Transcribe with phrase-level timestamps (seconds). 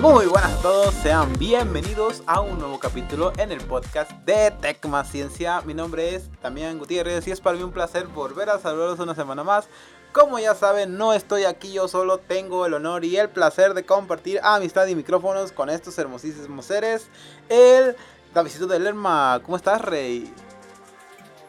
[0.00, 5.02] Muy buenas a todos, sean bienvenidos a un nuevo capítulo en el podcast de Tecma
[5.02, 5.62] Ciencia.
[5.62, 9.16] Mi nombre es Damián Gutiérrez y es para mí un placer volver a saludarlos una
[9.16, 9.68] semana más.
[10.12, 13.84] Como ya saben, no estoy aquí yo solo, tengo el honor y el placer de
[13.84, 17.10] compartir amistad y micrófonos con estos hermosísimos seres.
[17.48, 17.96] El
[18.32, 20.32] Davidito de Lerma, ¿cómo estás, Rey?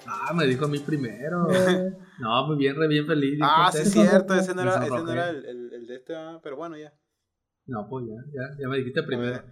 [0.07, 1.47] Ah, me dijo a mí primero.
[2.17, 3.37] no, muy bien, re bien feliz.
[3.43, 6.15] Ah, sí, es cierto, ese no era, ese no era el, el, el, de este,
[6.15, 6.91] ah, pero bueno, ya.
[7.69, 9.43] No, pues ya, ya, ya me dijiste primero.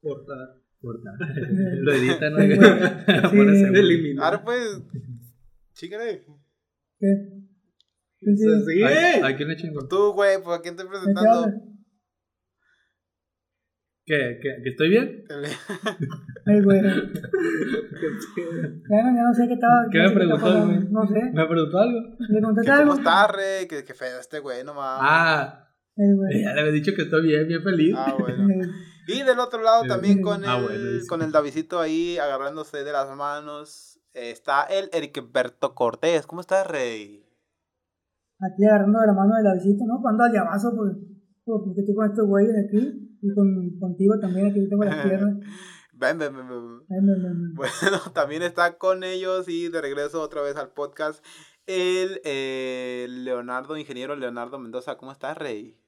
[0.00, 0.34] Corta.
[0.80, 1.10] Corta.
[1.80, 2.38] Lo edita, ¿no?
[3.30, 3.38] sí.
[3.78, 4.24] eliminar.
[4.24, 4.82] Ahora pues,
[5.74, 6.26] chícale.
[6.98, 7.06] ¿Qué?
[8.18, 8.34] Sí.
[8.36, 8.82] sí.
[8.82, 9.86] ¿A, quién le chingo?
[9.86, 11.52] Tú, güey, pues a quién estoy presentando.
[14.04, 14.40] ¿Qué?
[14.42, 14.56] ¿Qué?
[14.64, 15.24] ¿Que estoy bien?
[16.46, 16.80] Ay, güey.
[16.80, 17.06] bueno,
[18.88, 19.86] ya no sé qué estaba.
[19.92, 20.80] ¿Qué me preguntó, güey?
[20.90, 21.30] No sé.
[21.32, 22.00] ¿Me preguntó algo?
[22.18, 22.90] ¿Le preguntaste algo?
[22.90, 23.68] ¿Cómo estás, Rey?
[23.68, 24.98] Que, que feo este güey nomás.
[25.00, 25.71] Ah.
[25.96, 27.94] Ya le había dicho que estoy bien, bien feliz.
[27.96, 28.46] Ah, bueno.
[29.08, 32.92] y del otro lado también con el, ah, bueno, con el Davidito ahí agarrándose de
[32.92, 36.26] las manos está el Ericberto Cortés.
[36.26, 37.24] ¿Cómo estás, Rey?
[38.40, 40.00] Aquí agarrando de la mano del Davidito, ¿no?
[40.00, 40.92] Cuando al llamazo, pues,
[41.44, 43.18] porque estoy con estos güeyes aquí.
[43.22, 45.36] Y con, contigo también, aquí tengo las piernas.
[45.94, 47.54] Ven, ven, ven, ven.
[47.54, 47.70] Bueno,
[48.14, 51.24] también está con ellos y de regreso otra vez al podcast
[51.66, 54.96] el eh, Leonardo, ingeniero Leonardo Mendoza.
[54.96, 55.78] ¿Cómo estás, Rey?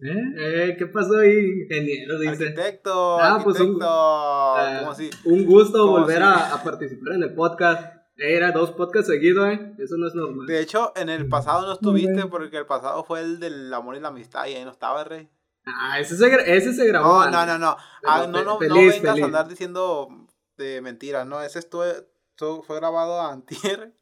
[0.00, 0.34] ¿Eh?
[0.36, 0.76] ¿Eh?
[0.78, 2.20] ¿Qué pasó ahí, ingeniero?
[2.20, 2.44] Dice.
[2.44, 5.10] Arquitecto, ah, pues un, uh, así?
[5.24, 7.96] un gusto volver a, a, participar en el podcast.
[8.16, 9.74] Era dos podcasts seguidos, ¿eh?
[9.78, 10.46] Eso no es normal.
[10.46, 14.00] De hecho, en el pasado no estuviste porque el pasado fue el del amor y
[14.00, 15.28] la amistad y ahí no estaba, Rey.
[15.66, 17.24] Ah, ese se, ese se grabó.
[17.24, 17.76] No, no, no, no.
[18.04, 19.22] Ah, no, no, feliz, no vengas feliz.
[19.22, 20.08] a andar diciendo
[20.56, 21.42] de mentiras, ¿no?
[21.42, 23.92] Ese estuvo, estuvo, fue grabado a Antier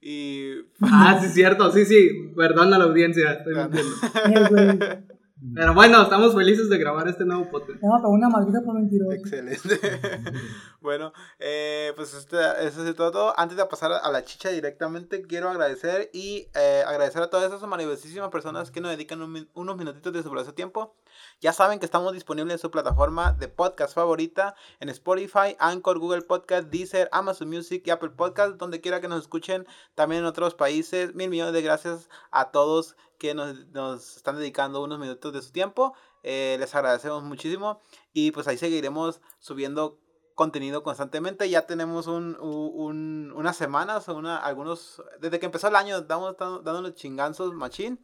[0.00, 0.52] y...
[0.80, 2.32] Ah, sí, cierto, sí, sí.
[2.36, 4.96] Perdón a la audiencia, estoy mintiendo.
[5.54, 7.82] Pero bueno, estamos felices de grabar este nuevo podcast.
[7.82, 9.12] No, una maldita por mentiroso.
[9.12, 9.80] Excelente.
[10.80, 13.38] bueno, eh, pues este, eso es todo.
[13.38, 17.68] Antes de pasar a la chicha directamente, quiero agradecer y eh, agradecer a todas esas
[17.68, 20.94] maravillosísimas personas que nos dedican un, unos minutitos de su valioso tiempo.
[21.42, 26.22] Ya saben que estamos disponibles en su plataforma de podcast favorita, en Spotify, Anchor, Google
[26.22, 29.66] Podcast, Deezer, Amazon Music y Apple Podcast, donde quiera que nos escuchen,
[29.96, 31.16] también en otros países.
[31.16, 35.50] Mil millones de gracias a todos que nos, nos están dedicando unos minutos de su
[35.50, 35.94] tiempo.
[36.22, 37.80] Eh, les agradecemos muchísimo
[38.12, 39.98] y pues ahí seguiremos subiendo
[40.36, 41.50] contenido constantemente.
[41.50, 46.82] Ya tenemos un, un, unas semanas, una, algunos, desde que empezó el año, estamos dando
[46.82, 47.98] los chinganzos machín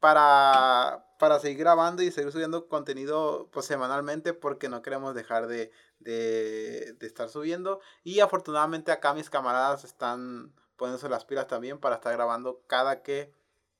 [0.00, 5.70] para, para seguir grabando y seguir subiendo contenido pues, semanalmente porque no queremos dejar de,
[6.00, 7.80] de, de estar subiendo.
[8.04, 13.32] Y afortunadamente acá mis camaradas están poniéndose las pilas también para estar grabando cada que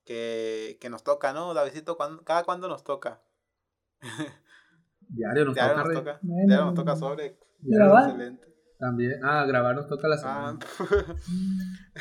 [0.06, 1.52] que, que nos toca, ¿no?
[1.52, 3.20] Davidito, ¿cada cuándo nos toca?
[5.08, 5.84] Diario nos Diario toca.
[5.84, 6.18] Nos toca.
[6.22, 7.38] Diario nos toca sobre.
[7.60, 8.10] ¿Grabar?
[8.10, 8.46] Excelente.
[8.78, 9.20] También.
[9.24, 10.58] Ah, grabar nos toca la semana.
[10.62, 10.88] Ah,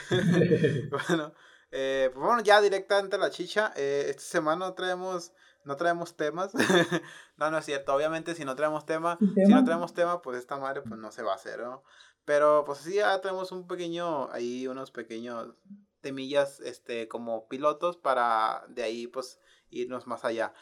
[1.09, 1.33] bueno,
[1.77, 3.73] eh, pues bueno, ya directamente a la chicha.
[3.75, 5.33] Eh, esta semana no traemos,
[5.65, 6.53] no traemos temas.
[7.37, 7.93] no, no es cierto.
[7.93, 11.21] Obviamente, si no traemos tema, si no traemos tema, pues esta madre pues no se
[11.21, 11.83] va a hacer, ¿no?
[12.23, 15.53] Pero pues sí, ya tenemos un pequeño, ahí unos pequeños
[15.99, 20.53] temillas este, como pilotos para de ahí pues irnos más allá.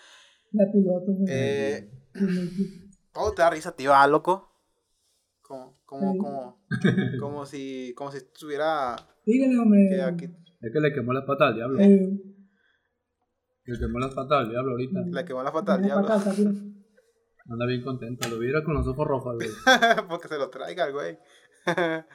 [0.52, 1.12] La piloto.
[1.28, 1.92] Eh,
[3.12, 3.94] ¿Cómo te da risa, tío?
[3.94, 4.50] ¿Ah, loco?
[5.44, 6.66] Como, como, como,
[7.20, 8.96] como si, como si estuviera...
[9.26, 10.02] Dígale, hombre.
[10.02, 10.43] Aquí...
[10.64, 11.78] Es que le quemó la pata al diablo.
[11.82, 12.10] Eh.
[13.66, 15.02] Le quemó la pata al diablo ahorita.
[15.12, 16.08] Le quemó la pata al diablo.
[17.50, 19.50] Anda bien contento, lo viera con los ojos rojos, güey.
[20.10, 21.20] Porque se lo traiga el güey.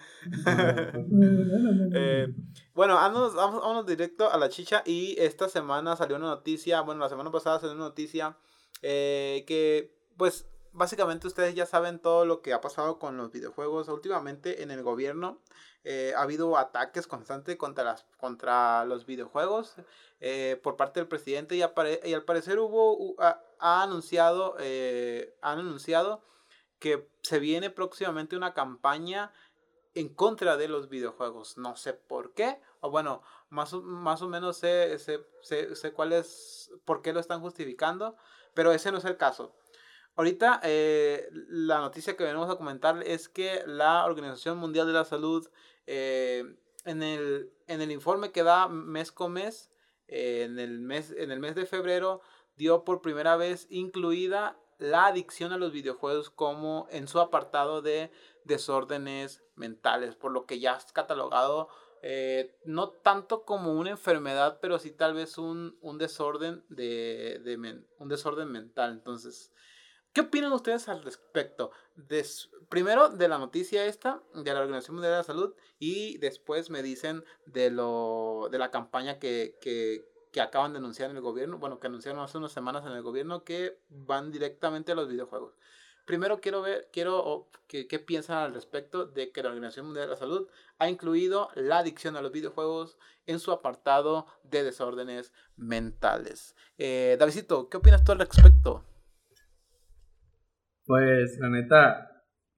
[1.95, 2.29] eh,
[2.75, 7.01] bueno, vamos, vamos, vamos, directo a la chicha y esta semana salió una noticia, bueno,
[7.01, 8.37] la semana pasada salió una noticia
[8.83, 13.89] eh, que pues básicamente ustedes ya saben todo lo que ha pasado con los videojuegos
[13.89, 15.43] últimamente en el gobierno.
[15.91, 19.77] Eh, ha habido ataques constantes contra, las, contra los videojuegos
[20.21, 26.23] eh, por parte del presidente y, al parecer hubo, ha, ha anunciado, eh, han anunciado
[26.79, 29.33] que se viene próximamente una campaña
[29.95, 31.57] en contra de los videojuegos.
[31.57, 35.95] No sé por qué, o bueno, más, más o menos sé, sé, sé, sé,
[36.85, 38.15] por qué lo están justificando,
[38.53, 39.55] pero ese no es el caso.
[40.17, 40.61] Ahorita
[41.31, 45.49] la noticia que venimos a comentar es que la Organización Mundial de la Salud
[45.89, 46.45] eh,
[46.85, 49.71] en, el, en el informe que da mes con mes,
[50.07, 52.21] eh, en, el mes, en el mes de febrero,
[52.57, 58.13] dio por primera vez incluida la adicción a los videojuegos como en su apartado de
[58.45, 61.69] desórdenes mentales, por lo que ya es catalogado
[62.01, 68.09] eh, no tanto como una enfermedad, pero sí tal vez un, un desorden de, un
[68.09, 68.93] desorden mental.
[68.93, 69.53] Entonces,
[70.19, 71.71] ¿qué opinan ustedes al respecto?
[72.69, 76.83] primero de la noticia esta de la Organización Mundial de la Salud y después me
[76.83, 81.59] dicen de lo de la campaña que, que, que acaban de anunciar en el gobierno,
[81.59, 85.55] bueno, que anunciaron hace unas semanas en el gobierno que van directamente a los videojuegos.
[86.05, 90.15] Primero quiero ver, quiero que, qué piensan al respecto de que la Organización Mundial de
[90.15, 90.49] la Salud
[90.81, 96.57] ha incluido la adicción a los videojuegos en su apartado de desórdenes mentales.
[96.77, 98.85] Eh, Davidito, ¿qué opinas tú al respecto?
[100.89, 102.09] Pues la neta,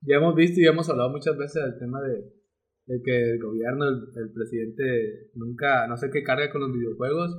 [0.03, 2.32] ya hemos visto y hemos hablado muchas veces del tema de,
[2.87, 7.35] de que el gobierno, el, el, presidente nunca, no sé qué carga con los videojuegos,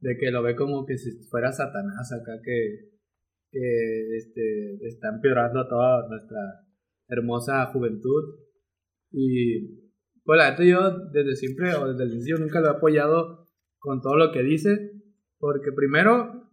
[0.00, 2.90] de que lo ve como que si fuera Satanás acá que
[4.16, 6.40] este, está empeorando a toda nuestra
[7.06, 8.34] hermosa juventud.
[9.12, 9.92] Y
[10.24, 13.46] pues la verdad yo desde siempre o desde el inicio nunca lo he apoyado
[13.78, 14.90] con todo lo que dice,
[15.38, 16.43] porque primero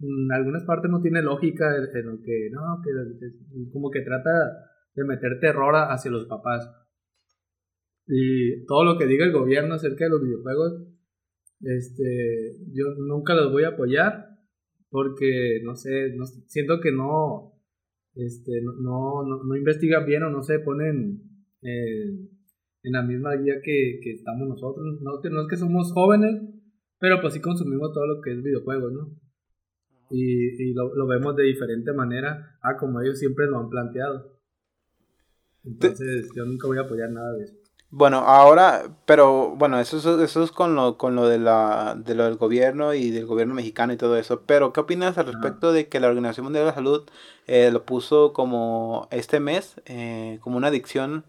[0.00, 4.30] en algunas partes no tiene lógica en, lo que, no, que como que trata
[4.94, 6.68] de meter terror hacia los papás.
[8.06, 10.88] Y todo lo que diga el gobierno acerca de los videojuegos,
[11.60, 14.28] este, yo nunca los voy a apoyar
[14.90, 17.60] porque no sé, no, siento que no,
[18.14, 18.72] este, no,
[19.24, 21.22] no, no, investigan bien o no se ponen
[21.60, 24.86] en la misma guía que, que estamos nosotros.
[25.02, 26.40] No, no, es que somos jóvenes,
[26.98, 29.27] pero pues sí consumimos todo lo que es videojuegos, ¿no?
[30.10, 34.38] Y, y lo, lo, vemos de diferente manera a como ellos siempre lo han planteado.
[35.64, 37.54] Entonces yo nunca voy a apoyar nada de eso.
[37.90, 42.14] Bueno, ahora, pero bueno, eso, eso, eso es con lo, con lo, de la, de
[42.14, 44.42] lo del gobierno y del gobierno mexicano y todo eso.
[44.44, 47.08] Pero, ¿qué opinas al respecto de que la Organización Mundial de la Salud
[47.46, 51.24] eh, lo puso como este mes, eh, como una adicción,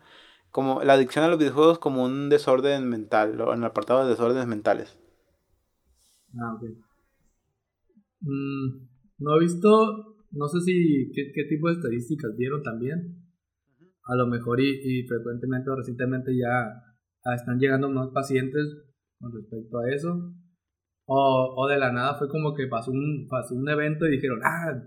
[0.51, 4.47] como la adicción a los videojuegos como un desorden mental, en el apartado de desórdenes
[4.47, 4.97] mentales?
[6.39, 6.88] Ah, ok.
[8.21, 8.87] Mm,
[9.19, 9.69] no he visto,
[10.31, 13.15] no sé si qué, tipo de estadísticas dieron también
[14.05, 18.65] a lo mejor y, frecuentemente o recientemente ya están llegando más pacientes
[19.19, 20.33] con respecto a eso.
[21.05, 24.39] O, o, de la nada fue como que pasó un, pasó un evento y dijeron,
[24.43, 24.81] ah,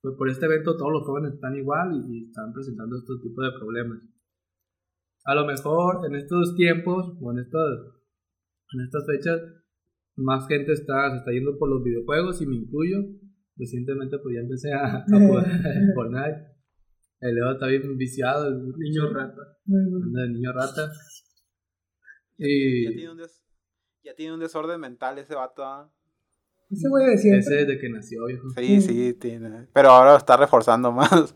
[0.00, 3.52] pues por este evento todos los jóvenes están igual y, están presentando este tipo de
[3.58, 3.98] problemas.
[5.24, 9.40] A lo mejor en estos tiempos o en en estas fechas
[10.16, 12.98] más gente está, se está yendo por los videojuegos y me incluyo.
[13.56, 15.44] Recientemente pues ya empecé a, a jugar
[15.94, 16.56] Fortnite
[17.20, 19.42] el Leo está bien viciado, el niño rata.
[19.66, 20.92] El niño rata.
[22.36, 22.84] Y...
[22.84, 23.20] Ya, tiene un
[24.02, 25.64] ya tiene un desorden mental ese vato.
[26.70, 27.34] Ese voy a decir.
[27.34, 28.48] Ese desde que nació, viejo.
[28.56, 29.66] Sí, sí, tiene.
[29.72, 31.34] Pero ahora lo está reforzando más.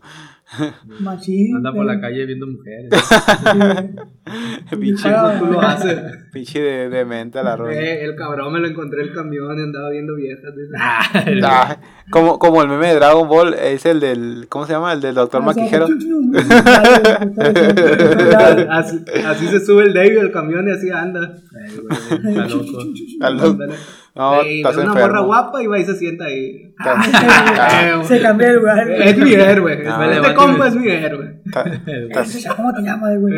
[0.99, 1.55] Machín.
[1.55, 2.91] Anda por la calle viendo mujeres.
[4.77, 5.97] Pinche, tú lo haces.
[6.33, 7.81] Pinche de, de mente a la rueda.
[7.81, 10.53] Eh, el cabrón me lo encontré en el camión y andaba viendo viejas.
[10.77, 11.77] Ah,
[12.09, 14.47] como, como el meme de Dragon Ball, es el del.
[14.49, 14.91] ¿Cómo se llama?
[14.91, 15.85] El del Doctor ah, Maquijero.
[18.69, 21.37] así, así se sube el David al camión y así anda.
[22.09, 22.83] está loco.
[23.13, 23.63] Está loco.
[24.13, 26.75] No, Ey, estás una morra guapa y va y se sienta ahí.
[28.03, 28.91] se cambia de lugar.
[28.91, 29.83] Es mi héroe.
[29.83, 31.41] No, este compa es mi héroe.
[32.55, 33.37] ¿Cómo te llamas, güey?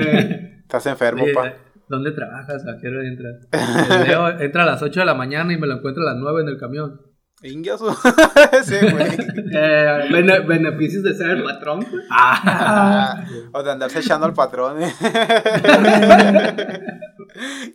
[0.61, 1.53] Estás enfermo, pa.
[1.87, 2.65] ¿Dónde trabajas?
[2.65, 4.07] ¿A qué hora entras?
[4.07, 6.41] Leo entra a las 8 de la mañana y me lo encuentro a las 9
[6.41, 7.01] en el camión.
[7.43, 7.93] Ingaso.
[8.63, 9.17] sí, güey.
[9.53, 11.85] Eh, beneficios de ser el patrón.
[12.09, 13.25] Ah.
[13.51, 14.81] o de andarse echando al patrón.
[14.81, 14.93] Eh.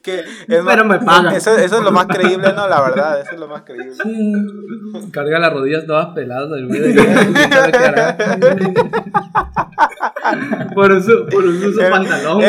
[0.03, 1.37] que Pero me paga.
[1.37, 2.67] Eso, eso, es lo más creíble, ¿no?
[2.67, 3.93] La verdad, eso es lo más creíble.
[4.03, 4.33] Sí.
[5.13, 6.67] Carga las rodillas todas peladas del
[10.75, 12.43] por eso, por eso uso pantalón,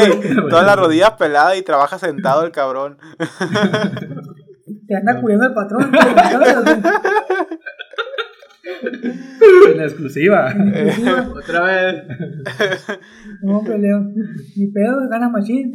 [0.50, 2.98] Todas las rodillas peladas y trabaja sentado el cabrón.
[4.90, 5.92] Te anda cubriendo el patrón.
[9.76, 10.52] en exclusiva.
[11.36, 12.04] Otra vez.
[13.44, 14.02] No, peleo.
[14.56, 15.72] Mi pedo gana machín.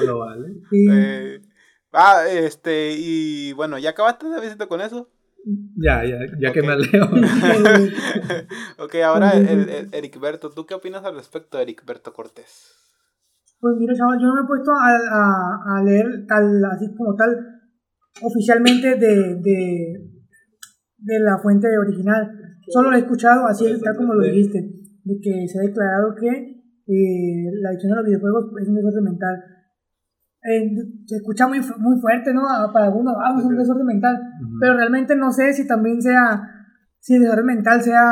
[0.00, 0.54] ¿O lo vale?
[0.70, 0.86] Sí.
[0.90, 1.42] Eh,
[1.92, 5.10] ah, este, y bueno, ¿ya acabaste de visita con eso?
[5.76, 7.04] Ya, ya, ya que me leo.
[8.78, 12.74] ok, ahora el, el, Eric Berto, ¿tú qué opinas al respecto de Eric Berto Cortés?
[13.60, 17.14] Pues mira, chaval, yo no me he puesto a, a, a leer tal, así como
[17.16, 17.51] tal,
[18.20, 20.10] oficialmente de, de,
[20.98, 22.30] de la fuente original.
[22.68, 24.58] Solo lo he escuchado así, tal como lo dijiste,
[25.04, 29.04] de que se ha declarado que eh, la adicción a los videojuegos es un desorden
[29.04, 29.44] mental.
[30.44, 30.74] Eh,
[31.06, 32.42] se escucha muy, muy fuerte, ¿no?
[32.72, 34.18] Para algunos, ah, es un desorden mental,
[34.60, 36.42] pero realmente no sé si también sea,
[36.98, 38.02] si el desorden mental sea,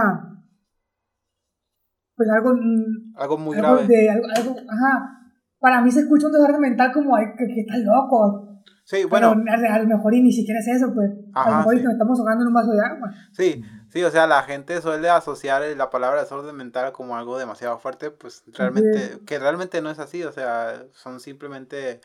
[2.17, 2.55] pues algo...
[2.55, 4.09] Mm, algo muy grave.
[4.09, 5.21] algo, ajá,
[5.59, 8.50] para mí se escucha un desorden mental como ay, que, que está loco.
[8.91, 9.37] Sí, bueno.
[9.45, 11.13] Pero a, lo mejor y ni siquiera es eso, pues.
[11.33, 11.83] a lo mejor sí.
[11.85, 13.15] nos estamos ahogando en un vaso de agua.
[13.31, 17.79] Sí, sí, o sea, la gente suele asociar la palabra desorden mental como algo demasiado
[17.79, 22.01] fuerte, pues realmente, que realmente no es así, o sea, son simplemente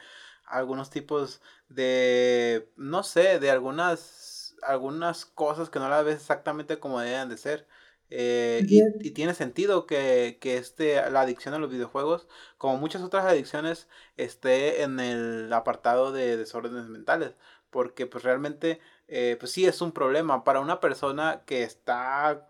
[0.45, 6.99] algunos tipos de, no sé, de algunas, algunas cosas que no las ves exactamente como
[6.99, 7.65] deben de ser.
[8.09, 13.01] Eh, y, y, tiene sentido que, que este, la adicción a los videojuegos, como muchas
[13.01, 17.35] otras adicciones, esté en el apartado de desórdenes mentales.
[17.69, 22.49] Porque pues realmente, eh, pues sí es un problema para una persona que está...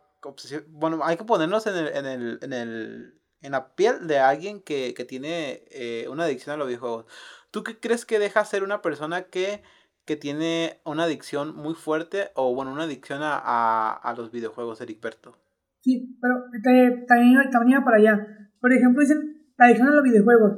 [0.67, 4.61] Bueno, hay que ponernos en el, en el, en el, en la piel de alguien
[4.61, 7.05] que, que tiene eh, una adicción a los videojuegos.
[7.51, 9.63] ¿Tú qué crees que deja ser una persona que,
[10.05, 14.81] que tiene una adicción muy fuerte o bueno, una adicción a, a, a los videojuegos,
[14.81, 15.37] Ericberto?
[15.85, 18.27] Sí, pero te, también, también para allá.
[18.59, 20.57] Por ejemplo, dicen la adicción a los videojuegos.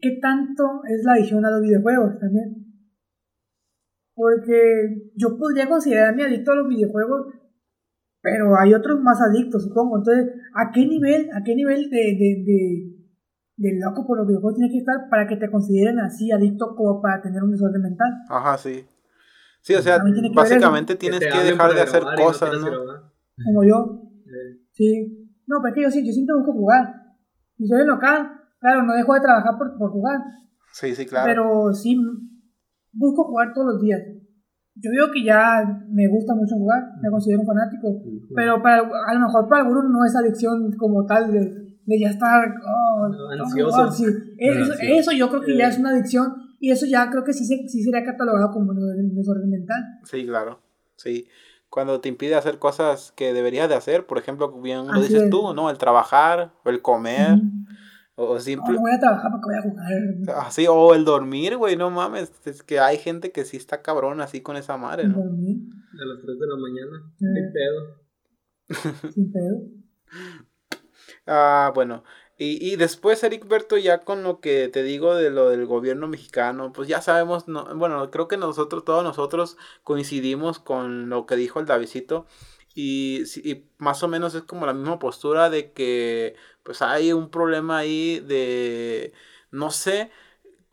[0.00, 2.64] ¿Qué tanto es la adicción a los videojuegos también?
[4.14, 7.34] Porque yo podría considerarme adicto a los videojuegos,
[8.22, 9.98] pero hay otros más adictos, supongo.
[9.98, 12.96] Entonces, ¿a qué nivel, a qué nivel de, de, de,
[13.58, 17.02] de loco por los videojuegos tienes que estar para que te consideren así adicto como
[17.02, 18.08] para tener un desorden mental?
[18.30, 18.86] Ajá, sí.
[19.60, 23.12] Sí, o sea, tiene básicamente tienes que, que dejar de hacer cosas, ¿no?
[23.44, 24.06] Como yo.
[24.72, 25.28] Sí.
[25.46, 26.94] No, pero es que yo, yo siempre busco jugar.
[27.58, 28.32] Y soy el local.
[28.60, 30.20] Claro, no dejo de trabajar por, por jugar.
[30.72, 31.26] Sí, sí, claro.
[31.26, 31.96] Pero sí,
[32.92, 34.02] busco jugar todos los días.
[34.74, 38.02] Yo digo que ya me gusta mucho jugar, me considero un fanático,
[38.34, 42.10] pero para, a lo mejor para algunos no es adicción como tal de, de ya
[42.10, 43.08] estar oh,
[43.40, 43.84] ansioso.
[43.84, 44.04] Oh, sí.
[44.36, 46.30] eso, eso, yo creo que ya es una adicción
[46.60, 49.82] y eso ya creo que sí, sí sería catalogado como un desorden mental.
[50.04, 50.60] Sí, claro,
[50.96, 51.26] sí
[51.76, 55.52] cuando te impide hacer cosas que deberías de hacer, por ejemplo, bien lo dices tú,
[55.52, 55.68] ¿no?
[55.68, 57.66] El trabajar, o el comer, mm.
[58.14, 58.76] o simple...
[58.76, 60.38] No, voy a trabajar porque voy a jugar.
[60.46, 64.22] Así, o el dormir, güey, no mames, es que hay gente que sí está cabrón
[64.22, 65.18] así con esa madre, ¿no?
[65.18, 65.58] ¿Dormir?
[66.00, 67.52] A las 3 de la mañana, eh.
[68.70, 69.12] sin pedo.
[69.12, 69.60] sin pedo.
[71.28, 72.04] Ah, bueno,
[72.38, 76.72] y, y después, Ericberto, ya con lo que te digo de lo del gobierno mexicano,
[76.72, 81.60] pues ya sabemos, no, bueno, creo que nosotros, todos nosotros coincidimos con lo que dijo
[81.60, 82.26] el Davidito.
[82.74, 87.30] Y, y, más o menos es como la misma postura de que pues hay un
[87.30, 89.14] problema ahí de,
[89.50, 90.10] no sé,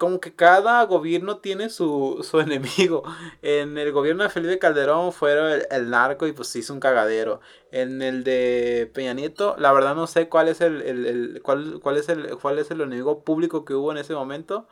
[0.04, 3.04] como que cada gobierno tiene su, su enemigo.
[3.42, 7.40] En el gobierno de Felipe Calderón fue el, el, narco y pues hizo un cagadero.
[7.72, 11.80] En el de Peña Nieto, la verdad no sé cuál es el, el, el cuál,
[11.82, 14.68] cuál es el cuál es el enemigo público que hubo en ese momento.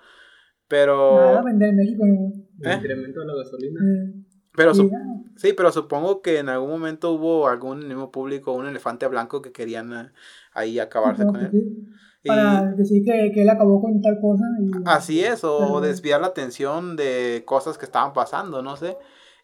[0.67, 1.15] Pero.
[1.15, 2.03] Nada, vender México.
[2.03, 3.79] El incremento de la gasolina.
[3.79, 4.89] Eh, Pero sí,
[5.37, 9.53] sí, pero supongo que en algún momento hubo algún enemigo público, un elefante blanco que
[9.53, 10.09] querían uh,
[10.53, 11.51] ahí acabarse no, con él.
[11.51, 11.87] Sí
[12.25, 14.43] para y, decir que, que, él acabó con tal cosa.
[14.59, 18.97] Y, así es, o pero, desviar la atención de cosas que estaban pasando, no sé.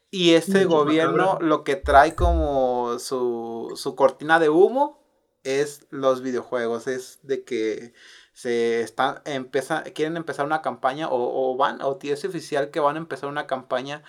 [0.10, 5.04] Y este gobierno lo que trae como su, su cortina de humo
[5.44, 7.94] es los videojuegos, es de que
[8.32, 12.96] se están empieza, quieren empezar una campaña o, o van, o es oficial que van
[12.96, 14.04] a empezar una campaña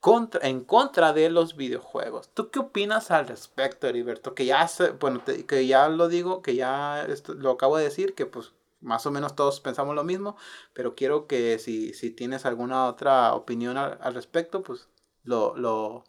[0.00, 2.32] contra, en contra de los videojuegos.
[2.34, 4.34] ¿Tú qué opinas al respecto, Heriberto?
[4.34, 8.14] Que ya, se, bueno, que ya lo digo, que ya esto, lo acabo de decir,
[8.14, 10.36] que pues más o menos todos pensamos lo mismo,
[10.72, 14.88] pero quiero que si, si tienes alguna otra opinión al, respecto, pues
[15.24, 16.04] lo, lo,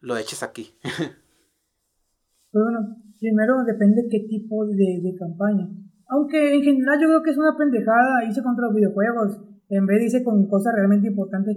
[0.00, 0.74] lo eches aquí.
[2.52, 5.68] bueno, primero depende qué tipo de, campaña.
[6.08, 9.98] Aunque en general yo creo que es una pendejada irse contra los videojuegos, en vez
[9.98, 11.56] de irse con cosas realmente importantes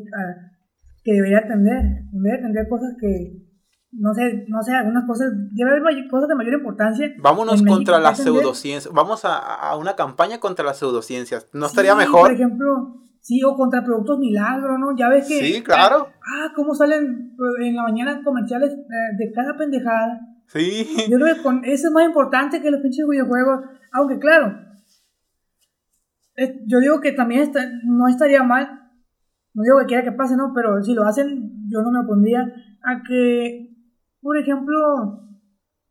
[1.03, 1.79] que debería atender,
[2.13, 3.49] en vez de atender cosas que,
[3.91, 7.11] no sé, no sé, algunas cosas, debe haber cosas de mayor importancia.
[7.19, 11.95] Vámonos contra las pseudociencias, vamos a, a, una campaña contra las pseudociencias, ¿no sí, estaría
[11.95, 12.21] mejor?
[12.21, 14.95] Por ejemplo, sí, o contra productos milagro, ¿no?
[14.97, 15.39] Ya ves que...
[15.39, 16.09] Sí, claro.
[16.21, 20.19] Ah, cómo salen en la mañana comerciales de cada pendejada.
[20.47, 20.87] Sí.
[21.09, 24.69] Yo creo que con, eso es más importante que los pinches videojuegos, aunque claro,
[26.65, 28.88] yo digo que también está, no estaría mal
[29.53, 32.41] no digo que quiera que pase, no, pero si lo hacen, yo no me opondría
[32.83, 33.75] a que,
[34.21, 34.75] por ejemplo,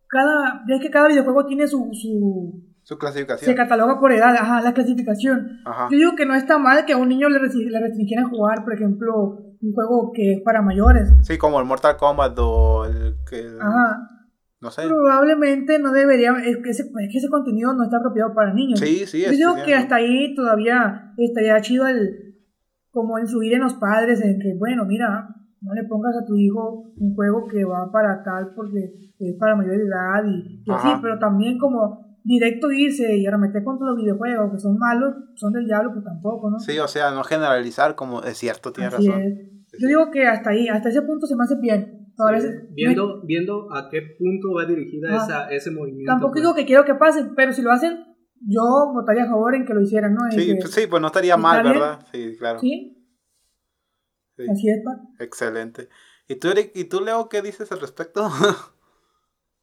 [0.08, 3.50] cada, es que cada videojuego tiene su, su, su clasificación.
[3.50, 5.60] Se cataloga por edad, ajá, la clasificación.
[5.64, 5.88] Ajá.
[5.90, 8.74] Yo digo que no está mal que a un niño le, le restringieran jugar, por
[8.74, 11.12] ejemplo, un juego que es para mayores.
[11.22, 13.44] Sí, como el Mortal Kombat o el que...
[13.60, 14.14] Ajá.
[14.60, 14.88] No sé.
[14.88, 18.80] Probablemente no debería, es que, ese, es que ese contenido no está apropiado para niños.
[18.80, 19.22] Sí, sí.
[19.22, 22.27] Yo digo que hasta ahí todavía estaría chido el
[22.90, 25.28] como influir en los padres en que, bueno, mira,
[25.60, 29.56] no le pongas a tu hijo un juego que va para tal porque es para
[29.56, 34.52] mayor edad y, y así, pero también como directo irse y arremeter contra los videojuegos
[34.52, 36.58] que son malos, son del diablo, pues tampoco, ¿no?
[36.60, 39.22] Sí, o sea, no generalizar como es cierto, tienes Así razón.
[39.22, 39.48] es.
[39.80, 41.94] Yo digo que hasta ahí, hasta ese punto se me hace bien.
[42.18, 45.16] A veces- Viendo, viendo a qué punto va dirigida Ah.
[45.24, 46.10] esa, ese movimiento.
[46.10, 46.42] Tampoco pues.
[46.42, 47.96] digo que quiero que pase, pero si lo hacen,
[48.46, 50.20] yo votaría a favor en que lo hicieran, ¿no?
[50.30, 51.74] Sí, que- pues, sí, pues no estaría ¿Está mal, bien?
[51.74, 52.06] ¿verdad?
[52.12, 52.58] Sí, claro.
[52.60, 52.94] ¿Sí?
[54.36, 54.44] Sí.
[54.50, 55.24] Así es, pa.
[55.24, 55.88] Excelente.
[56.28, 58.28] ¿Y tú, Eric, ¿y tú, Leo, qué dices al respecto?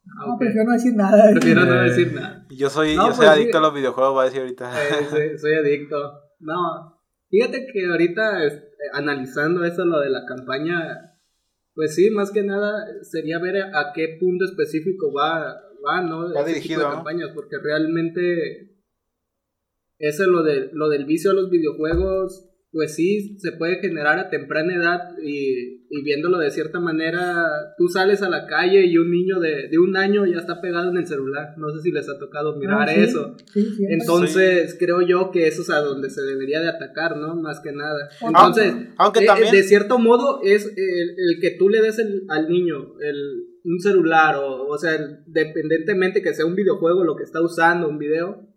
[0.08, 0.39] No, ok.
[0.39, 1.32] prefiero no decir nada.
[1.32, 1.89] Prefiero no Eh.
[1.89, 2.46] decir nada.
[2.50, 3.58] yo soy, No, yo soy pues, adicto sí.
[3.58, 4.72] a los videojuegos, va a decir ahorita.
[4.84, 5.98] Eh, soy, soy adicto.
[6.39, 7.01] No,
[7.32, 11.17] fíjate que ahorita este, analizando eso, lo de la campaña,
[11.74, 15.55] pues sí, más que nada sería ver a qué punto específico va,
[15.86, 16.34] va ¿no?
[16.34, 18.72] Va Ese dirigido, tipo de campañas, porque realmente
[20.00, 24.30] eso lo, de, lo del vicio a los videojuegos, pues sí, se puede generar a
[24.30, 27.46] temprana edad y, y viéndolo de cierta manera,
[27.77, 30.89] tú sales a la calle y un niño de, de un año ya está pegado
[30.89, 31.54] en el celular.
[31.58, 33.38] No sé si les ha tocado mirar Ah, sí, eso.
[33.54, 37.36] Sí, sí, Entonces, creo yo que eso es a donde se debería de atacar, ¿no?
[37.36, 38.10] Más que nada.
[38.20, 42.25] Entonces, aunque de, también- de cierto modo, es el, el que tú le des el-
[42.27, 44.91] al niño el, un celular, o, o sea,
[45.27, 48.48] dependientemente que sea un videojuego lo que está usando, un video,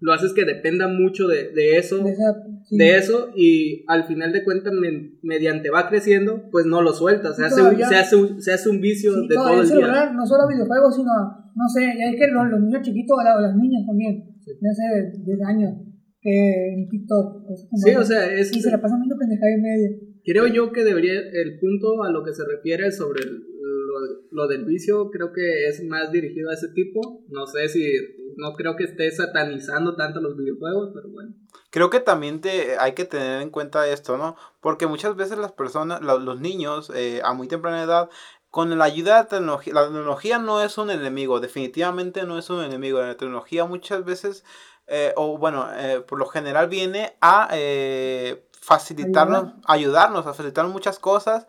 [0.00, 1.98] lo haces que dependa mucho de, de eso.
[2.04, 2.34] de esa-
[2.68, 2.76] sí.
[2.76, 7.32] De eso, y al final de cuentas, me- mediante va creciendo, pues no lo suelta.
[7.32, 9.60] Se, Sí, hace, un, se, hace, un, se hace un vicio Sí, de todo el
[9.60, 9.74] el día.
[9.76, 11.12] celular, no solo videojuegos, sino,
[11.54, 14.24] no sé, ya es que los, los niños chiquitos, o la- o las niñas también,
[14.60, 15.72] no sé, 10 años,
[16.20, 19.60] que en TikTok, como Sí, o sea, es, y se la pasan viendo pendejada y
[19.60, 19.88] media.
[20.24, 23.42] Creo yo que debería, el punto a lo que se refiere sobre el-
[24.00, 27.22] lo, lo del vicio, creo que es más dirigido a ese tipo.
[27.28, 27.92] No sé si,
[28.36, 31.34] no creo que esté satanizando tanto los videojuegos, pero bueno.
[31.70, 34.36] Creo que también te, hay que tener en cuenta esto, ¿no?
[34.60, 38.08] Porque muchas veces las personas, lo- los niños, eh, a muy temprana edad,
[38.50, 42.48] con la ayuda de la tecnología, la tecnología no es un enemigo, definitivamente no es
[42.50, 43.00] un enemigo.
[43.00, 44.44] La tecnología muchas veces,
[44.86, 51.00] eh, o bueno, eh, por lo general viene a eh, facilitarnos, ayudarnos, a facilitar muchas
[51.00, 51.46] cosas.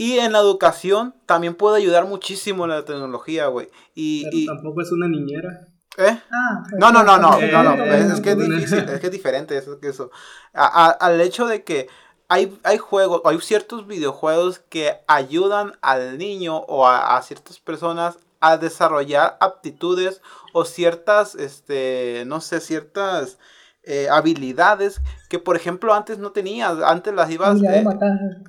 [0.00, 3.68] Y en la educación también puede ayudar muchísimo la tecnología, güey.
[3.94, 5.66] Y, Pero y- tampoco es una niñera.
[5.98, 6.18] ¿eh?
[6.32, 9.58] Ah, No, no, no, no, no, no, es que es difícil, es que es diferente
[9.58, 10.10] eso que eso.
[10.54, 11.88] A- a- al hecho de que
[12.28, 18.16] hay, hay juegos, hay ciertos videojuegos que ayudan al niño o a, a ciertas personas
[18.40, 20.22] a desarrollar aptitudes
[20.54, 23.36] o ciertas, este, no sé, ciertas
[23.84, 27.60] eh, habilidades que por ejemplo antes no tenías, antes las ibas...
[27.62, 27.84] eh,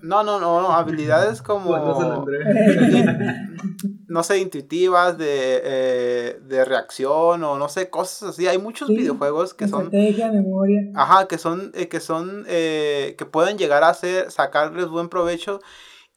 [0.02, 1.72] no, no, no, no, habilidades como
[4.08, 8.48] no sé, intuitivas de, eh, de reacción o no sé, cosas así.
[8.48, 10.82] Hay muchos Sí, videojuegos que son, memoria.
[10.96, 15.60] ajá, que son, eh, que son, eh, que pueden llegar a ser, sacarles buen provecho.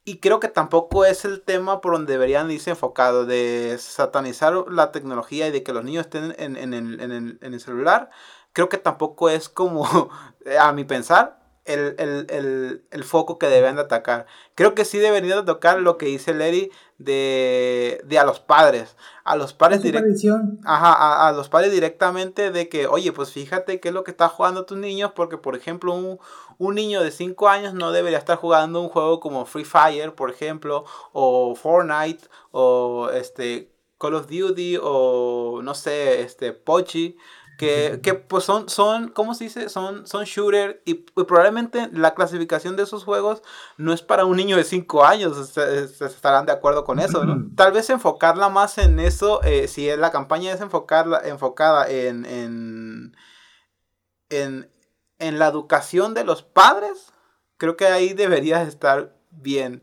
[0.07, 4.92] Y creo que tampoco es el tema por donde deberían irse enfocados, de satanizar la
[4.92, 8.11] tecnología y de que los niños estén en, en el, en el- en el celular.
[8.54, 9.84] Creo que tampoco es como,
[10.58, 14.26] a mi pensar, el, el, el, el foco que deben de atacar.
[14.54, 18.96] Creo que sí deberían de tocar lo que dice Larry de, de a los padres.
[19.24, 20.60] A los padres directamente.
[20.64, 24.28] A, a los padres directamente de que, oye, pues fíjate qué es lo que está
[24.28, 26.18] jugando tus niños, porque por ejemplo, un,
[26.58, 30.30] un niño de 5 años no debería estar jugando un juego como Free Fire, por
[30.30, 37.16] ejemplo, o Fortnite, o este Call of Duty, o no sé, este Pochi.
[37.56, 39.68] Que, que pues son, son, ¿cómo se dice?
[39.68, 43.42] Son, son shooter y, y probablemente la clasificación de esos juegos
[43.76, 47.24] no es para un niño de 5 años, se, se estarán de acuerdo con eso,
[47.24, 47.46] ¿no?
[47.54, 53.16] Tal vez enfocarla más en eso, eh, si la campaña es enfocarla, enfocada en, en,
[54.30, 54.70] en,
[55.18, 57.12] en la educación de los padres,
[57.56, 59.82] creo que ahí debería estar bien.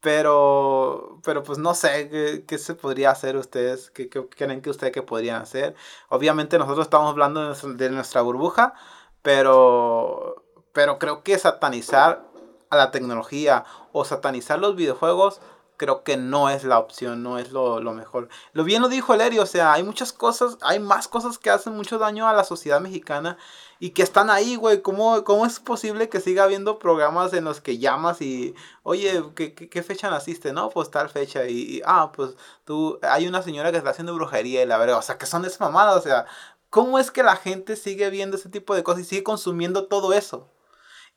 [0.00, 4.70] Pero, pero pues no sé qué, qué se podría hacer ustedes, qué, qué creen que
[4.70, 5.74] ustedes que podrían hacer.
[6.08, 8.74] Obviamente nosotros estamos hablando de nuestra, de nuestra burbuja,
[9.22, 12.24] pero, pero creo que satanizar
[12.70, 15.40] a la tecnología o satanizar los videojuegos
[15.78, 18.28] creo que no es la opción, no es lo, lo mejor.
[18.52, 21.74] Lo bien lo dijo Lery, o sea, hay muchas cosas, hay más cosas que hacen
[21.74, 23.38] mucho daño a la sociedad mexicana
[23.80, 24.82] y que están ahí, güey.
[24.82, 29.54] ¿Cómo, ¿Cómo es posible que siga habiendo programas en los que llamas y, oye, ¿qué,
[29.54, 30.52] qué, fecha naciste?
[30.52, 31.46] No, pues tal fecha.
[31.46, 35.02] Y, ah, pues tú, hay una señora que está haciendo brujería y la verdad, o
[35.02, 36.26] sea, que son de esa mamada, o sea,
[36.70, 40.12] ¿cómo es que la gente sigue viendo ese tipo de cosas y sigue consumiendo todo
[40.12, 40.50] eso?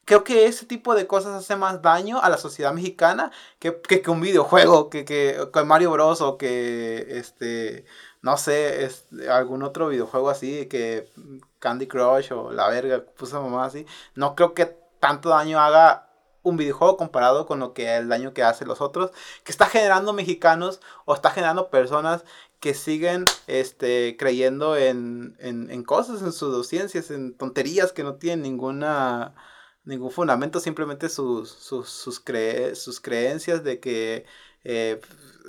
[0.06, 4.10] Creo que ese tipo de cosas hace más daño a la sociedad mexicana que, que,
[4.10, 6.22] un videojuego, que, que, que Mario Bros.
[6.22, 7.86] o que, este,
[8.22, 11.08] no sé, es, algún otro videojuego así, que
[11.62, 13.86] Candy Crush o la verga, puso mamá así.
[14.16, 14.66] No creo que
[15.00, 16.10] tanto daño haga
[16.44, 19.12] un videojuego comparado con lo que el daño que hace los otros,
[19.44, 22.26] que está generando mexicanos o está generando personas
[22.60, 29.34] que siguen este, creyendo en, en, cosas, en pseudociencias, en tonterías que no tienen ninguna
[29.84, 34.26] ningún fundamento, simplemente sus, sus, sus, creencias de que
[34.64, 35.02] eh,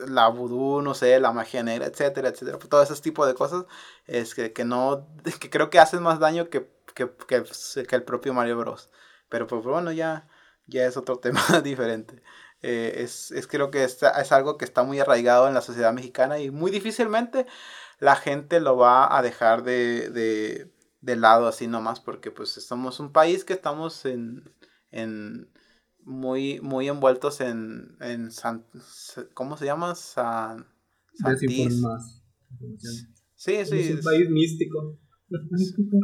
[0.08, 3.64] la vudú, no sé, la magia negra, etcétera, etcétera, todo ese tipo de cosas,
[4.06, 5.08] es que, que no,
[5.40, 7.44] que creo que hacen más daño que, que, que,
[7.86, 8.90] que el propio Mario Bros.
[9.28, 10.28] Pero pues bueno, ya,
[10.66, 12.22] ya es otro tema diferente.
[12.62, 15.92] Eh, es, es, creo que es, es algo que está muy arraigado en la sociedad
[15.92, 17.46] mexicana y muy difícilmente
[17.98, 23.00] la gente lo va a dejar de, de, de lado así nomás porque pues somos
[23.00, 24.54] un país que estamos en,
[24.92, 25.51] en
[26.04, 28.64] muy, muy envueltos en, en San,
[29.34, 29.94] ¿cómo se llama?
[29.94, 30.66] San,
[33.34, 33.78] Sí, sí.
[33.78, 34.98] Es un país místico.
[35.50, 35.96] Místico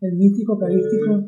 [0.00, 1.22] el místico, carístico.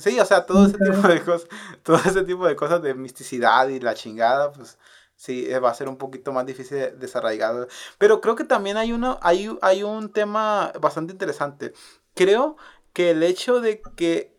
[0.00, 1.48] Sí, o sea, todo ese tipo de cosas,
[1.82, 4.78] todo ese tipo de cosas de misticidad y la chingada, pues
[5.16, 7.68] sí, eh, va a ser un poquito más difícil de desarraigar.
[7.98, 11.72] Pero creo que también hay uno, hay, hay un tema bastante interesante.
[12.14, 12.56] Creo
[12.92, 14.36] que el hecho de que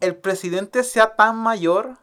[0.00, 1.98] el presidente sea tan mayor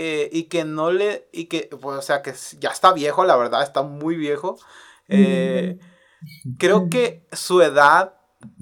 [0.00, 3.36] eh, y que no le, y que, pues, o sea, que ya está viejo, la
[3.36, 4.56] verdad, está muy viejo.
[5.08, 5.80] Eh,
[6.56, 8.14] creo que su edad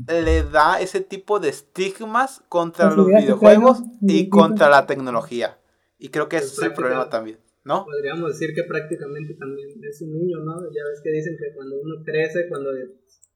[0.08, 5.58] le da ese tipo de estigmas contra los videojuegos y contra la tecnología.
[5.98, 7.84] Y creo que ese es el problema también, ¿no?
[7.84, 10.56] Podríamos decir que prácticamente también es un niño, ¿no?
[10.72, 12.70] Ya ves que dicen que cuando uno crece, cuando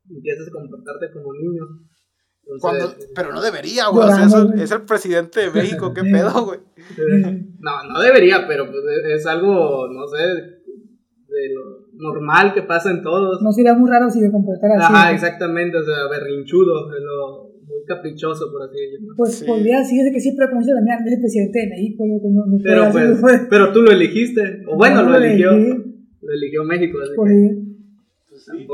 [0.09, 1.69] empiezas a comportarte como niño.
[2.61, 4.09] Cuando, pero no debería, güey.
[4.61, 6.61] es, el, presidente de México, qué pedo, güey.
[7.61, 8.83] No, no debería, pero pues,
[9.15, 13.41] es algo, no sé, de lo normal que pasa en todos.
[13.43, 14.93] No sería muy raro si se comportara así.
[14.93, 19.15] Ajá, exactamente, o sea, berrinchudo, lo muy caprichoso, por así decirlo.
[19.17, 19.45] Pues sí.
[19.45, 22.05] podría decirse que siempre también es el presidente de México.
[22.21, 26.99] Como, pero, pues, pero tú lo elegiste, o bueno, lo, eligió, lo eligió México.
[27.01, 27.57] Así por que,
[28.29, 28.67] pues, sí.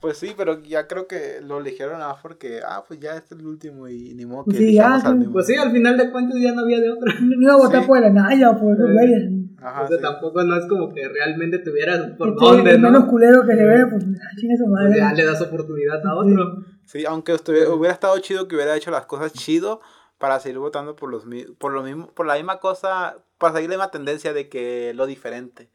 [0.00, 3.40] Pues sí, pero ya creo que lo eligieron a porque, ah, pues ya este es
[3.40, 5.00] el último y ni modo que sí, ya,
[5.32, 7.14] Pues sí, al final de cuentas ya no había de otra.
[7.20, 9.30] No iba a votar por la Naya o por los güeyes.
[9.58, 12.90] Ajá, o sea, tampoco no es como que realmente tuvieras por dónde, ¿no?
[12.90, 14.04] menos culero que se ve, pues
[14.36, 14.98] chingue su madre.
[14.98, 16.64] Ya le das oportunidad a otro.
[16.84, 19.80] Sí, aunque hubiera estado chido que hubiera hecho las cosas chido
[20.18, 21.24] para seguir votando por los
[21.58, 25.06] por lo mismo, por la misma cosa, para seguir la misma tendencia de que lo
[25.06, 25.70] diferente.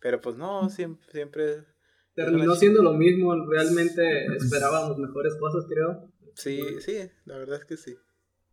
[0.00, 1.64] Pero pues no, siempre, siempre
[2.16, 6.10] terminó siendo lo mismo, realmente esperábamos mejores cosas, creo.
[6.34, 7.96] Sí, sí, la verdad es que sí.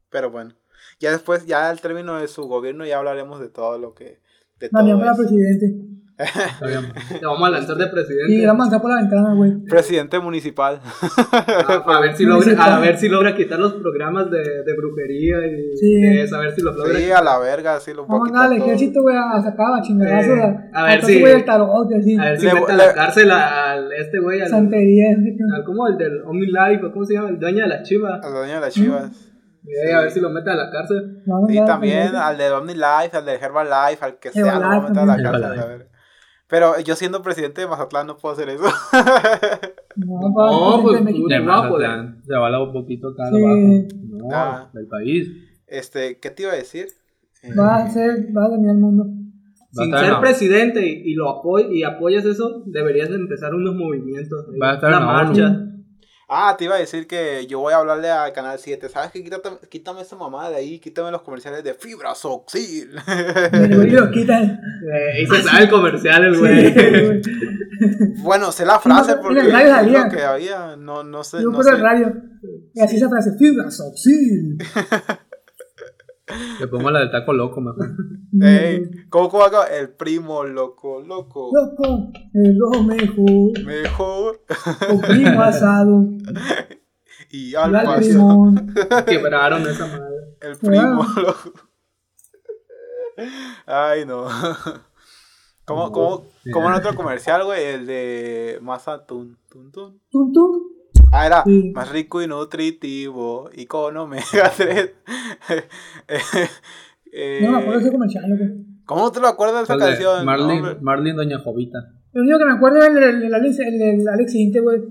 [0.10, 0.54] Pero bueno,
[1.00, 4.22] ya después, ya al término de su gobierno, ya hablaremos de todo lo que
[4.64, 5.84] de todo presidente.
[7.20, 8.34] Te vamos a lanzar de presidente.
[8.34, 9.64] Y vamos a lanzar por la ventana, güey.
[9.66, 10.80] Presidente municipal.
[11.66, 15.38] Ah, a, ver si logra, a ver si logra quitar los programas de, de brujería
[15.48, 16.06] y sí.
[16.34, 17.00] a ver si los logra.
[17.00, 20.40] Sí, a la verga, sí lo Vamos a al ejército, güey, a sacar a chingadazos.
[20.74, 21.24] a, ver si.
[21.24, 22.18] el tarot, así.
[22.18, 24.42] A ver si mete a la cárcel al este güey.
[24.42, 25.16] Al, Santería.
[25.56, 25.88] Al, ¿Cómo?
[25.88, 27.30] El del OmniLife, ¿cómo se llama?
[27.30, 28.26] El dueño de las chivas.
[28.26, 29.33] El dueño de las chivas.
[29.96, 31.24] A ver si lo mete a la cárcel.
[31.50, 35.00] y también al de OmniLife, al de Herbalife, al que sea, lo va a meter
[35.00, 35.60] a la cárcel.
[35.60, 35.90] A ver.
[36.48, 38.64] Pero yo siendo presidente de Mazatlán no puedo hacer eso.
[39.96, 42.24] No, no pues de Mazatlán.
[42.26, 43.44] Se va un poquito acá sí.
[43.44, 43.88] abajo.
[44.10, 44.70] No, ah.
[44.74, 45.28] del país.
[45.68, 46.88] Este, ¿qué te iba a decir?
[47.60, 49.06] Va a ser, va a dominar el mundo.
[49.72, 54.48] Sin ser presidente y, lo apoy y apoyas eso, deberías empezar unos movimientos.
[54.62, 55.73] Va a estar una marcha.
[56.30, 58.90] Ah, te iba a decir que yo voy a hablarle al canal 7.
[58.90, 59.24] ¿Sabes qué?
[59.24, 60.80] Quítame, quítame esa mamada de ahí.
[60.80, 62.92] Quítame los comerciales de Fibra Soxil.
[63.92, 64.44] lo quitan.
[64.44, 67.22] Eh, y se sabe el comercial, el güey.
[68.24, 70.76] bueno, sé la frase porque en el radio que había.
[70.78, 71.42] No, no sé.
[71.42, 72.14] Yo no puse el radio.
[72.74, 74.58] Y así esa frase: Fibra Soxil.
[76.60, 77.90] Le pongo la del taco loco mejor.
[78.42, 79.66] Ey, ¿cómo, cómo acá?
[79.66, 81.52] El primo loco, loco.
[81.54, 83.64] Loco, el lo mejor.
[83.66, 84.42] Mejor.
[84.88, 86.06] Con primo asado.
[87.30, 88.54] y al pasado.
[89.06, 90.38] Quebraron esa madre.
[90.42, 91.54] El primo loco.
[93.66, 94.26] Ay, no.
[95.66, 97.64] ¿Cómo, cómo, cómo en otro comercial, güey?
[97.64, 100.02] El de masa tun, tun, tun.
[100.10, 100.83] Tun, tun.
[101.14, 104.66] Ah, era más rico y nutritivo y con omega 3.
[107.14, 108.24] eh, no me acuerdo de ese comercial.
[108.86, 110.26] ¿Cómo no te lo acuerdas de esa canción?
[110.26, 111.78] Marlin, Marlin Doña Jovita.
[112.14, 114.82] Lo único que me acuerdo es el, el, el, Alex, el, el Alex Inte, güey.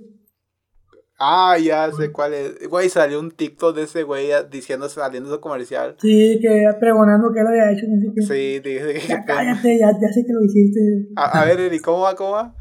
[1.19, 2.69] Ah, ya sé cuál es.
[2.69, 5.97] Güey, salió un TikTok de ese güey diciendo, saliendo de ese comercial.
[6.01, 7.87] Sí, que pregonando que él había hecho.
[7.89, 9.09] No sé Sí, dije.
[9.09, 10.81] Ya, cállate, ya, ya sé que lo hiciste.
[11.17, 12.15] A, a ver, Eri, ¿cómo va?
[12.15, 12.57] ¿Cómo va?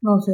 [0.00, 0.32] No sé.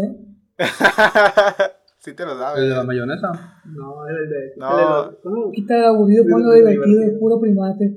[2.05, 2.63] Sí te lo sabes.
[2.65, 3.31] ¿El de la mayonesa?
[3.65, 4.53] No, el de...
[4.57, 5.13] No.
[5.23, 5.53] ¿Cómo?
[5.53, 7.97] Quita el aburrido, ponlo divertido, es puro primate.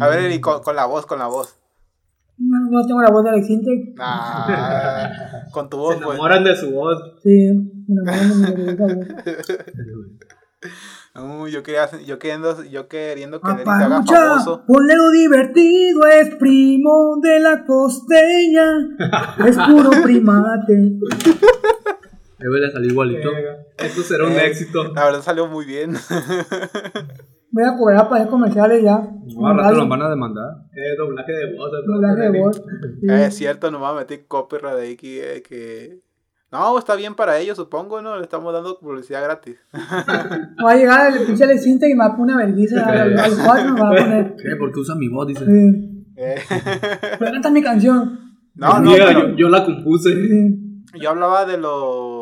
[0.00, 1.58] A ver, y con, con la voz, con la voz.
[2.38, 3.96] No, no tengo la voz de Alex Intec.
[3.98, 5.08] Ah,
[5.52, 6.08] con tu Se voz, pues.
[6.08, 6.98] enamoran de su voz.
[7.22, 7.50] Sí,
[7.88, 9.06] me enamoran de mi voz.
[11.14, 14.64] Uh, yo, quería, yo queriendo, yo queriendo que Nelly se haga Paparucha, famoso.
[14.66, 18.66] ponle lo divertido, es primo de la costeña,
[19.46, 20.98] es puro primate.
[22.38, 23.30] De salir igualito.
[23.78, 24.92] Esto será un Eh, éxito.
[24.94, 25.94] La verdad salió muy bien.
[27.50, 28.98] Voy a cobrar para hacer comerciales ya.
[29.34, 30.44] No, al rato nos van a demandar.
[30.74, 31.70] Eh, doblaje de voz.
[31.86, 32.56] Doblaje de voz.
[33.00, 33.06] Sí.
[33.08, 36.00] Eh, es cierto, no me voy a meter copyright de aquí eh, que...
[36.52, 38.16] No, está bien para ellos, supongo, ¿no?
[38.16, 39.56] Le estamos dando publicidad gratis.
[39.72, 43.72] Va a llegar el pinche y me va a poner una vergüenza al al cuatro
[43.74, 44.36] me va a poner.
[44.36, 44.56] ¿Qué?
[44.58, 45.44] Porque usa mi voz, dice.
[45.44, 46.04] Sí.
[46.16, 46.36] Eh,
[47.18, 48.20] Pero canta mi canción.
[48.54, 50.14] no, no, Mira, pero yo, yo la compuse.
[50.14, 50.82] Sí.
[51.00, 52.15] yo hablaba de lo...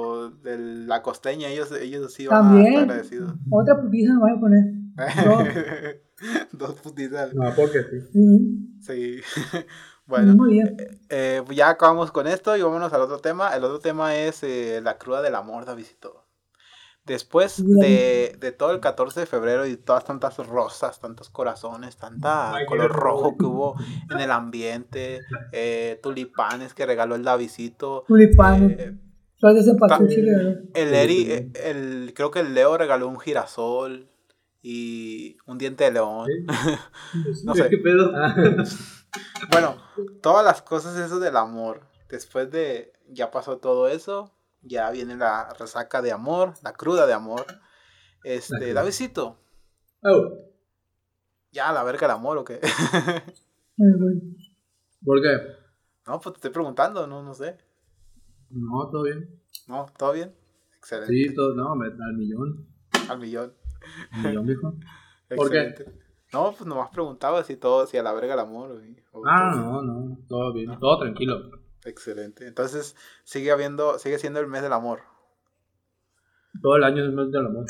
[0.45, 3.33] de la costeña, ellos, ellos sí van a estar agradecidos.
[3.51, 4.65] Otra putiza me va a poner.
[6.53, 7.35] Dos putizas.
[7.35, 8.79] No, porque sí.
[8.81, 9.21] Sí.
[10.07, 10.65] Bueno, mismo día.
[11.09, 13.57] eh, ya acabamos con esto y vámonos al otro tema.
[13.57, 16.27] El otro tema es eh, la cruda del amor, Davidito.
[17.07, 22.53] Después de, de todo el 14 de febrero y todas tantas rosas, tantos corazones, tanta
[22.69, 23.77] color rojo que hubo
[24.11, 25.21] en el ambiente,
[25.53, 28.79] eh, tulipanes que regaló el Davidito, Tulipanes.
[28.79, 28.99] eh,
[29.49, 30.63] Entonces se pasó ta- el chile, ¿verdad?
[30.75, 34.09] el Eri, eh, el, creo que el Leo regaló un girasol
[34.63, 36.29] y un diente de león.
[37.45, 37.69] No sé.
[37.69, 38.13] ¿Qué pedo?
[39.53, 39.77] Bueno,
[40.23, 41.83] todas las cosas eso del amor.
[42.09, 47.13] Después de ya pasó todo eso, ya viene la resaca de amor, la cruda de
[47.13, 47.47] amor.
[48.25, 48.73] Este.
[48.75, 49.39] Davidcito,
[50.03, 50.39] Oh,
[51.53, 52.59] ya la verga el amor o qué?
[55.05, 55.39] ¿Por qué?
[56.07, 57.57] no, pues te estoy preguntando, no, no sé.
[58.55, 59.29] No, todo bien.
[59.69, 60.35] No, ¿todo bien?
[60.79, 61.13] Excelente.
[61.13, 62.67] Sí, todo, no, al millón.
[63.09, 63.53] Al millón.
[64.13, 64.75] Al millón, dijo.
[65.37, 65.75] ¿Por qué?
[66.33, 68.71] No, pues nomás preguntaba si todo, si a la verga el amor.
[68.71, 69.83] o- o Ah, todo.
[69.83, 71.51] no, no, todo bien, todo tranquilo.
[71.85, 72.47] Excelente.
[72.47, 75.01] Entonces, sigue habiendo, sigue siendo el mes del amor.
[76.63, 77.67] Todo el año es el mes del amor.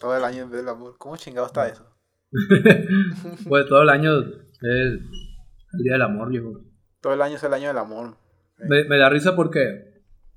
[0.00, 0.96] Todo el año es el mes del amor.
[0.98, 1.84] ¿Cómo chingado está eso?
[3.48, 4.26] Pues todo el año es
[4.62, 6.60] el día del amor, viejo.
[7.00, 8.16] Todo el año es el año del amor.
[8.58, 9.87] Me, me da risa porque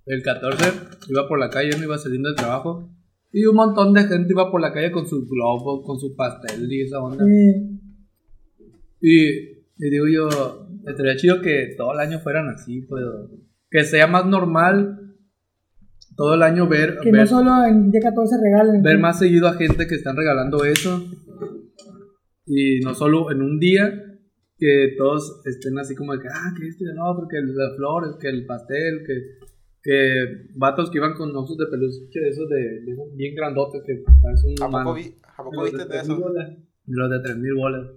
[0.06, 0.64] el 14
[1.10, 2.90] iba por la calle, me iba saliendo del trabajo
[3.32, 6.72] y un montón de gente iba por la calle con sus globos, con su pastel
[6.72, 7.24] y esa onda.
[7.26, 7.80] Sí.
[9.00, 9.28] Y,
[9.78, 13.04] y digo yo, estaría chido que todo el año fueran así, pues.
[13.70, 15.02] Que sea más normal
[16.18, 18.84] todo el año ver, Que ver, no solo en día 14 regalen.
[18.84, 21.04] ver más seguido a gente que están regalando eso.
[22.46, 23.92] Y no solo en un día,
[24.58, 27.76] que todos estén así como de que, ah, que esto y el otro, que las
[27.78, 29.14] flores, que el pastel, que,
[29.84, 34.04] que vatos que iban con osos de peluche, esos de, de esos bien grandotes, que
[34.22, 36.20] parecen un ¿A poco, vi, ¿a poco viste de eso?
[36.86, 37.88] Los de 3000 bolas.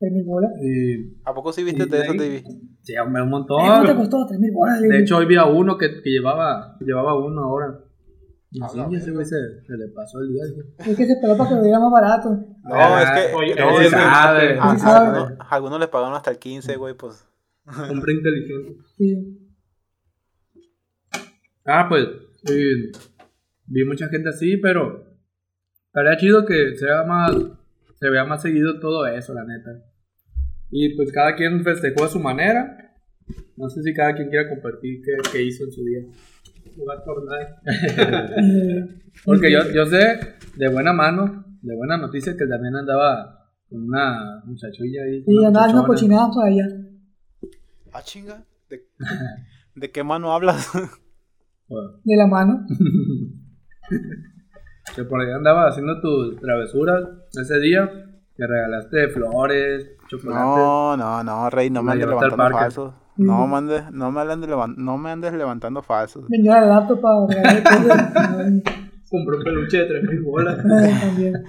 [0.00, 0.50] Tres mil bolas.
[0.60, 2.42] Y, ¿A poco sí viste de eso, TV?
[2.82, 3.96] sí, hombre, un Eh, ¿Cuánto te montón.
[3.96, 4.26] costó?
[4.26, 4.80] Tres mil bolas.
[4.80, 7.78] De hecho, hoy vi a uno que, que llevaba, llevaba uno ahora.
[8.50, 10.42] Y A sí, la ese güey se, se le pasó el día.
[10.46, 10.90] dije.
[10.90, 12.28] es que se esperó para que lo diera más barato.
[12.30, 13.34] No, Ah, es que.
[13.36, 14.58] oye, no, es que- sabe.
[14.60, 15.18] a- Sí sabe.
[15.18, 17.26] algunos, algunos le pagaron hasta el 15, güey, pues.
[17.90, 18.76] Hombre inteligente.
[18.98, 19.43] Sí.
[21.64, 22.06] Ah, pues,
[22.50, 22.92] eh,
[23.66, 25.04] vi mucha gente así, pero
[25.86, 27.34] estaría chido que sea más,
[27.98, 29.70] se vea más seguido todo eso, la neta.
[30.70, 32.78] Y pues cada quien festejó a su manera.
[33.56, 36.00] No sé si cada quien quiera compartir qué, qué hizo en su día.
[36.76, 38.90] Jugar Fortnite.
[39.24, 44.42] Porque yo, yo sé de buena mano, de buena noticia, que también andaba con una
[44.44, 45.22] muchachulla ahí.
[45.26, 45.86] y una andaba muchachona.
[45.86, 46.66] cochinadas para allá.
[47.92, 48.44] Ah, chinga.
[48.68, 48.82] ¿De,
[49.76, 50.68] ¿de qué mano hablas?
[51.68, 52.66] Bueno, De la mano.
[54.94, 57.02] que por ahí andaba haciendo tus travesuras
[57.40, 57.88] ese día,
[58.36, 60.44] que regalaste flores, chocolates.
[60.44, 62.58] No, no, no, Rey, no me andes levantando parque.
[62.58, 62.94] falsos.
[63.16, 66.26] No me andes, no me andes, no me andes levantando falsos.
[66.28, 67.26] Vendió el laptop para.
[69.10, 70.56] Compró un peluche de 3000 bolas.
[71.00, 71.34] También.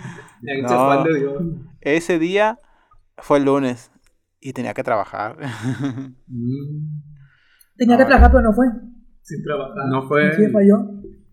[0.47, 1.04] Ahí No.
[1.04, 1.43] de Dios.
[1.82, 2.60] Ese día
[3.17, 3.91] fue el lunes
[4.39, 5.38] y tenía que trabajar.
[6.28, 7.01] Mm,
[7.78, 8.08] Tenía que Ah.
[8.08, 8.67] trabajar, pero no fue.
[9.25, 9.88] Sin trabajar.
[9.89, 10.85] no fue Sí, falló.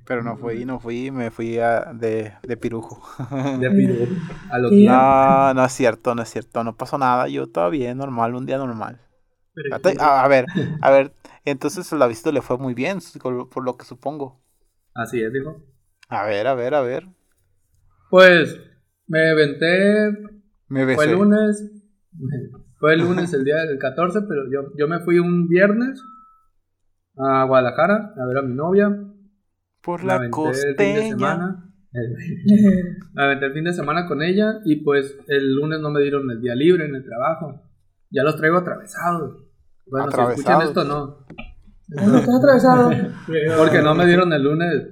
[0.04, 3.00] Pero no fui, no fui, me fui a- de, de pirujo.
[3.60, 4.08] de pirú
[4.50, 4.80] a lo Sí.
[4.82, 7.28] que No, no es cierto, no es cierto, no pasó nada.
[7.28, 9.00] Yo todo bien, normal, un día normal.
[9.54, 10.46] Pero- A, ver,
[10.80, 11.12] a ver,
[11.44, 14.42] entonces el aviso le fue muy bien, por lo que supongo.
[14.94, 15.62] Así es, dijo.
[16.08, 17.06] A ver, a ver, a ver.
[18.10, 18.58] Pues
[19.06, 20.10] me aventé,
[20.68, 21.04] Me fue besé.
[21.12, 21.70] el lunes,
[22.78, 26.02] fue el lunes el día del 14, pero yo, yo me fui un viernes
[27.18, 28.88] a Guadalajara a ver a mi novia.
[29.82, 31.08] Por la aventé el fin de costeña.
[31.08, 31.68] semana.
[33.14, 36.30] Me aventé el fin de semana con ella y pues el lunes no me dieron
[36.30, 37.60] el día libre en el trabajo.
[38.10, 39.44] Ya los traigo atravesados.
[39.86, 40.64] Bueno, si escuchan Atravesados.
[40.64, 41.26] esto, no.
[41.88, 42.90] Estás atravesado.
[43.58, 44.88] Porque no me dieron el lunes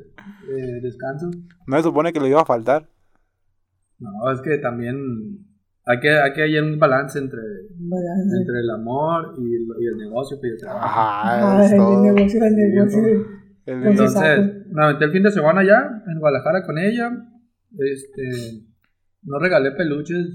[0.50, 1.30] eh, descanso.
[1.66, 2.90] No se supone que le iba a faltar.
[3.98, 5.46] No, es que también
[5.86, 7.40] hay que, hay que hallar un balance entre,
[7.78, 8.36] Balance.
[8.38, 10.86] entre el amor y el, y el negocio y el trabajo.
[10.86, 12.02] Ajá, Ay, es el todo.
[12.04, 13.26] negocio, el negocio.
[13.66, 14.40] El- Entonces,
[14.72, 17.10] me aventé el fin de semana ya en Guadalajara con ella.
[17.78, 18.64] Este,
[19.22, 20.26] no regalé peluches,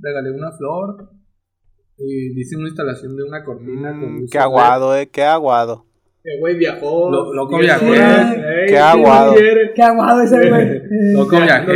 [0.00, 1.10] regalé una flor
[1.98, 5.84] y hice una instalación de una cortina con Mm, luces qué aguado, eh, qué aguado.
[6.24, 7.10] El güey viajó.
[7.10, 7.90] Lo- loco 10 viajé.
[7.90, 9.34] horas, ey, Qué ¿qué aguado.
[9.74, 10.82] Qué aguado ese güey.
[11.14, 11.72] Loco Viajando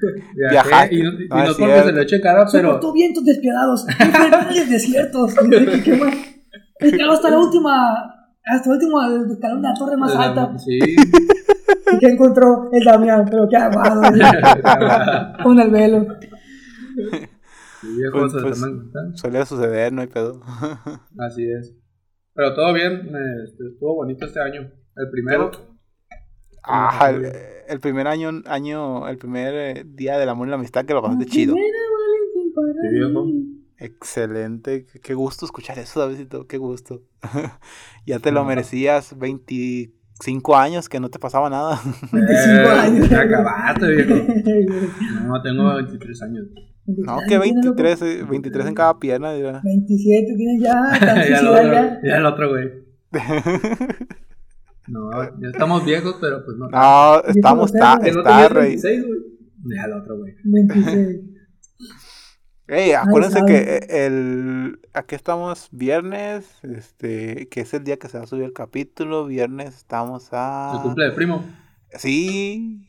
[0.00, 0.16] viajé.
[0.34, 0.50] 10 horas.
[0.50, 0.94] Viajé, Viajaste.
[0.94, 1.86] y no, y No no es porque cierto.
[1.88, 5.34] se le eche cara, pero Soportó vientos despiadados, infernales desiertos.
[5.84, 6.14] ¿Qué más?
[6.78, 7.72] Escaló hasta la última,
[8.44, 10.58] hasta el último escalón de la torre más alta.
[10.58, 10.78] Sí.
[11.92, 13.26] ¿Y qué encontró el Damián?
[13.30, 14.00] Pero qué aguado.
[15.42, 16.06] Con el velo.
[18.12, 18.60] Pues- se pues-.
[19.14, 20.40] Suele suceder, no hay pedo.
[21.18, 21.74] Así es.
[22.34, 24.70] Pero todo bien, eh, este, estuvo bonito este año.
[24.96, 25.50] El primero.
[25.54, 25.69] Ah,
[26.66, 27.32] muy el,
[27.68, 31.02] el primer año, año, el primer eh, día del amor y la amistad que lo
[31.02, 31.54] pasaste chido.
[33.78, 37.00] Excelente, qué- gusto escuchar eso, Davidito, qué gusto.
[38.06, 38.48] ya te lo Ajá.
[38.50, 41.80] merecías 25 años que no te pasaba nada.
[42.12, 43.08] 25 años.
[43.08, 44.14] Te acabaste, viejo.
[45.26, 46.46] No, tengo 23 años.
[46.86, 49.32] no, que 23, eh, 23 en cada pierna.
[49.32, 49.60] dirá.
[49.64, 52.00] 27 tienes ya, ya, otro, ya.
[52.04, 52.68] ya el otro, güey.
[54.90, 56.68] No, ya estamos viejos, pero pues no.
[56.68, 58.68] No, estamos, está, está, tenías rey.
[58.70, 59.20] 26, güey.
[59.76, 60.34] Ya el otro, güey.
[60.44, 61.20] 26.
[62.68, 68.16] Ey, acuérdense que eh, el aquí estamos viernes, este, que es el día que se
[68.18, 71.42] va a subir el capítulo, viernes estamos a El cumple de primo.
[71.94, 72.86] Sí,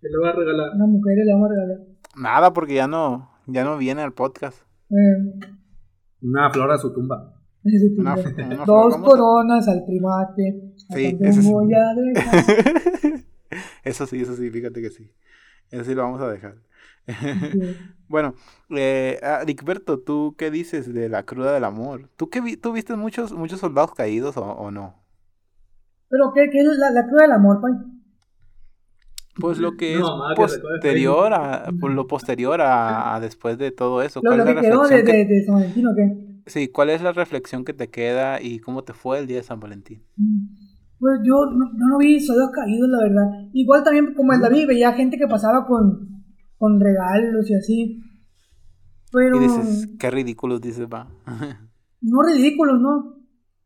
[0.00, 0.70] ¿Qué le va a regalar?
[0.74, 1.78] Una mujer le vamos a regalar.
[2.16, 4.58] nada porque ya no ya no viene al podcast.
[4.90, 5.46] Eh,
[6.22, 7.32] Una flor a su tumba.
[7.62, 8.00] ese tipo.
[8.02, 10.63] Una- una flor, Dos coronas al primate.
[10.90, 11.52] Sí, ese sí.
[11.52, 12.44] voy a dejar.
[13.84, 15.10] eso sí, eso sí, fíjate que sí.
[15.70, 16.56] Eso sí lo vamos a dejar.
[17.52, 17.58] Sí.
[18.06, 18.34] Bueno,
[18.68, 22.10] eh, ah, Rickberto, ¿tú qué dices de la cruda del amor?
[22.16, 25.02] ¿Tú qué vi- tú viste muchos muchos soldados caídos o, o no?
[26.08, 27.72] Pero, ¿qué, qué es la, la cruda del amor, Pai?
[29.40, 34.02] Pues lo que es que posterior a pues lo posterior a, a después de todo
[34.02, 34.22] eso.
[34.22, 36.16] Lo, ¿Cuál lo es que la quedó de, San Valentín, ¿o qué?
[36.46, 39.42] sí, cuál es la reflexión que te queda y cómo te fue el día de
[39.42, 40.04] San Valentín?
[41.04, 43.50] Pues yo no, yo no vi soldados caídos, la verdad.
[43.52, 46.24] Igual también, como el David, veía gente que pasaba con,
[46.56, 48.00] con regalos y así.
[49.12, 51.06] Pero Y dices, qué ridículos dices, va.
[52.00, 53.18] no ridículos, ¿no?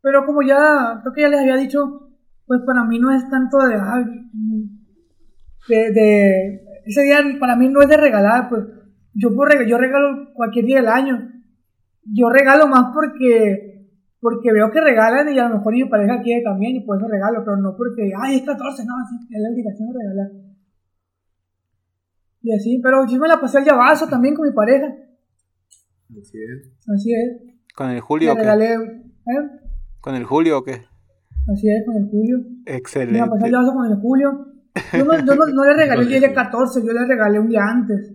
[0.03, 2.11] Pero como ya, creo que ya les había dicho,
[2.45, 4.05] pues para mí no es tanto de, ay,
[5.69, 8.65] de, de- ese día para mí no es de regalar, pues
[9.15, 11.31] yo, puedo yo regalo cualquier día del año.
[12.03, 13.78] Yo regalo más porque
[14.21, 17.07] porque veo que regalan y a lo mejor mi pareja quiere también y por eso
[17.09, 20.31] regalo, pero no porque, ay, es 14, no, sí, es la obligación de regalar.
[22.43, 24.87] Y así, pero sí me la pasé al llavazo también con mi pareja,
[26.11, 26.73] Así es.
[26.89, 27.55] así es.
[27.77, 28.43] ¿Con el Julio o Le qué?
[28.45, 29.51] regalé, ¿eh?
[30.01, 30.73] ¿Con el Julio o qué?
[31.53, 32.39] Así es, con el Julio.
[32.39, 33.51] Me la pasé al Excelente.
[33.51, 34.47] llavazo con el Julio.
[34.93, 37.49] Yo no, yo no, no le regalé el día de 14, yo le regalé un
[37.49, 38.13] día antes.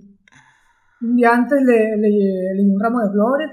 [1.02, 2.10] Un día antes le, le,
[2.56, 3.50] le di un ramo de flores.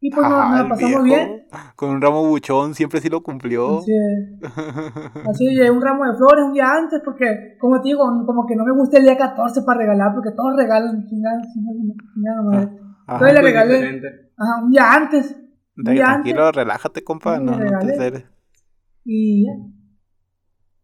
[0.00, 1.46] Y pues nos, nos pasamos viejo, bien.
[1.74, 3.78] Con un ramo buchón, siempre sí lo cumplió.
[3.80, 5.26] Así es.
[5.26, 8.64] Así un ramo de flores un día antes porque, como te digo, como que no
[8.64, 12.70] me gusta el día 14 para regalar porque todos regalan chingada, chingada, madre.
[13.06, 13.14] Ajá.
[13.14, 14.02] Entonces le regalé
[14.36, 15.36] ajá, un día antes.
[15.76, 16.56] Un De- día tranquilo, antes.
[16.56, 17.38] relájate, compa.
[17.38, 18.26] Sí, No, no te.
[19.04, 19.52] Y ya.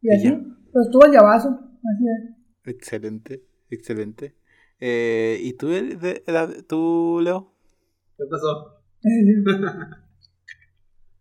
[0.00, 0.30] Y Y así.
[0.30, 0.40] ya.
[0.72, 1.48] Pues estuvo el llavazo.
[1.50, 2.74] Así es.
[2.74, 4.36] Excelente, excelente.
[4.80, 7.52] Eh, ¿Y tú, de- de- de- tú, Leo?
[8.16, 8.81] ¿Qué pasó?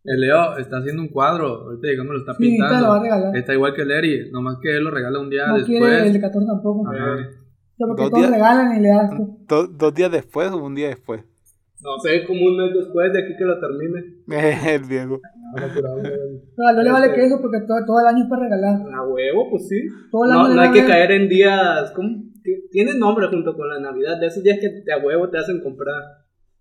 [0.03, 1.47] El Leo está haciendo un cuadro.
[1.67, 2.79] Ahorita digamos lo está Sí, pintando.
[2.87, 3.37] lo va a regalar.
[3.37, 4.31] Está igual que el Eri.
[4.31, 5.79] Nomás que él lo regala un día No después.
[5.79, 6.89] quiere el de 14 tampoco.
[6.89, 7.15] Ajá.
[7.77, 8.31] Pero porque Dos todos días.
[8.31, 9.11] regalan y le das.
[9.47, 11.21] Do- ¿Dos días después o un día después?
[11.83, 14.03] No sé, como un mes después de aquí que lo termine.
[14.75, 15.19] el viejo.
[15.55, 18.81] Pero a no le vale que eso porque todo, todo el año es para regalar.
[18.93, 19.77] A huevo, pues sí.
[20.11, 21.91] Todo el No, año no hay que caer en días.
[21.95, 22.23] ¿cómo?
[22.71, 24.19] Tiene nombre junto con la Navidad.
[24.19, 26.01] De esos días que te a huevo te hacen comprar.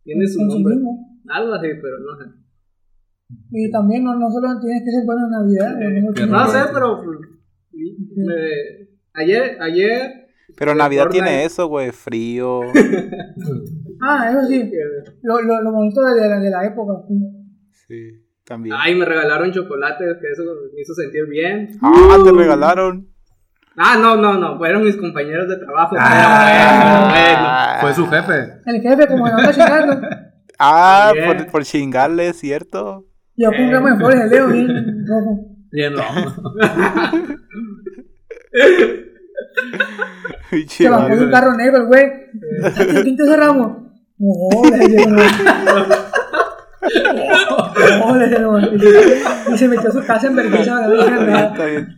[0.05, 0.75] Tiene su nombre.
[0.75, 1.10] Consumismo.
[1.29, 2.31] Algo así, pero no sé.
[3.53, 5.83] Y también no, no solo tienes que ser bueno en Navidad.
[5.83, 7.01] Eh, no sé, pero.
[7.05, 7.19] pues,
[8.17, 10.27] me- ayer, ayer.
[10.59, 11.25] Pero Navidad Fortnite.
[11.27, 12.61] tiene eso, güey, frío.
[14.03, 14.73] Ah, eso sí.
[15.23, 16.95] Lo, lo, lo bonito de, de la, de la época.
[17.07, 17.15] sí.
[17.87, 18.75] Sí, también.
[18.79, 20.43] Ay, me regalaron chocolate, que eso
[20.75, 21.69] me hizo sentir bien.
[21.83, 23.09] Ah, te regalaron.
[23.77, 25.97] Ah, no, no, no, fueron mis compañeros de trabajo.
[25.99, 28.33] Ah, Fue su jefe.
[28.65, 29.37] El jefe, como no.
[30.63, 33.07] Ah, por, por chingarle, ¿cierto?
[33.37, 34.69] Yo con un ramo de flores de Leo, bien
[35.09, 35.47] rojo.
[35.73, 36.03] Bien, no.
[40.51, 42.11] Pinche Se bajó de un carro negro, el güey.
[42.77, 43.93] ¿Quién quinto ese ramo?
[44.19, 45.07] No, le dije,
[48.41, 48.59] no.
[48.59, 49.23] Le dije.
[49.55, 50.85] Y se metió a su casa en vergüenza.
[51.53, 51.97] Está bien.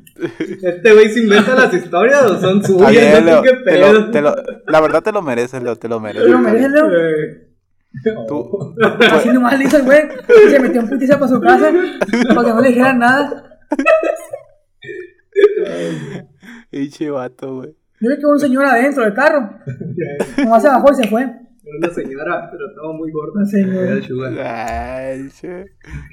[0.62, 2.90] ¿Este güey se inventa las historias o son suyas?
[2.90, 3.42] bien, No Leo.
[3.42, 4.10] sé qué te lo- pedo.
[4.10, 4.34] te lo-
[4.66, 6.26] la verdad te lo mereces, Leo, te lo mereces.
[6.26, 6.88] ¿Te lo mereces, Leo?
[8.26, 8.74] Tú,
[9.12, 10.00] Así nomás le hizo el güey.
[10.46, 11.70] Y se metió en putiza para su casa.
[12.34, 13.58] Para que no le dijeran nada.
[16.70, 17.74] pinche vato, güey.
[18.00, 19.50] Yo vi que hubo un señor adentro del carro.
[20.38, 21.22] Nomás se bajó y se fue.
[21.22, 23.44] Era una señora, pero estaba muy gorda.
[24.44, 25.66] Ay, che.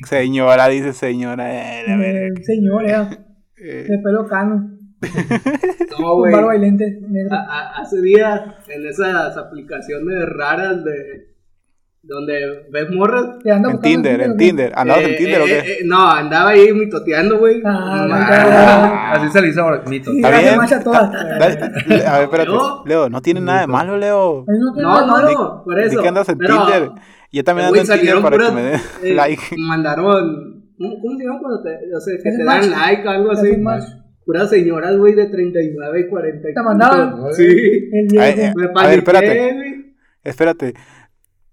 [0.05, 1.79] Señora, dice señora.
[1.79, 2.27] eh, la verga.
[2.27, 3.09] Eh, Señor, era.
[3.57, 4.75] Eh, De pelo cano.
[5.99, 6.31] No, güey.
[6.31, 7.31] barba y lentes negros.
[7.33, 7.45] A-
[7.77, 11.28] a- Hace días, en esas aplicaciones raras de.
[12.01, 13.25] Donde ves morras.
[13.43, 14.37] En Tinder, en ¿no?
[14.37, 14.71] Tinder.
[14.73, 15.71] ¿Andabas eh, en Tinder o eh, qué?
[15.73, 17.61] eh, no, andaba ahí mitoteando, güey.
[17.65, 19.83] Ah, Ah, Así se le hizo A ver,
[22.23, 22.51] espérate.
[22.85, 24.45] Leo, no tiene nada de malo, Leo.
[24.47, 26.01] No tiene No, por eso.
[26.01, 26.91] que andas en Tinder.
[27.31, 28.81] Yo también ando en Tinder para que me den
[29.15, 29.43] like.
[29.57, 30.63] Mandaron.
[30.77, 33.57] ¿Cómo se llama cuando te, o sea, que te dan like o algo así?
[34.25, 36.49] Puras señoras, güey, de 39 y 40.
[36.49, 37.15] y ¿Te mandaban?
[37.33, 37.89] Sí.
[38.17, 39.95] A ver, espérate.
[40.23, 40.73] Espérate.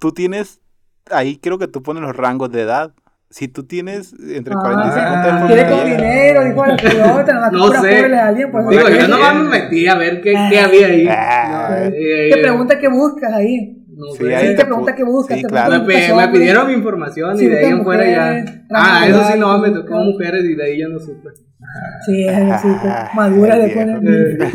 [0.07, 0.61] Tú tienes.
[1.11, 2.93] Ahí creo que tú pones los rangos de edad.
[3.29, 6.77] Si tú tienes entre Ah, 40 y 50 es Quiere con dinero, dijo a la
[6.77, 7.89] pelota, no la No pura sé.
[7.89, 8.51] pobre de alguien.
[8.53, 11.09] Pues, Digo, no yo nomás me metí a ver qué, qué había ahí.
[11.11, 11.79] Ah.
[11.81, 13.85] No, eh, Te pregunta qué buscas ahí.
[13.97, 15.37] no Sí, ahí Sí, te te pregunta qué buscas.
[15.39, 15.83] sí, te claro.
[15.83, 18.45] Me, qué me son, pidieron mi información Sí, y de ahí en fuera ya.
[18.71, 21.31] Ah, eso sí, no, me tocó mujeres y de ahí ya no supe.
[22.05, 23.87] Sí, es así, Ah, madura después.
[24.01, 24.39] viejo.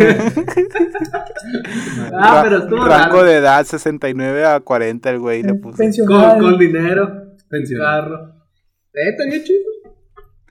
[2.14, 3.24] Ah, pero estuvo Rango raro.
[3.24, 5.78] de edad 69 a 40 el güey le puso.
[5.78, 6.34] Pensionado.
[6.40, 7.80] Con, con dinero, Pensión.
[7.82, 8.36] carro.
[8.94, 9.64] Eh, estaría chido.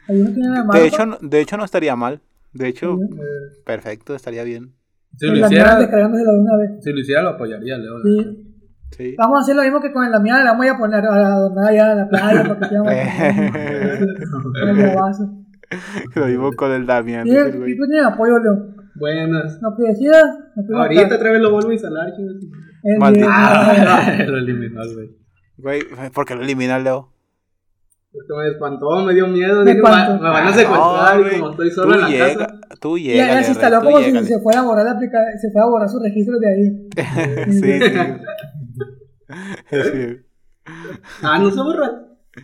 [0.08, 0.24] De.
[0.80, 2.20] De hecho, no- de hecho no estaría mal.
[2.52, 3.06] De hecho, Sí.
[3.64, 4.74] perfecto, estaría bien.
[5.16, 6.70] Si Pues lo la hiciera, de una vez.
[6.82, 7.98] si lo hiciera, lo apoyaría, Leo.
[7.98, 8.46] la Sí.
[8.96, 9.14] Sí.
[9.16, 11.68] Vamos a hacer lo mismo que con la mía, la vamos a poner a adornar
[11.68, 12.66] allá en la playa para que
[14.66, 15.20] tengamos.
[16.14, 17.26] Lo mismo con el Damián.
[17.26, 17.76] Sí, el güey.
[17.76, 18.74] tú tienes apoyo, Leo.
[18.96, 19.58] Buenas.
[19.62, 19.92] Lo que
[20.66, 22.36] puedo Ahorita otra vez lo vuelvo a instalar, chingas.
[22.82, 23.26] El Maldito.
[23.26, 24.30] viejo.
[24.32, 25.10] lo eliminó el güey.
[25.58, 27.12] Güey, ¿por qué lo elimina Leo?
[28.12, 29.64] Esto me espantó, me dio miedo.
[29.64, 32.34] Me va- me van a secuestrar No, y como estoy solo tú en la llega,
[32.46, 32.60] casa.
[32.80, 33.28] Tú Y llegas.
[33.30, 35.88] ella se instaló como si se fuera a borrar la aplicación, se fuera a borrar
[35.88, 36.88] sus registros de ahí.
[37.52, 37.80] sí,
[39.70, 39.82] sí.
[39.92, 40.16] sí.
[41.22, 41.88] Ah, no se borra.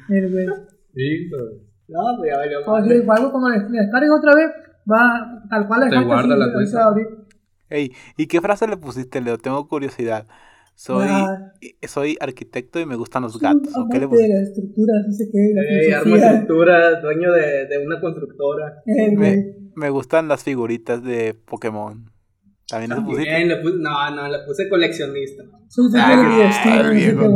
[0.08, 0.46] El güey.
[0.94, 1.44] Sí, pero
[1.88, 2.60] No, ya valió.
[2.60, 4.50] O sea, algo como le, descargues otra vez,
[4.90, 6.94] va tal cual Te guarda así, la cuenta.
[7.68, 9.38] Ey, ¿y qué frase le pusiste, Leo?
[9.38, 10.26] Tengo curiosidad.
[10.74, 11.52] Soy, Ah.
[11.88, 13.72] soy arquitecto y me gustan los gatos.
[13.76, 14.42] ¿o qué le de pusiste?
[14.42, 16.30] estructuras, no sé qué, la Ey, arma filosofía.
[16.32, 18.82] estructura, dueño de, de una constructora.
[18.84, 19.16] Güey.
[19.16, 22.10] Me, me gustan las figuritas de Pokémon.
[22.68, 23.30] ¿También pusiste?
[23.30, 25.44] También le puse, no, no, le puse coleccionista.
[25.96, 26.90] Ah.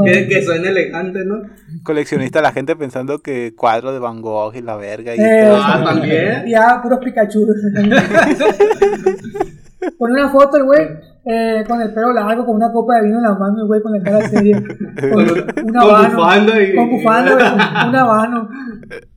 [0.05, 1.43] Que, que suena elegante, ¿no?
[1.85, 5.15] Coleccionista, la gente pensando que cuadro de Van Gogh y la verga.
[5.15, 6.45] Y Eh, todo Ah, también.
[6.49, 7.47] Ya, puros Pikachu.
[9.99, 10.87] Pone una foto el güey
[11.25, 13.83] eh, con el pelo largo, con una copa de vino en la mano, el güey
[13.83, 14.57] con la cara seria.
[15.13, 16.17] Con un Con habano.
[16.17, 18.49] bufanda y- Con un habano.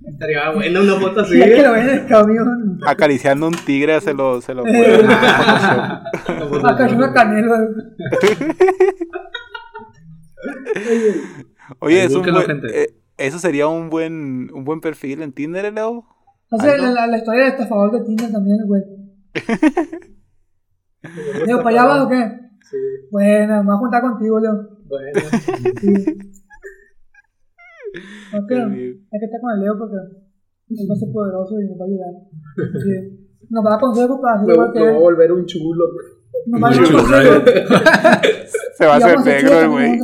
[0.05, 1.41] Estaría buena una foto así.
[1.41, 2.79] Es que lo ven en el camión.
[2.85, 5.05] Acariciando un tigre se lo, se lo Eh.
[6.63, 7.57] Acá es una canela.
[11.79, 12.87] Oye, es un buen- eh,
[13.17, 16.05] eso sería un buen, un buen perfil en Tinder, Leo.
[16.51, 16.85] Entonces, Algo.
[16.87, 18.81] la, la, la historia de estafador de Tinder también, güey.
[21.45, 22.39] Leo, ¿para allá vas o qué?
[22.69, 22.77] Sí,
[23.11, 24.53] Bueno, me voy a juntar contigo, Leo.
[24.87, 25.19] bueno.
[25.81, 25.95] Sí.
[28.33, 31.77] Ok, hay que estar con el Leo porque él va a ser poderoso y nos
[31.79, 32.13] va a ayudar.
[32.83, 33.27] Sí.
[33.49, 35.85] Nos va a dar consejos para hacer Me, igual que voy a volver un chulo.
[36.47, 37.43] Nos va a dar Chulo, consejos.
[38.77, 39.99] Se va a Y hacer negro el güey.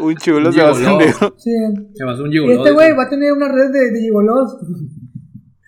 [0.00, 1.34] Un chulo se va a hacer negro.
[1.38, 1.50] Sí.
[1.94, 2.52] Se va a hacer un Y gigoló.
[2.58, 4.56] este güey va a tener una red de, de gigolos.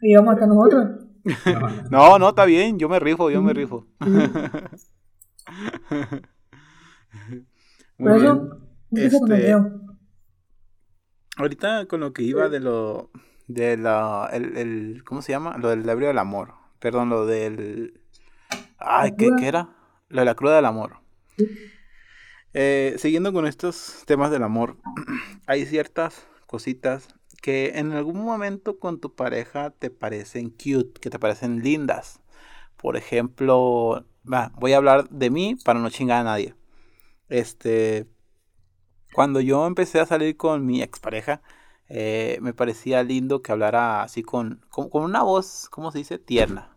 [0.03, 0.87] Y vamos a estar nosotros.
[1.91, 2.79] No, no, está bien.
[2.79, 3.87] Yo me rifo, yo me rifo.
[7.99, 8.49] Muy bien.
[8.93, 9.55] Este.
[11.37, 13.11] Ahorita con lo que iba de lo.
[13.47, 14.29] De la.
[14.33, 15.57] El, el- ¿Cómo se llama?
[15.59, 16.55] Lo del ebrio del amor.
[16.79, 18.01] Perdón, lo del.
[18.79, 19.37] Ay, ¿La ¿qué, cruda?
[19.41, 19.69] qué era?
[20.09, 20.97] Lo de la cruda del amor.
[22.53, 24.77] Eh, siguiendo con estos temas del amor,
[25.47, 27.09] hay ciertas cositas
[27.41, 32.21] que en algún momento con tu pareja te parecen cute, que te parecen lindas.
[32.77, 34.07] por ejemplo,
[34.59, 36.55] voy a hablar de mí para no chingar a nadie.
[37.29, 38.07] Este,
[39.15, 41.43] cuando yo empecé a salir con mi expareja,
[41.89, 46.19] eh, me parecía lindo que hablara así con, con, una voz, ¿cómo se dice?
[46.19, 46.77] Tierna.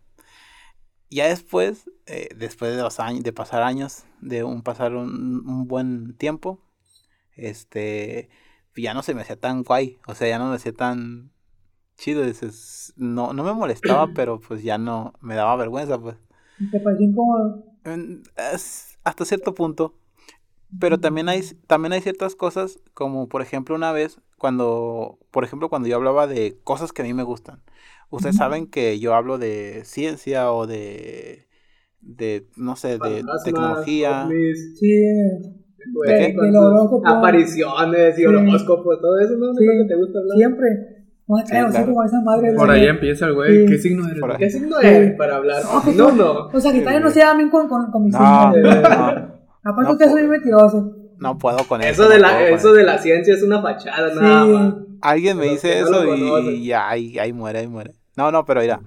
[1.10, 6.18] Ya después, eh, después de, años, de pasar años, de un pasar un, un buen
[6.18, 6.60] tiempo,
[7.36, 8.30] este,
[8.76, 11.32] ya no se me hacía tan guay, o sea, ya no me hacía tan
[11.98, 16.18] chido, dices, no, no me molestaba, pero pues ya no, me daba vergüenza, pues.
[16.72, 17.64] ¿Te pareció incómodo?
[18.36, 19.96] Es- hasta cierto punto.
[20.80, 25.70] Pero también hay, también hay ciertas cosas, como por ejemplo una vez, cuando, por ejemplo,
[25.70, 27.62] cuando yo hablaba de cosas que a mí me gustan.
[28.10, 31.48] Ustedes saben que yo hablo de ciencia o de,
[32.02, 34.28] de no sé, de Fantasmas, tecnología.
[34.28, 34.90] ovnis, Sí,
[35.92, 37.08] güey, ¿De Del horóscopo.
[37.08, 38.26] Apariciones y Sí.
[38.26, 39.54] horóscopos, todo eso, ¿no?
[39.54, 39.64] Sí.
[39.66, 40.38] Es lo que te gusta hablar.
[40.38, 40.70] siempre.
[41.28, 41.88] No Sí, traigo así claro.
[41.94, 42.54] como esa madre.
[42.54, 43.66] Por ahí empieza el güey.
[43.66, 43.72] Sí.
[43.72, 44.24] ¿Qué signo eres?
[44.38, 44.88] ¿Qué signo Sí.
[44.88, 45.62] es para hablar?
[45.96, 46.32] No, no.
[46.54, 48.76] O sea, que todavía no se bien con, con, con mis No, signos.
[48.82, 48.88] no,
[49.64, 50.16] Aparte, puedo.
[50.16, 50.86] bien mentirosos.
[51.20, 52.04] no puedo con eso.
[52.04, 54.74] Eso de la, eso de la ciencia es una fachada, nada más.
[55.02, 57.94] Alguien me Pero dice eso y, ya ahí, ahí muere, ahí muere.
[58.18, 58.82] No, no, pero mira,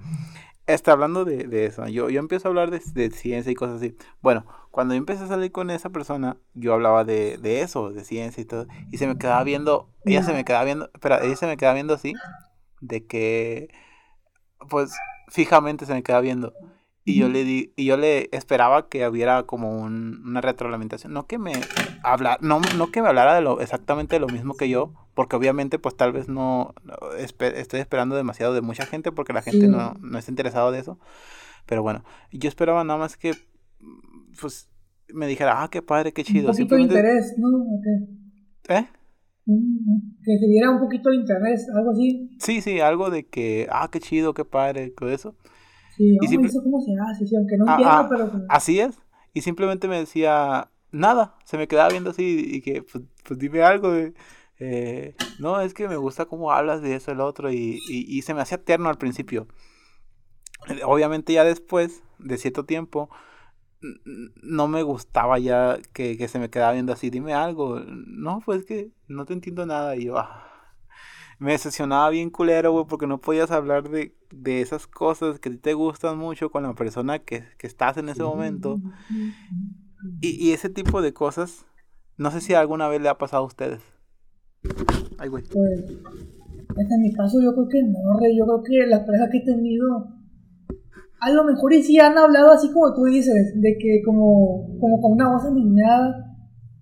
[0.66, 1.86] está hablando de, de eso.
[1.88, 3.96] Yo, yo empiezo a hablar de, de ciencia y cosas así.
[4.20, 8.04] Bueno, cuando yo empecé a salir con esa persona, yo hablaba de, de eso, de
[8.04, 8.66] ciencia y todo.
[8.90, 11.74] Y se me quedaba viendo, ella se me quedaba viendo, espera, ella se me quedaba
[11.74, 12.12] viendo así,
[12.80, 13.68] de que,
[14.68, 14.92] pues,
[15.28, 16.52] fijamente se me quedaba viendo.
[17.04, 21.12] Y yo le di, y yo le esperaba que hubiera como un- una retroalimentación.
[21.12, 21.52] No que me
[22.02, 25.34] habla, no, no que me hablara de lo exactamente de lo mismo que yo, porque
[25.34, 26.72] obviamente pues tal vez no,
[27.18, 29.72] estoy esperando demasiado de mucha gente porque la gente Sí.
[29.72, 31.00] no, no está interesado de eso.
[31.66, 33.32] Pero bueno, yo esperaba nada más que
[34.40, 34.68] pues
[35.12, 36.50] me dijera, ah, qué padre, qué Un chido.
[36.52, 37.48] poquito de interés, ¿no?
[37.48, 38.74] ¿O qué?
[38.74, 38.86] ¿eh?
[39.46, 42.30] Mm, Que se viera un poquito de interés, algo así.
[42.38, 45.34] Sí, sí, algo de que, ah, qué chido, qué padre, todo eso.
[45.96, 47.26] Sí, Y oh, simple- ¿eso cómo se hace?
[47.26, 48.30] Sí, aunque no Ah, entiendo, ah, pero...
[48.30, 48.98] pues, Así es.
[49.32, 53.62] Y simplemente me decía, nada, se me quedaba viendo así y que, pues, pues dime
[53.62, 53.90] algo.
[53.92, 54.12] de,
[54.58, 58.22] eh, no, es que me gusta cómo hablas de eso, el otro, y, y, y
[58.22, 59.46] se me hacía tierno al principio.
[60.68, 63.10] Eh, Obviamente ya después, de cierto tiempo,
[64.42, 67.80] no me gustaba ya que, que se me quedaba viendo así, dime algo.
[67.80, 69.96] No, pues que no te entiendo nada.
[69.96, 70.44] Y yo, ah,
[71.38, 75.74] me decepcionaba bien culero, güey, porque no podías hablar de, de esas cosas que te
[75.74, 78.80] gustan mucho con la persona que, que estás en ese momento.
[80.20, 81.66] Y, y ese tipo de cosas,
[82.16, 83.82] no sé si alguna vez le ha pasado a ustedes.
[85.18, 85.44] Ay, güey.
[85.52, 89.28] Pues, este, en mi caso yo creo que no, re, yo creo que las parejas
[89.30, 89.86] que he tenido,
[91.20, 95.00] a lo mejor y sí han hablado así como tú dices, de que como, como
[95.00, 96.22] con una voz aniñada,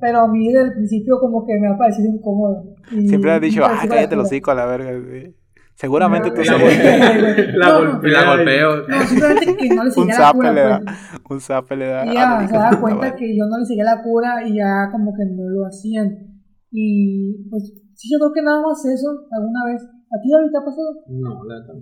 [0.01, 2.75] pero a mí desde el principio como que me ha parecido incómodo.
[2.91, 5.35] Y- Siempre has dicho, ah, cállate los hocico a la verga, güey.
[5.77, 6.57] Seguramente tú La.
[6.57, 8.03] La No, no.
[8.03, 8.87] la golpeo.
[8.87, 10.81] No, simplemente que no le Un seguía la cura, le da.
[10.85, 10.97] pues.
[11.31, 12.07] Un zape le da.
[12.07, 15.13] Y ya se da cuenta que yo no le seguía la cura y ya como
[15.17, 16.34] que no lo hacían.
[16.77, 19.85] Y pues sí, yo creo que nada más eso alguna vez.
[19.85, 21.05] ¿A ti David te ha pasado?
[21.07, 21.75] No, la no.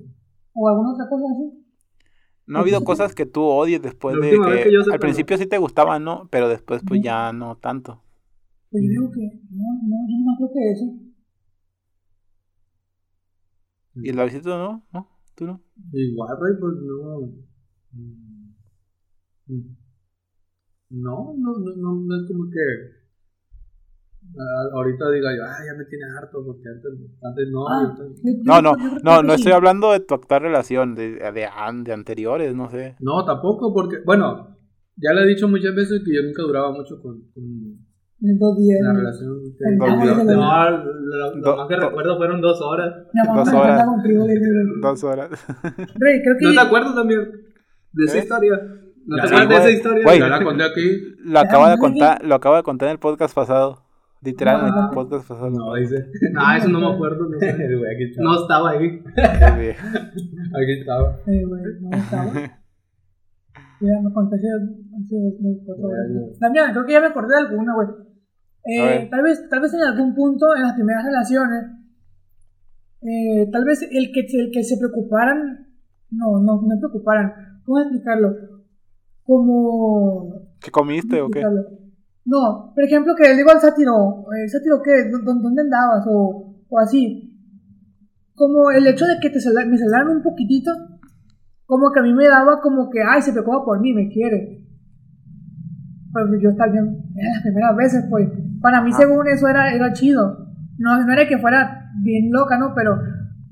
[0.52, 1.64] ¿O alguna otra cosa así?
[2.46, 5.38] No ha habido cosas que tú odies después de que, que yo sepa, al principio
[5.38, 6.28] sí te gustaban, ¿no?
[6.30, 8.02] Pero después pues ya no tanto.
[8.70, 10.84] Pues yo digo que no, no, yo no creo que eso.
[13.94, 14.86] ¿Y el Davidito no?
[14.92, 15.08] ¿No?
[15.34, 15.62] ¿Tú no?
[15.90, 17.20] Igual, pues no.
[17.92, 18.54] Mm,
[19.46, 19.76] mm.
[20.90, 23.01] No, no, no, no, no es como que.
[24.38, 26.92] Ah, ahorita diga yo, ah, ya me tiene harto, porque antes,
[27.22, 27.66] antes no.
[27.68, 27.94] Ah,
[28.44, 32.54] No, no, no, no estoy hablando de tu actual relación, de, de, an- de anteriores,
[32.54, 32.96] no sé.
[33.00, 34.56] No, tampoco, porque, bueno,
[34.96, 37.44] ya le he dicho muchas veces que yo nunca duraba mucho con, con
[38.24, 38.78] En dos días.
[38.82, 39.40] la relación.
[39.58, 42.92] que- No, lo, lo más que do- recuerdo fueron dos horas.
[43.34, 43.84] Dos horas.
[44.80, 45.30] Dos horas.
[45.98, 46.44] Rey, creo que.
[46.46, 47.20] ¿No te acuerdas también
[47.92, 48.20] de esa ¿Eh?
[48.20, 48.58] historia?
[49.04, 50.28] ¿No te acuerdas de esa historia?
[50.28, 51.02] La conté aquí.
[51.24, 53.82] Lo acabo de contar, lo acabo de contar en el podcast pasado.
[54.22, 54.86] Literal, en Ah.
[54.88, 55.50] el podcast pasado.
[55.50, 56.06] No, dice.
[56.32, 57.28] No, eso no me acuerdo.
[57.28, 58.24] No, El güey, aquí estaba.
[58.28, 59.02] no estaba ahí.
[59.16, 61.16] Aquí estaba.
[61.26, 62.32] Eh, güey, no estaba.
[63.80, 64.46] Ya me conté hace,
[65.40, 66.52] dos, cuatro horas.
[66.52, 67.88] Mía, creo que ya me acordé de alguna, güey.
[68.64, 71.64] Eh, tal vez, tal vez en algún punto en las primeras relaciones,
[73.00, 75.66] eh, tal vez el que, el que se preocuparan,
[76.12, 77.32] no, no, no preocuparan,
[77.64, 78.36] ¿cómo explicarlo?
[79.24, 80.32] Como...
[80.60, 81.42] ¿Qué comiste o qué?
[82.24, 85.10] No, por ejemplo, que le digo al sátiro, eh, sátiro, ¿qué?
[85.10, 86.04] ¿Dó- dó- ¿Dónde andabas?
[86.08, 87.28] O, o así.
[88.34, 90.70] Como el hecho de que te sal- me salaran un poquitito,
[91.66, 94.60] como que a mí me daba como que, ay, se preocupa por mí, me quiere.
[96.12, 96.84] Pues yo también,
[97.16, 98.28] eran las primeras veces, pues.
[98.60, 98.96] Para mí, Ah.
[99.00, 100.46] según eso, era, era chido.
[100.78, 102.72] No, no era que fuera bien loca, ¿no?
[102.74, 102.98] Pero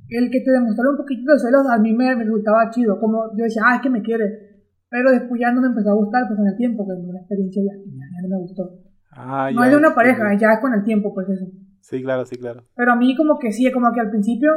[0.09, 3.01] el que te demostrara un poquitito de celos, a mí me, me resultaba chido.
[3.01, 4.50] Como yo decía, ah, es que me quiere.
[4.91, 7.63] Pero después ya no me empezó a gustar, pues con el tiempo, pues una experiencia
[7.65, 8.71] ya, ya, no me gustó.
[9.13, 11.47] Ah, No ya, es de una pareja, ya es con el tiempo, pues eso.
[11.81, 12.65] Sí, claro, sí, claro.
[12.75, 14.51] Pero a mí como que sí, como que al principio,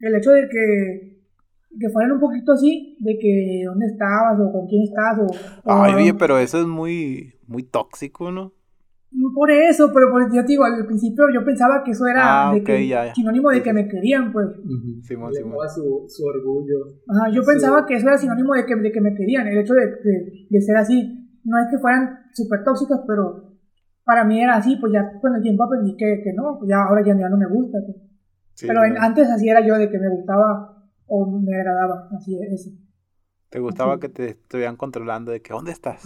[0.00, 1.20] el hecho de que,
[1.78, 5.26] que fueran un poquito así, de que dónde estabas o con quién estás o...
[5.26, 8.52] o- Ay, oye, pero eso es muy, muy tóxico, ¿no?
[9.34, 12.52] Por eso, pero por, yo te digo, al principio yo pensaba que eso era Ah,
[12.52, 13.14] de ok, que, ya, ya.
[13.14, 14.46] sinónimo de que me querían, pues.
[14.58, 15.02] Ujú.
[15.02, 15.68] Simón, Le Simón.
[15.74, 16.76] su, su orgullo.
[17.08, 17.48] Ajá, yo Sí.
[17.52, 20.46] pensaba que eso era sinónimo de que, de que me querían, el hecho de, de,
[20.48, 21.40] de ser así.
[21.44, 23.50] No es que fueran súper tóxicos, pero
[24.04, 27.02] para mí era así, pues ya con el tiempo aprendí que, que no, ya ahora
[27.04, 27.78] ya, ya no me gusta.
[27.84, 27.96] pues.
[28.54, 32.38] Sí, pero en- antes así era yo de que me gustaba o me agradaba, así
[32.40, 32.70] es eso.
[33.48, 36.04] ¿Te gustaba que te estuvieran controlando de que dónde estás?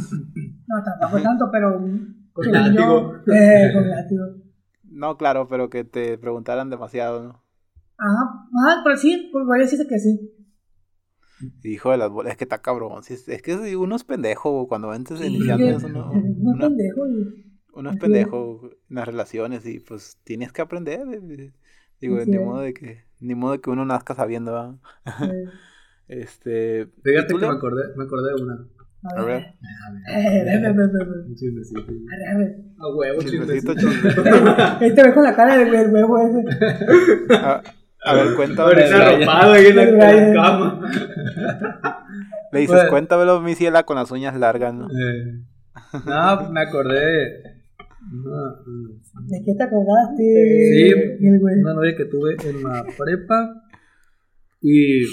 [0.66, 1.78] No, tampoco tanto, pero...
[2.34, 2.96] Con látigo.
[3.34, 4.24] eh, con látigo.
[4.84, 7.44] No, claro, pero que te preguntaran demasiado, ¿no?
[7.98, 10.30] Ajá, ajá, pero sí, pues voy a decirte que sí.
[11.62, 13.02] Hijo de las bolas, es que está cabrón.
[13.02, 16.30] sí, es, es que uno es pendejo cuando antes de Sí, iniciando que- eso, ¿no?
[16.38, 17.44] no Uno, pendejo y...
[17.74, 18.60] uno es pendejo
[18.90, 21.02] en las relaciones y pues tienes que aprender.
[21.12, 21.52] eh,
[22.00, 22.40] Digo, Así ni es.
[22.40, 24.80] modo de que, ni modo de que uno nazca sabiendo,
[25.20, 25.50] eh,
[26.08, 26.82] Este.
[26.82, 28.66] ¿y Fíjate que me acordé, me acordé de una.
[29.04, 29.42] A A ver.
[29.42, 29.54] Eh.
[30.08, 30.66] A ver,
[32.28, 32.56] a ver.
[32.78, 33.72] A huevo, Chismecito.
[34.80, 37.34] Este ve con la cara del huevo ese.
[37.34, 37.62] A,
[38.04, 38.82] a ver, cuéntame.
[38.82, 40.32] Arropado ahí en la, en la Raya.
[40.34, 40.80] cama.
[42.52, 42.90] le dices, Bueno.
[42.90, 44.86] cuéntamelo, mi ciela, con las uñas largas, ¿no?
[44.86, 45.42] Eh,
[46.06, 47.42] No, pues me acordé.
[49.26, 50.22] ¿De qué te acordaste?
[50.72, 51.26] Sí.
[51.60, 53.62] Una novia que tuve en la prepa.
[54.60, 55.04] Y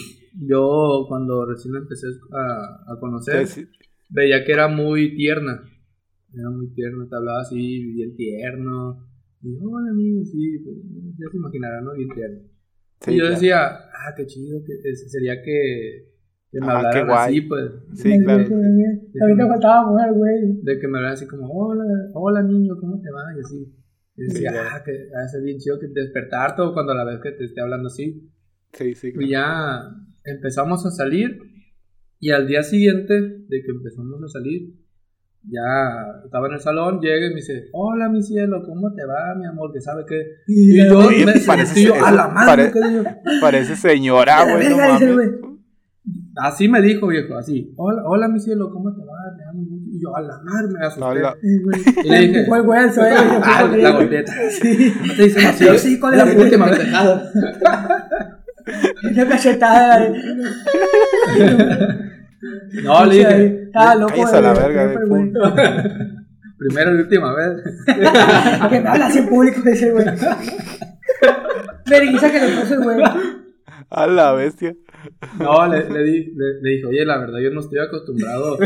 [0.47, 3.67] yo, cuando recién empecé a, a conocer, Sí, sí.
[4.11, 5.63] Veía que era muy tierna.
[6.33, 9.07] Era muy tierna, te hablaba así, bien tierno.
[9.41, 10.77] Y yo, hola amigo, sí, pues,
[11.17, 11.93] ya se imaginarán, ¿no?
[11.93, 12.39] Bien tierno.
[13.01, 13.33] Sí, y yo claro.
[13.33, 16.11] decía, ah, qué chido, que es- sería que,
[16.51, 17.29] que me Ah, qué hablaran guay.
[17.37, 17.71] así, pues.
[17.95, 18.43] Sí, claro.
[18.47, 20.61] También te faltaba mujer, güey.
[20.61, 21.83] De que me hablaran así como, hola,
[22.13, 23.35] hola niño, ¿cómo te va?
[23.35, 23.75] Y así.
[24.17, 24.69] Y Sí, decía, claro.
[24.73, 27.45] ah, que va a ser bien chido que despertarte o cuando la vez que te
[27.45, 28.29] esté hablando así.
[28.73, 29.27] Sí, sí, Y claro.
[29.27, 31.39] ya empezamos a salir.
[32.21, 34.75] Y al día siguiente de que empezamos a salir,
[35.43, 39.33] ya estaba en el salón, llega y me dice, hola mi cielo, ¿cómo te va,
[39.35, 39.73] mi amor?
[39.73, 40.21] Que sabe que...
[40.47, 42.71] Y yo me parece- yo, a la madre.
[43.41, 44.77] Parece señora, güey, no.
[46.37, 47.73] Así me dijo, viejo, así.
[47.75, 49.35] Hola, hola mi cielo, ¿cómo te va?
[49.37, 49.85] Te amo mucho.
[49.91, 51.99] Y yo, a la madre, me asusté.
[52.03, 53.17] Y le dije, Fue el suelo.
[53.43, 54.31] ah, la golpeta.
[54.61, 54.93] Sí.
[55.07, 56.35] No te dicen así, Pero sí, ¿cuál la es?
[56.35, 56.79] última vez.
[59.11, 60.13] Una cachetada.
[62.83, 64.13] No, le dije, Estaba loco.
[64.13, 65.31] Cállese a la verga, el pum.
[66.57, 67.51] primera y última vez.
[68.69, 70.05] Que me habla así en público, dice el güey.
[71.89, 72.97] Vergüenza que le puso el güey.
[73.93, 74.73] A la bestia.
[75.39, 78.57] No, le, le, di, le, le dije, oye, la verdad, yo no estoy acostumbrado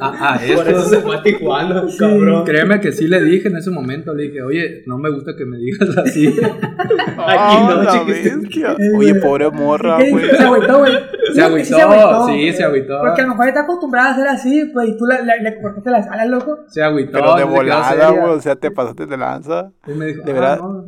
[0.00, 0.82] a, a Por eso esto.
[0.88, 2.44] se fue a Tijuana, cabrón.
[2.44, 5.44] Créeme que sí le dije en ese momento, le dije, oye, no me gusta que
[5.44, 6.28] me digas así.
[6.28, 8.76] Aquí no, Ah, la bestia.
[8.96, 10.30] Oye, pobre morra, ¿Qué güey.
[10.30, 10.92] Se agüitó, güey.
[11.34, 12.98] Se que sí agüitó, sí, se agüitó.
[13.00, 15.60] Porque a lo mejor está acostumbrada a ser así, pues, y tú le, le, le
[15.62, 16.58] cortaste las alas, loco.
[16.68, 17.12] Se agüitó.
[17.12, 18.32] Pero de se volada, güey.
[18.34, 19.70] O sea, te pasaste de lanza.
[19.86, 20.58] Y me dijo, de ah, verdad.
[20.58, 20.84] no.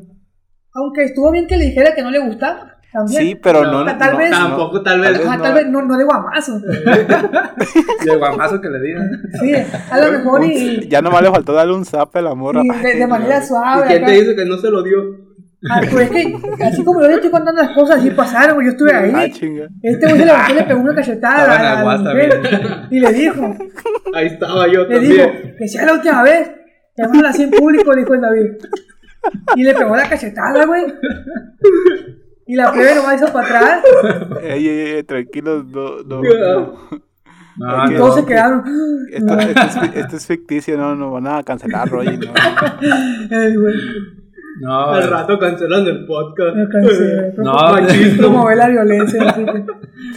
[0.74, 3.22] Aunque estuvo bien que le dijera que no le gustaba, también.
[3.22, 3.84] Sí, pero no.
[3.98, 5.26] Tal no- vez- no- Tampoco, tal vez.
[5.26, 6.60] Ajá, tal vez no, no de guamazo.
[8.04, 9.10] Y el guamazo que le digan.
[9.40, 9.54] Sí,
[9.90, 12.62] a lo mejor y, Ya nomás le faltó darle un zap a la morra.
[12.64, 13.84] y de, de manera ¿Y suave.
[13.86, 14.06] quién acá.
[14.06, 14.96] te dice que no se lo dio?
[15.70, 18.66] Ah, pues es que, así como yo le estoy contando las cosas, así pasaron, güey,
[18.66, 19.32] yo estuve Ah, ahí.
[19.32, 19.68] chinga.
[19.82, 22.40] Este güey se levantó y le pegó una cachetada a la mujer
[22.90, 23.56] y le dijo,
[24.14, 25.54] Ahí estaba yo le dijo, también.
[25.58, 26.50] que sea la última vez,
[26.98, 28.50] habla así en público, dijo el David.
[29.54, 30.82] Y le pegó la cachetada, güey.
[32.46, 33.84] Y la plebe nomás hizo para atrás,
[34.42, 36.20] Ey, ey, ey, tranquilos, no, no.
[36.22, 36.78] no.
[37.54, 38.00] No, Es que- no.
[38.00, 38.64] todos se quedaron.
[39.12, 42.16] Esto, esto es, fi- esto es ficticio, no, no van a cancelar, Roy.
[42.16, 42.32] No.
[43.30, 43.74] Ay, güey,
[44.60, 46.54] No, Al rato cancelando el podcast.
[46.56, 47.32] me cansé.
[47.38, 48.18] No, machismo.
[48.18, 49.64] Promover la violencia, así que.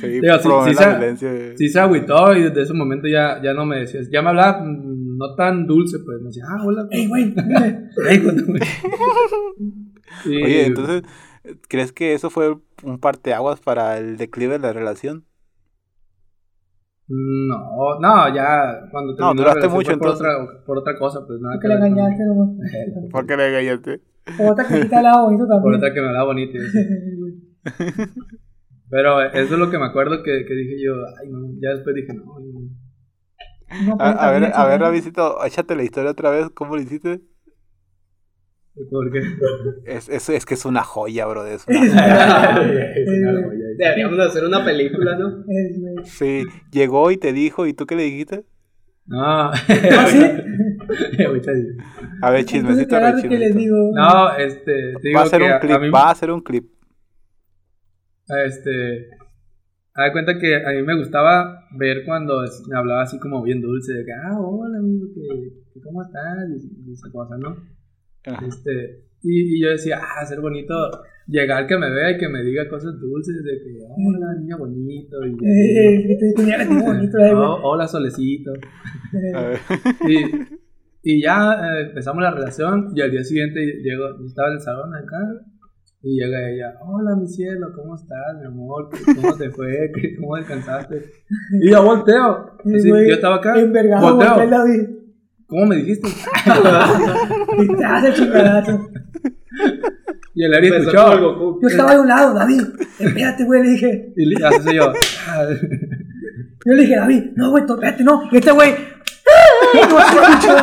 [0.01, 1.31] Sí, Digo, sí, sí la se- violencia.
[1.57, 4.09] sí se agüitó y desde ese momento ya, ya no me decías.
[4.11, 6.85] Ya me hablaba mm, no tan dulce, pues me decía, ah, hola.
[6.91, 7.33] Ey, güey,
[10.25, 11.03] Y- Oye, entonces,
[11.69, 15.25] ¿crees que eso fue un parteaguas para el declive de la relación?
[17.07, 20.21] No, no, ya cuando No, terminó la duraste mucho, por entonces.
[20.27, 22.49] otra, por otra cosa, pues nada porque que le engañaste, nomás.
[23.11, 24.01] ¿Por qué le engañaste?
[24.37, 25.75] Por otra que quita el lado bonito Por también.
[25.75, 26.59] otra que me hablaba bonito.
[28.89, 31.95] Pero eso es lo que me acuerdo que, que dije yo, ay no, ya después
[31.95, 32.69] dije, no, no.
[33.87, 34.79] No A, ver, a ver.
[34.79, 37.19] Ravisito, échate la historia otra vez, ¿cómo lo hiciste?
[38.91, 39.21] ¿Por qué?
[39.85, 42.55] Es, es, es que es una joya, bro, es una Es joya.
[42.55, 45.43] una joya, Deberíamos de hacer una película, ¿no?
[45.47, 46.09] Es.
[46.09, 48.45] Sí, llegó y te dijo, ¿y tú qué le dijiste?
[49.07, 49.21] No.
[49.21, 49.53] ¿Ah,
[50.09, 50.19] sí?
[52.21, 53.91] A ver, chismecito, ¿qué a ver, les digo?
[53.93, 56.31] No, este, te digo Va a ser que un clip, a mí, va a ser
[56.31, 56.71] un clip.
[58.45, 59.09] este,
[59.93, 63.61] haz de cuenta que a mí me gustaba ver cuando me hablaba así como bien
[63.61, 66.49] dulce, de que, ah, hola amigo, que, que ¿cómo estás?
[66.49, 67.55] Y, y esa cosa, ¿no?
[68.47, 70.73] Este, y, y yo decía, ah, ser bonito,
[71.27, 75.17] llegar que me vea y que me diga cosas dulces, de que, hola, niña bonito,
[75.25, 77.33] y, Eh, tener bonito, eh.
[77.33, 78.51] "Oh, hola, solecito.
[80.07, 84.53] Y, y ya eh, empezamos la relación y al día siguiente llego, yo estaba en
[84.55, 85.19] el salón acá
[86.01, 88.89] y llega ella, hola mi cielo, ¿cómo estás, mi amor?
[89.15, 89.91] ¿Cómo te fue?
[89.95, 91.01] ¿Qué- ¿Cómo descansaste?
[91.61, 92.51] Y yo volteo.
[92.75, 94.35] Así, yo estaba acá, Envergado, volteo.
[95.47, 96.07] ¿Cómo me dijiste?
[97.57, 98.89] Y te hace chingadazo.
[100.33, 101.13] Y el Ari escuchó.
[101.13, 101.59] el Goku.
[101.61, 102.61] Yo estaba de un lado, David.
[102.99, 104.13] Espérate, güey, le dije.
[104.17, 104.91] Y le hace yo.
[105.27, 105.45] "Ah".
[106.65, 108.23] Yo le dije, David, no, güey, espérate, no.
[108.31, 108.73] Y este güey.
[109.73, 110.57] No se escuchó.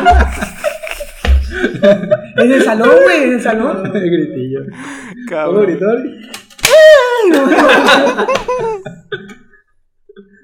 [2.36, 3.82] En el salón, güey, en el salón.
[3.92, 4.60] Gritillo.
[4.64, 5.66] ¿Cómo Cabrón.
[5.66, 5.86] gritó?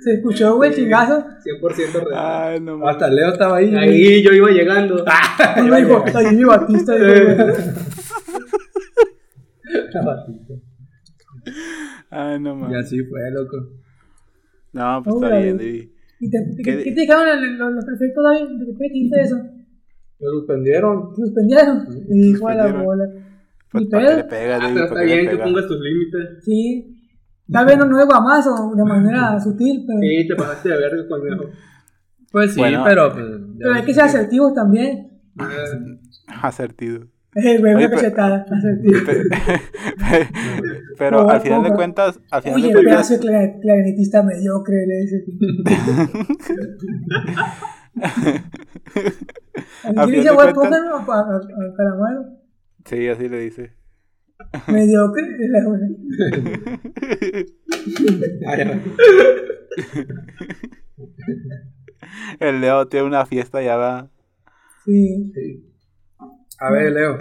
[0.09, 1.23] Se escuchó, güey, chingazo.
[1.45, 2.15] 100% real.
[2.15, 2.95] Ay, no mames.
[2.95, 3.75] Hasta Leo estaba ahí.
[3.75, 5.05] Ahí yo iba llegando.
[5.59, 6.95] Y me dijo, ahí mi Batista.
[6.97, 7.37] dijo, güey.
[12.11, 12.87] Ay, no Y mames.
[12.87, 13.57] así fue, loco.
[14.73, 15.69] No, pues está bien, güey.
[15.79, 15.89] David.
[16.21, 18.59] ¿Y te, ¿Qué ¿Qué, di- qué te dijeron los, los, prefectos, David?
[18.59, 19.37] ¿De qué te dijiste eso?
[20.21, 21.15] Lo suspendieron.
[21.15, 21.87] ¿Te suspendieron?
[22.11, 23.05] Y hijo de la bola.
[23.71, 24.29] Pues, Ni ¿para qué le pedo.
[24.31, 24.75] pegas, Ah, David?
[24.75, 26.45] pero ¿Para está bien que pongas tus límites.
[26.45, 26.95] Sí.
[27.51, 31.09] Tal vez no, no de guamazo, de manera sutil, pero, Sí, te pasaste de verga
[31.09, 31.51] con eso.
[32.31, 32.83] Pues sí, Bueno.
[32.85, 33.25] pero pues.
[33.59, 35.19] pero hay que ser asertivos también.
[36.43, 37.07] Asertido.
[37.35, 38.99] Eh, güey, Oye, pero- cachetada, asertivo.
[39.07, 39.23] Pe-
[40.99, 44.23] Pero No, al final de cuentas, al final Oye, de cuentas, pedazo de cla- clarinetista
[44.25, 45.25] mediocre, le dice.
[49.85, 50.55] Al ¿Quién final dice de güey,
[51.77, 52.27] Calamaro?
[52.85, 53.73] sí, así le dice.
[54.69, 55.23] Mediocre.
[58.47, 58.81] Ay, ay.
[62.41, 64.11] El Leo tiene una fiesta ya va.
[64.85, 65.33] Sí.
[66.61, 67.17] A ver, Leo.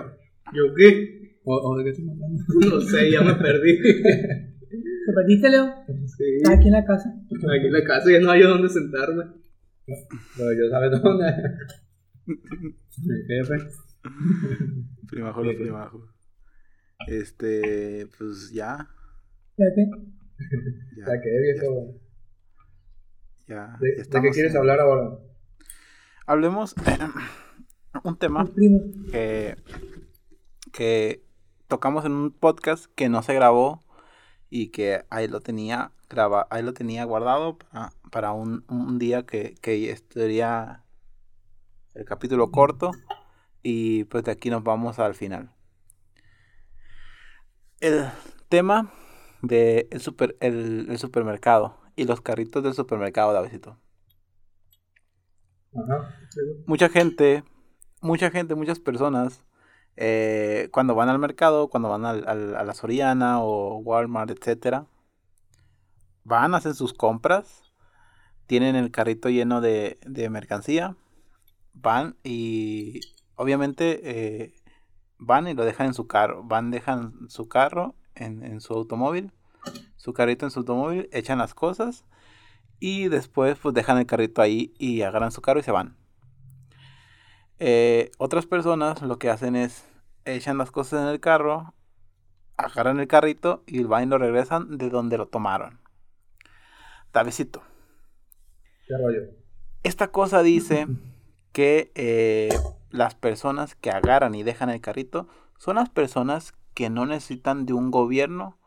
[0.53, 1.39] ¿Yo qué?
[1.43, 2.43] ¿O, o de qué estamos hablando?
[2.76, 3.80] No sé, ya me perdí.
[3.82, 5.74] ¿Te perdiste, Leo?
[6.05, 6.24] Sí.
[6.38, 7.09] Está aquí en la casa.
[7.09, 9.24] Aquí en la casa ya no hay dónde sentarme.
[9.86, 11.26] Pero yo sabes dónde.
[12.28, 12.36] Mi
[13.28, 13.55] jefe.
[15.07, 16.01] Primajo, lo primajo.
[17.06, 18.89] Este, pues ya.
[19.58, 19.86] ¿Ya qué?
[20.98, 21.95] Ya, ¿De viejo?
[23.48, 25.18] ya, ¿De, ya de qué quieres en- hablar ahora?
[26.26, 26.76] Hablemos
[28.04, 28.50] un tema
[29.12, 29.56] que,
[30.74, 31.24] que
[31.68, 33.84] tocamos en un podcast que no se grabó
[34.50, 39.26] y que ahí lo tenía graba, ahí lo tenía guardado para, para un, un día
[39.26, 40.84] que, que estaría
[41.95, 42.91] el capítulo corto
[43.64, 45.50] y pues de aquí nos vamos al final.
[47.80, 48.06] El
[48.50, 48.92] tema
[49.42, 53.78] de el, super, el, el supermercado y los carritos del supermercado, Davidito.
[55.74, 56.10] Ajá.
[56.66, 57.44] mucha gente,
[58.02, 59.44] mucha gente, muchas personas,
[59.96, 64.88] eh, cuando van al mercado, cuando van al, al- a la Soriana o Walmart, etcétera,
[66.24, 67.64] van, hacen sus compras,
[68.48, 70.96] tienen el carrito lleno de, de mercancía,
[71.74, 73.02] van y
[73.36, 74.02] obviamente
[74.46, 74.54] eh,
[75.18, 79.32] van y lo dejan en su carro, van, dejan su carro en, en su automóvil,
[79.95, 82.05] su carrito en su automóvil, echan las cosas
[82.80, 85.97] y después pues dejan el carrito ahí y agarran su carro y se van.
[87.59, 89.86] Eh, otras personas lo que hacen es
[90.26, 91.74] echan las cosas en el carro,
[92.55, 95.80] agarran el carrito y van y lo regresan de donde lo tomaron.
[98.88, 99.22] ¿Qué rollo?
[99.84, 100.88] esta cosa dice
[101.51, 102.49] que eh,
[102.90, 105.28] las personas que agarran y dejan el carrito
[105.58, 108.58] son las personas que no necesitan de un gobierno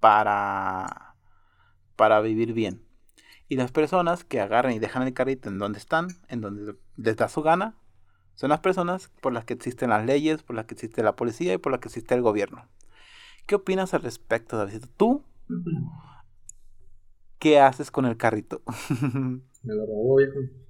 [0.00, 1.14] para,
[1.96, 2.82] para vivir bien.
[3.48, 7.16] Y las personas que agarran y dejan el carrito en donde están, en donde les
[7.16, 7.74] da su gana,
[8.34, 11.54] son las personas por las que existen las leyes, por las que existe la policía
[11.54, 12.68] y por las que existe el gobierno.
[13.46, 14.84] ¿Qué opinas al respecto, David?
[14.96, 15.24] ¿Tú
[17.38, 18.62] qué haces con el carrito?
[19.02, 20.67] Me lo robó, viejo.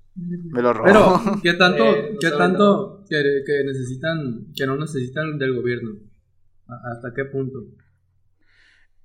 [0.51, 0.89] Me lo robó.
[0.89, 5.93] Pero, ¿qué tanto, Eh, no qué tanto que, que necesitan, que no necesitan del gobierno?
[6.69, 7.61] ¿A- ¿Hasta qué punto?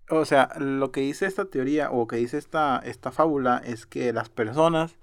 [0.09, 4.11] O sea, lo que dice esta teoría o que dice esta, esta fábula es que
[4.13, 4.97] las personas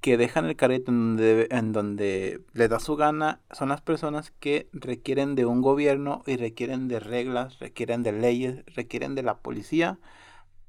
[0.00, 4.32] que dejan el carrito en donde, en donde les da su gana son las personas
[4.40, 9.38] que requieren de un gobierno y requieren de reglas, requieren de leyes, requieren de la
[9.40, 9.98] policía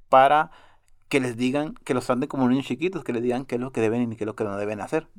[0.09, 0.51] para
[1.11, 3.73] que les digan, que los traten como niños chiquitos, que les digan qué es lo
[3.73, 5.09] que deben y qué es lo que no deben hacer.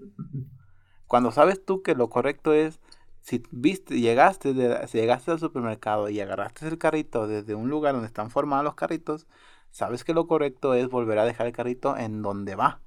[1.07, 2.81] Cuando sabes tú que lo correcto es,
[3.21, 7.93] si viste, llegaste, de- si llegaste al supermercado y agarraste el carrito desde un lugar
[7.95, 9.27] donde están formados los carritos,
[9.71, 12.81] sabes que lo correcto es volver a dejar el carrito en donde va,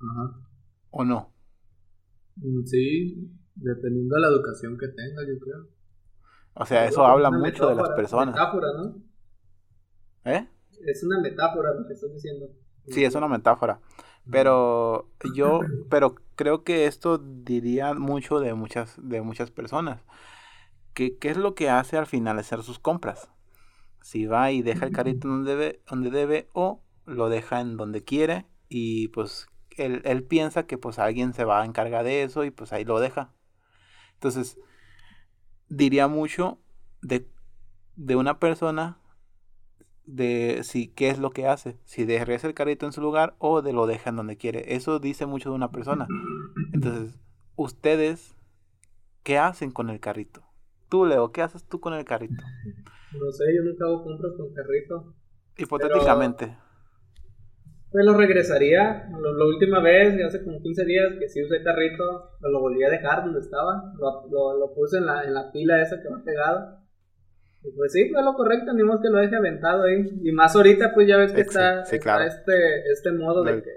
[0.00, 0.42] Ajá.
[0.90, 1.32] ¿o no?
[2.36, 5.66] Mm, Sí, dependiendo de la educación que tenga, yo creo.
[6.54, 8.42] O sea, eso Es habla mucho de las personas.
[8.42, 9.02] Metáfora, ¿no?
[10.24, 10.46] ¿Eh?
[10.86, 12.48] Es una metáfora lo que estás diciendo.
[12.88, 13.80] Sí, es una metáfora.
[14.30, 15.60] Pero yo,
[15.90, 20.00] pero creo que esto diría mucho de muchas, de muchas personas.
[20.94, 23.30] ¿Qué, qué es lo que hace al final hacer sus compras?
[24.02, 28.02] Si va y deja el carrito donde debe, donde debe o lo deja en donde
[28.04, 32.44] quiere y pues él, él piensa que pues alguien se va a encargar de eso
[32.44, 33.32] y pues ahí lo deja.
[34.14, 34.58] Entonces,
[35.68, 36.58] diría mucho
[37.00, 37.28] de,
[37.96, 38.98] de una persona
[40.06, 43.62] de si qué es lo que hace, si regresa el carrito en su lugar o
[43.62, 44.74] de lo deja en donde quiere.
[44.74, 46.06] Eso dice mucho de una persona.
[46.72, 47.18] Entonces,
[47.56, 48.36] ustedes,
[49.22, 50.42] ¿qué hacen con el carrito?
[50.88, 52.42] Tú, Leo, ¿qué haces tú con el carrito?
[53.12, 55.14] No sé, yo nunca hago compras con carrito.
[55.56, 56.56] Hipotéticamente.
[57.90, 59.08] Pues lo regresaría.
[59.10, 62.90] Lo- La última vez, hace como 15 días, que sí usé carrito, lo volví a
[62.90, 63.92] dejar donde estaba.
[63.98, 66.81] Lo, lo, lo puse en la, en la pila esa que va pegado.
[67.76, 70.04] Pues sí, fue lo correcto, ni más que lo deje aventado ahí.
[70.24, 72.24] Y más ahorita, pues ya ves que Sí, está, sí, está claro.
[72.24, 72.52] este,
[72.92, 73.70] este modo de que,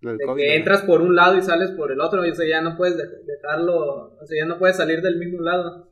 [0.00, 2.24] Del de COVID, que entras por un lado y sales por el otro.
[2.24, 5.18] Y o sea, ya no puedes de- dejarlo, o sea, ya no puedes salir del
[5.18, 5.90] mismo lado.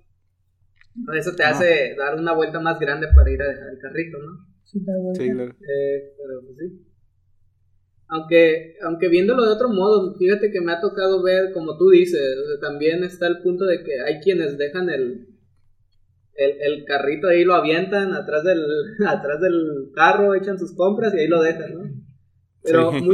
[1.14, 1.50] Eso te Ah.
[1.50, 4.46] hace dar una vuelta más grande para ir a dejar el carrito, ¿no?
[4.64, 5.50] Sí, claro.
[5.50, 6.86] Eh, pero pues sí.
[8.08, 12.38] Aunque, aunque viéndolo de otro modo, fíjate que me ha tocado ver, como tú dices,
[12.38, 15.26] o sea, también está el punto de que hay quienes dejan el,
[16.38, 18.62] el, el carrito ahí, lo avientan atrás del,
[19.06, 21.80] atrás del carro, echan sus compras y ahí lo dejan, ¿no?
[22.62, 23.08] Pero Sí.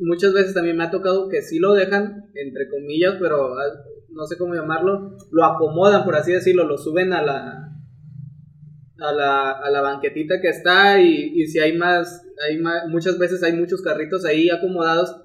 [0.00, 3.54] muchas veces también me ha tocado que sí lo dejan, entre comillas, pero
[4.10, 7.72] no sé cómo llamarlo, lo acomodan, por así decirlo, lo suben a la,
[8.98, 13.18] a la, a la banquetita que está y, y si hay más, hay más, muchas
[13.18, 15.16] veces hay muchos carritos ahí acomodados,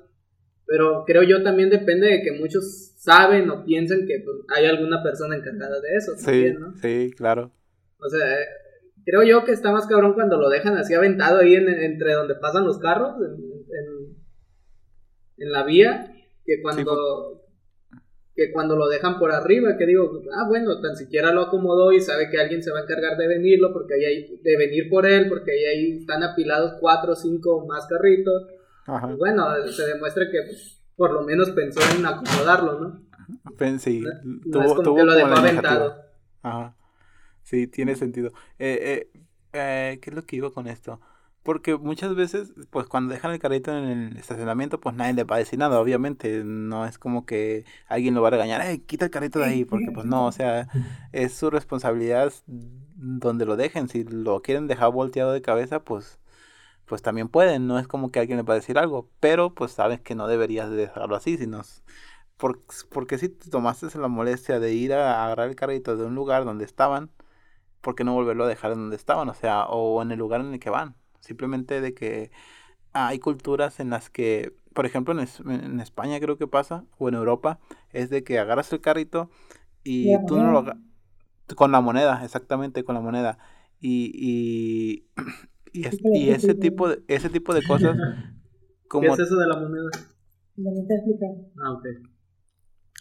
[0.65, 5.03] pero creo yo también depende de que muchos saben o piensen que pues, hay alguna
[5.03, 6.73] persona encargada de eso Sí, también, ¿no?
[6.81, 7.51] sí, claro.
[7.99, 8.45] O sea, eh,
[9.05, 12.35] creo yo que está más cabrón cuando lo dejan así aventado ahí en, entre donde
[12.35, 14.17] pasan los carros, en, en,
[15.37, 17.41] en la vía, que cuando,
[18.33, 21.99] que cuando lo dejan por arriba, que digo, ah, bueno, tan siquiera lo acomodó y
[21.99, 25.05] sabe que alguien se va a encargar de venirlo, porque ahí hay, de venir por
[25.05, 28.47] él, porque ahí, ahí están apilados cuatro o cinco más carritos.
[28.87, 29.11] Ajá.
[29.11, 33.01] Y bueno, se demuestra que pues, por lo menos pensó en acomodarlo, ¿no?
[33.57, 35.95] Pen- sí, No tuvo, como tuvo que lo dejó aventado.
[36.41, 36.75] Ajá.
[37.43, 38.31] Sí, tiene sentido.
[38.59, 39.21] Eh, eh,
[39.53, 40.99] eh, ¿qué es lo que iba con esto?
[41.43, 45.35] Porque muchas veces, pues cuando dejan el carrito en el estacionamiento, pues nadie le va
[45.35, 46.41] a decir nada, obviamente.
[46.45, 49.65] No es como que alguien lo va a regañar, "Ey, quita el carrito de ahí,
[49.65, 50.69] porque pues no, o sea,
[51.11, 53.89] es su responsabilidad donde lo dejen.
[53.89, 56.17] Si lo quieren dejar volteado de cabeza, pues,
[56.85, 57.67] pues también pueden.
[57.67, 60.27] No es como que alguien le va a decir algo, pero pues sabes que no
[60.27, 61.61] deberías de dejarlo así, sino
[62.37, 62.61] por-
[62.91, 66.45] porque si te tomaste la molestia de ir a agarrar el carrito de un lugar
[66.45, 67.11] donde estaban,
[67.81, 69.29] ¿por qué no volverlo a dejar en donde estaban?
[69.29, 70.95] O sea, o en el lugar en el que van.
[71.21, 72.31] Simplemente de que
[72.93, 77.09] hay culturas en las que, por ejemplo, en, Es- en España creo que pasa, o
[77.09, 77.59] en Europa,
[77.91, 79.29] es de que agarras el carrito
[79.83, 80.65] y tú no lo...
[81.55, 83.37] Con la moneda, exactamente, con la moneda.
[83.79, 85.05] Y, y,
[85.73, 87.97] y, es- y ese tipo de, ese tipo de cosas,
[88.99, 89.89] ¿Qué como es eso de la moneda?
[90.55, 90.71] La.
[91.63, 91.85] Ah, ok.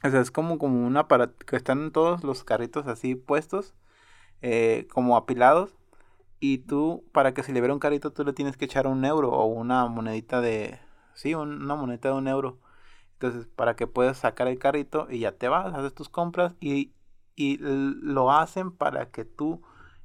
[0.05, 3.75] O sea, es como, como una para que están todos los carritos así puestos,
[4.43, 5.75] eh, como apilados.
[6.41, 9.31] Y tú, para que se libere un carrito, tú le tienes que echar un euro
[9.33, 10.81] o una monedita de.
[11.15, 12.61] Sí, un- una monedita de un euro.
[13.15, 16.93] Entonces, para que puedas sacar el carrito y ya te vas, haces tus compras y,
[17.37, 19.63] y lo hacen para que tú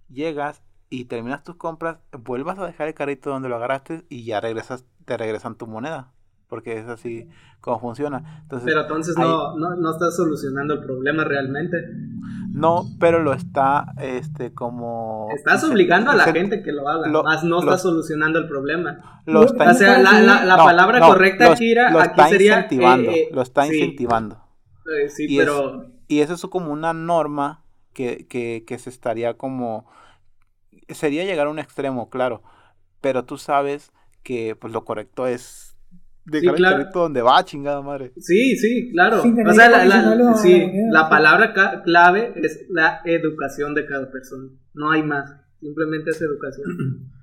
[0.09, 4.39] llegas y terminas tus compras, vuelvas a dejar el carrito donde lo agarraste y ya
[4.41, 6.11] regresas, te regresan tu moneda.
[6.49, 7.27] Porque es así
[7.59, 8.39] como funciona.
[8.43, 11.75] Entonces, Pero entonces no, no, no estás solucionando el problema realmente.
[12.53, 15.27] No, pero lo está, este, como...
[15.35, 18.47] Estás obligando a la gente que lo haga, lo- más no lo- estás solucionando el
[18.47, 19.21] problema.
[19.25, 21.99] Lo está, O sea, la, la, la no, palabra no, correcta lo- aquí, era- lo
[21.99, 22.55] aquí está sería...
[22.55, 24.41] incentivando, eh, eh, lo está sí, incentivando.
[24.85, 25.85] eh, sí, Y es- pero...
[26.07, 29.85] Y eso es como una norma que, que, que se estaría como...
[30.89, 32.43] Sería llegar a un extremo, claro,
[33.01, 33.91] pero tú sabes
[34.23, 35.75] que pues lo correcto es
[36.25, 36.75] dejar claro.
[36.75, 38.11] el carrito donde va, chingada madre.
[38.17, 39.21] Sí, sí, claro.
[39.21, 40.71] O sea, la, sí,
[41.09, 44.49] palabra clave es la educación de cada persona.
[44.73, 45.33] No hay más.
[45.59, 47.11] Simplemente es educación.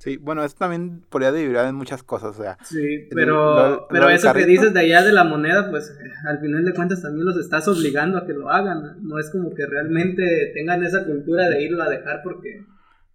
[0.00, 2.56] Sí, bueno, eso también podría derivar en muchas cosas, o sea.
[2.64, 5.94] Sí, pero, pero eso que dices de allá de la moneda, pues
[6.26, 8.96] al final de cuentas también los estás obligando a que lo hagan.
[9.02, 12.64] No es como que realmente tengan esa cultura de irlo a dejar porque.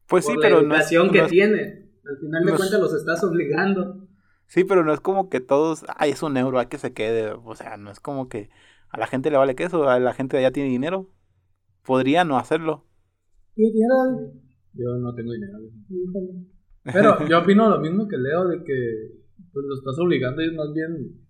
[0.08, 1.86] Pues por sí, la pero no es, educación que no es- tiene.
[2.08, 4.08] Al final de no cuentas los estás obligando.
[4.48, 7.32] Sí, pero no es como que todos, ay, es un euro, hay que se quede.
[7.32, 8.50] O sea, no es como que
[8.90, 11.10] a la gente le vale queso, a la gente de allá tiene dinero.
[11.84, 12.86] Podría no hacerlo.
[13.56, 14.34] Dinero.
[14.74, 15.58] Yo no tengo dinero.
[16.84, 20.54] Pero yo opino lo mismo que Leo, de que pues, lo estás obligando y es
[20.54, 21.26] más bien,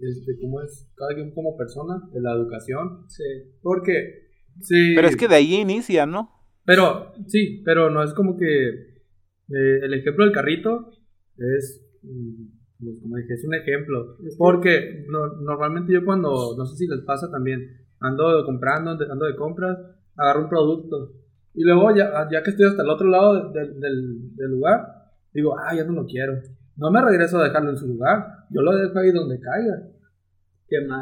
[0.00, 0.90] este, ¿cómo es?
[0.96, 3.04] Cada quien como persona, de la educación.
[3.08, 3.22] Sí.
[3.62, 4.28] Porque,
[4.60, 4.94] sí.
[4.96, 6.39] Pero es que de ahí inicia, ¿no?
[6.70, 10.92] Pero, sí, pero no es como que eh, el ejemplo del carrito
[11.36, 12.44] es, mm,
[12.84, 14.16] pues, como dije, es un ejemplo.
[14.38, 17.66] Porque no- normalmente yo cuando, no sé si les pasa también,
[17.98, 19.76] ando comprando, ando de compras,
[20.16, 21.12] agarro un producto.
[21.54, 24.86] Y luego ya, ya que estoy hasta el otro lado de- del, del lugar,
[25.34, 26.34] digo, ah, ya no lo quiero.
[26.76, 29.88] No me regreso a dejarlo en su lugar, yo lo dejo ahí donde caiga.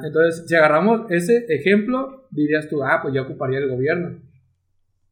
[0.02, 4.18] Entonces, si agarramos ese ejemplo, dirías tú, ah, pues ya ocuparía el gobierno.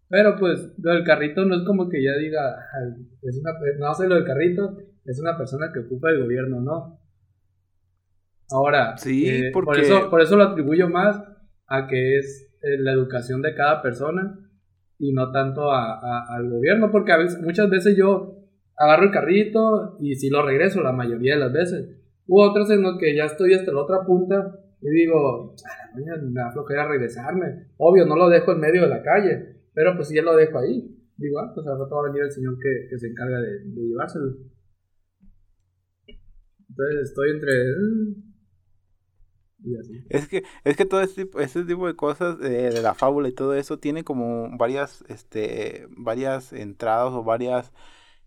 [0.08, 2.40] Pero pues, lo del carrito no es como que ya diga,
[2.74, 6.60] "Ay, es una, no sé lo del carrito, es una persona que ocupa el gobierno,
[6.60, 7.00] no.
[8.50, 11.20] Ahora, Sí, eh, por, porque- eso, por eso lo atribuyo más
[11.66, 14.38] a que es eh, la educación de cada persona
[14.98, 18.36] y no tanto a, a- al gobierno, porque a veces, muchas veces yo
[18.76, 21.88] agarro el carrito y si lo regreso la mayoría de las veces.
[22.28, 26.00] U otras en las que ya estoy hasta la otra punta y digo, "Ah, la
[26.00, 27.66] mañana me da flojera regresarme.
[27.76, 30.90] Obvio, no lo dejo en medio de la calle, pero pues ya lo dejo ahí.
[31.18, 33.82] Digo, ah, pues al rato va a venir el señor que, se encarga de, de
[33.82, 34.34] llevárselo.
[36.06, 37.52] Entonces estoy entre...
[39.58, 40.06] Y así.
[40.08, 43.52] Es que, es que todo este tipo, de cosas eh, de la fábula y todo
[43.52, 47.70] eso tiene como varias, este, varias entradas o varias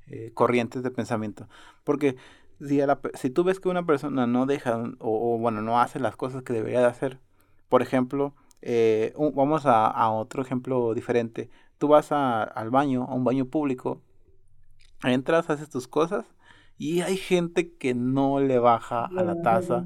[0.06, 1.50] eh, corrientes de pensamiento.
[1.84, 2.16] Porque
[2.62, 5.80] si, a la si tú ves que una persona no deja o, o, bueno, no
[5.82, 7.20] hace las cosas que debería de hacer,
[7.70, 11.49] por ejemplo, eh, un- vamos a, a otro ejemplo diferente.
[11.78, 14.01] Tú vas a- al baño, a un baño público,
[15.03, 16.26] entras, haces tus cosas
[16.78, 19.86] y hay gente que no le baja a la taza.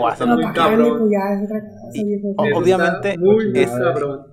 [0.00, 0.98] O lo muy cabrón.
[1.94, 2.00] Y-
[2.58, 4.26] obviamente, muy es- cabrón.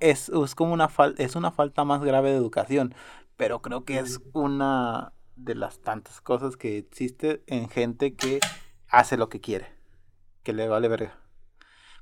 [0.00, 2.94] es, es como una fal- es una falta más grave de educación,
[3.36, 8.40] pero creo que es una de las tantas cosas que existe en gente que
[8.88, 9.66] hace lo que quiere,
[10.42, 11.18] que le vale verga.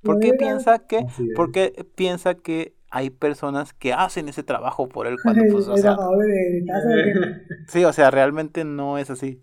[0.02, 0.38] ¿Por qué Verga.
[0.38, 1.36] piensa que, Así es.
[1.36, 5.76] por qué piensa que hay personas que hacen ese trabajo por él cuando, pues, o
[5.76, 5.96] sea,
[7.66, 9.42] sí, o sea, realmente no es así.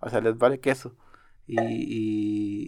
[0.00, 0.96] O sea, les vale queso.
[1.46, 1.58] Y,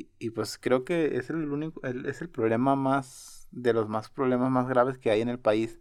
[0.01, 3.89] y, y pues creo que es el único, el- es el problema más, de los
[3.89, 5.81] más problemas más graves que hay en el país,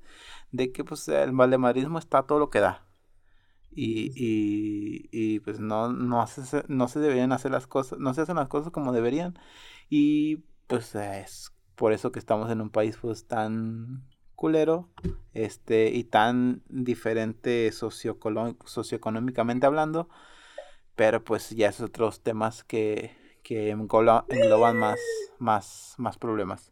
[0.51, 2.87] de que pues el valemadrismo está todo lo que da.
[3.71, 8.21] Y, y, y pues no, no, se, no se deberían hacer las cosas, no se
[8.21, 9.37] hacen las cosas como deberían.
[9.89, 14.03] Y pues es por eso que estamos en un país pues tan
[14.35, 14.89] culero
[15.33, 20.09] este y tan diferente sociocolo- socioeconómicamente hablando
[20.95, 23.11] pero pues ya es otros temas que,
[23.41, 24.99] que engloba- engloban más,
[25.39, 26.71] más, más problemas.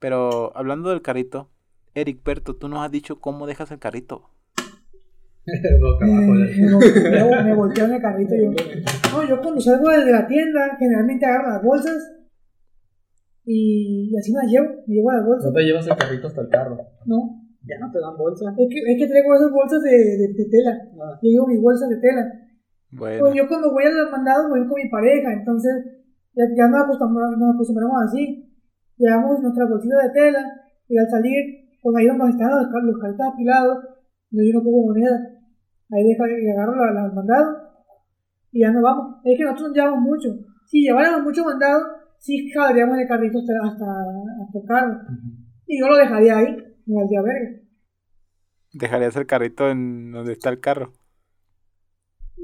[0.00, 1.50] Pero hablando del carrito,
[1.94, 4.30] Eric Berto, tú nos has dicho cómo dejas el carrito.
[5.44, 8.52] Boca abajo, Eh, me, me, me volteo en el carrito yo.
[9.12, 12.10] No, yo cuando salgo desde la tienda, generalmente agarro las bolsas
[13.44, 15.46] y, y así me las llevo, me llevo las bolsas.
[15.46, 16.76] No te llevas el carrito hasta el carro.
[17.06, 18.54] No, Ya no te dan bolsa.
[18.56, 20.72] es que, es que traigo esas bolsas de, de, de tela.
[21.02, 21.18] Ah.
[21.22, 22.22] Yo llevo mis bolsas de tela.
[22.92, 25.72] Bueno, Pues yo cuando voy a los mandados voy con mi pareja, entonces
[26.34, 28.48] ya, ya nos, acostumbramos, nos acostumbramos así.
[28.98, 30.42] Llevamos nuestra bolsita de tela
[30.88, 33.78] y al salir, pues ahí donde están los, los carritos apilados,
[34.30, 35.18] donde yo no pongo moneda,
[35.90, 37.72] ahí dejo y agarro la, la mandado
[38.52, 39.16] y ya nos vamos.
[39.24, 40.28] Es que nosotros no llevamos mucho.
[40.66, 41.80] Si lleváramos mucho mandado,
[42.22, 43.84] sí jalaríamos el carrito hasta, hasta,
[44.44, 45.00] hasta el carro.
[45.66, 46.56] Y yo lo dejaría ahí,
[46.86, 47.50] me valdría verga.
[48.72, 50.92] dejarías el carrito en donde está el carro.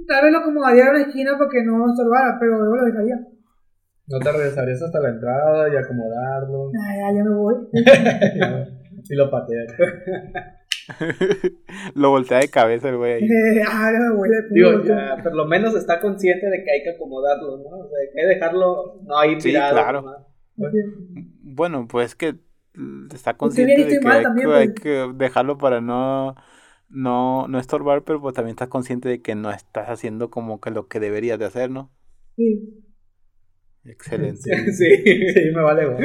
[0.06, 3.16] Tal vez lo acomodaría en una esquina porque no estorbara, pero yo lo dejaría.
[4.08, 6.70] No te regresarías hasta la entrada y acomodarlo.
[6.80, 7.54] Ah, ya, ya me voy.
[7.72, 9.74] y lo pateas.
[11.94, 13.24] Lo voltea de cabeza el güey
[13.68, 13.90] ah,
[14.50, 17.78] Digo, ya, por lo menos está consciente de que hay que acomodarlo, ¿no?
[17.78, 19.74] O sea, que hay que dejarlo no ahí Sí, tirado.
[19.74, 20.02] claro.
[20.02, 20.26] nomás.
[21.42, 22.34] Bueno, pues que
[23.14, 24.80] está bien consciente de que hay, también, que hay pues.
[24.80, 26.34] que dejarlo para no,
[26.88, 30.70] no, no estorbar, pero pues también estás consciente de que no estás haciendo como que
[30.70, 31.90] lo que deberías de hacer, ¿no?
[32.36, 32.84] Sí.
[33.84, 34.40] Excelente.
[34.72, 34.96] Sí.
[35.04, 35.98] Sí, me vale gorro.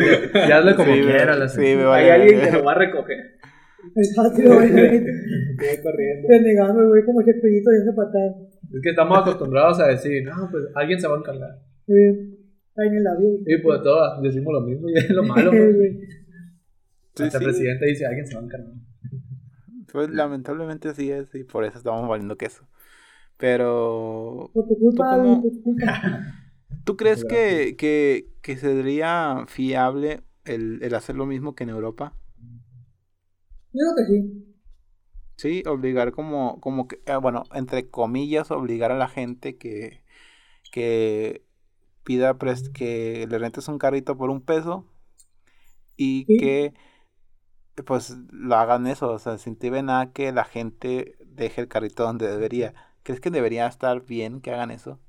[0.47, 1.38] Ya hazle como Sí, me- quieras.
[1.38, 2.51] la sí, me Hay vale alguien verga.
[2.51, 3.17] que lo va a recoger.
[3.95, 4.69] Exacto, güey.
[4.69, 6.27] Voy corriendo.
[6.29, 8.36] Renegando, güey, como Chespirito y ese patada.
[8.73, 11.49] Es que estamos acostumbrados a decir, no, pues alguien se va a encargar.
[11.88, 12.29] Eh,
[12.75, 13.29] Ahí en el labio.
[13.45, 15.51] Y pues todos decimos lo mismo y es lo malo.
[15.51, 15.75] Pues.
[15.75, 15.99] güey.
[17.15, 17.49] Sí, Hasta el sí.
[17.49, 18.73] presidente dice, alguien se va a encargar.
[19.91, 22.67] Pues lamentablemente así es y por eso estamos valiendo queso.
[23.38, 25.41] Pero, Por tu culpa, ¿Tú cómo?
[25.41, 26.01] güey, por tu culpa.
[26.86, 32.15] ¿tú crees que, que, que sería fiable el, el hacer lo mismo que en Europa?
[33.74, 34.53] Yo creo que sí.
[35.38, 40.03] Sí, obligar como, como que, eh, bueno, entre comillas, obligar a la gente que,
[40.71, 41.45] que
[42.03, 44.86] pida pres- que le rentes un carrito por un peso
[45.97, 46.36] y Sí.
[46.38, 46.74] que
[47.86, 52.03] pues lo hagan eso, o sea, se incentiven a que la gente deje el carrito
[52.03, 52.74] donde debería.
[53.03, 54.99] ¿Crees que debería estar bien que hagan eso?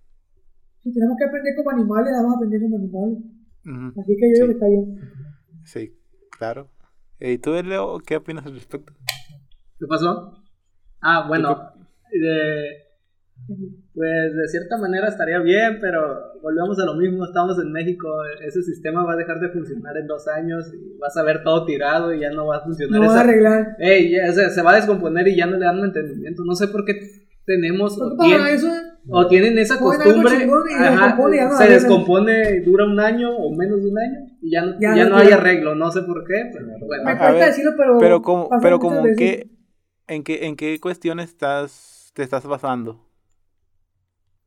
[0.84, 3.18] Si tenemos que aprender como animales, vamos a aprender como animales.
[3.96, 4.48] Así que yo creo Sí.
[4.48, 4.86] que está bien.
[5.64, 5.96] Sí,
[6.30, 6.70] claro.
[7.20, 8.92] ¿Y tú, Leo, qué opinas al respecto?
[9.78, 10.42] ¿Qué pasó?
[11.00, 11.72] Ah, bueno,
[12.10, 12.84] de-
[13.94, 16.00] pues de cierta manera estaría bien, pero
[16.42, 18.08] volvemos a lo mismo, estamos en México,
[18.42, 21.64] ese sistema va a dejar de funcionar en dos años y vas a ver todo
[21.66, 23.00] tirado y ya no va a funcionar.
[23.00, 23.76] No va a arreglar.
[23.78, 26.68] Ey, ya, se, se va a descomponer y ya no le dan mantenimiento, no sé
[26.68, 26.94] por qué
[27.44, 28.68] tenemos o, Porque para tien- eso
[29.10, 33.88] o tienen esa costumbre, ajá, descompone no se descompone, dura un año o menos de
[33.90, 36.34] un año y ya no, Ya ya no no hay arreglo, no sé por qué,
[36.52, 37.04] pero bueno.
[37.04, 37.98] me A cuesta ver, decirlo, pero.
[37.98, 39.16] Pero como, pero como veces.
[39.18, 39.50] que,
[40.06, 43.00] ¿en qué, en qué cuestión estás, te estás basando?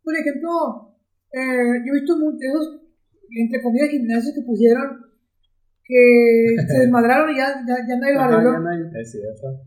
[0.03, 0.95] Por ejemplo,
[1.33, 2.81] eh, yo he visto muchos
[3.29, 5.05] entre comillas, gimnasios que pusieron
[5.83, 9.66] que se desmadraron y ya, ya, ya no hay- Es cierto.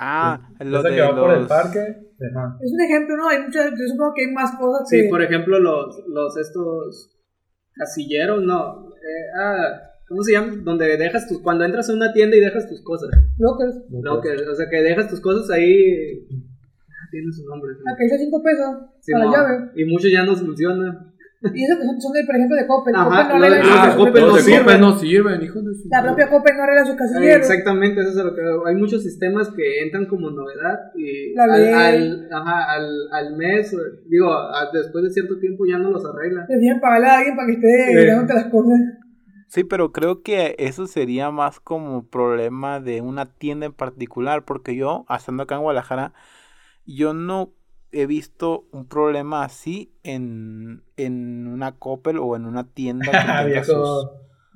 [0.00, 1.48] Ah, lo de que va por el los...
[1.48, 1.80] parque.
[1.80, 2.56] Ajá.
[2.60, 3.28] Es un ejemplo, ¿no?
[3.28, 5.08] Hay muchas, yo supongo que hay más cosas Sí, que.
[5.08, 7.16] por ejemplo, los, los estos
[7.74, 8.90] casilleros, no.
[8.94, 10.54] eh, ah, ¿Cómo se llama?
[10.64, 11.40] Donde dejas tus.
[11.42, 13.10] Cuando entras a una tienda y dejas tus cosas.
[13.38, 13.76] Lockers.
[13.90, 16.26] Lockers, o sea, que dejas tus cosas ahí.
[16.32, 17.74] ah, Tiene su nombre.
[17.74, 17.82] sí.
[17.92, 19.70] A que hice 5 pesos Sí, para no, la llave.
[19.76, 21.12] Y muchos ya no funcionan.
[21.40, 22.94] Y esos que son, son de, por ejemplo, de Coppel.
[22.96, 23.94] Ajá, Coppel no arregla sus.
[23.94, 24.60] Coppel no Los de sirven.
[24.64, 27.48] Coppel no sirven, hijo de su La propia Coppel no arregla sus Eh, casilleros.
[27.50, 31.74] Exactamente, eso es lo que hay muchos sistemas que entran como novedad y La al,
[31.74, 33.70] al, ajá, al, al mes,
[34.08, 36.46] digo, a- después de cierto tiempo ya no los arreglan.
[36.48, 38.06] Decían pagarle a alguien para que esté Eh.
[38.06, 38.78] dándote las cosas.
[39.46, 44.74] Sí, pero creo que eso sería más como problema de una tienda en particular, porque
[44.76, 46.12] yo, estando acá en Guadalajara,
[46.84, 47.52] yo no
[47.92, 53.64] he visto un problema así en, en una Coppel o en una tienda que tenga
[53.64, 53.74] sus...
[53.74, 54.10] Viejo.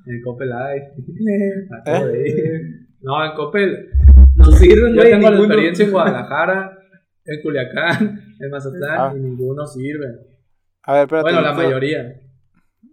[0.05, 0.79] En Coppel hay.
[1.85, 2.87] Eh, de ir.
[3.01, 3.89] No, en Coppel.
[4.35, 6.77] No sirven, Yo tengo la experiencia en Guadalajara,
[7.25, 9.13] en Culiacán, en Mazatlán, Ah.
[9.15, 10.07] y ninguno sirve.
[10.83, 11.23] A ver, espérate.
[11.23, 12.19] Bueno, la mayoría.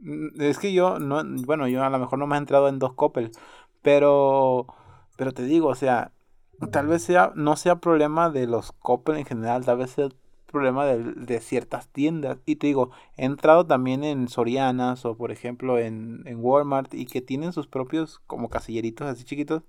[0.02, 2.78] Mm, Es que yo, no, bueno, yo a lo mejor no me he entrado en
[2.78, 3.30] dos Coppel,
[3.82, 4.66] pero,
[5.16, 6.12] pero te digo, o sea,
[6.70, 10.08] tal vez sea, no sea problema de los Coppel en general, tal vez sea
[10.50, 12.38] problema de, de ciertas tiendas.
[12.46, 17.06] Y te digo, he entrado también en Sorianas o por ejemplo en, en Walmart y
[17.06, 19.62] que tienen sus propios como casilleritos así chiquitos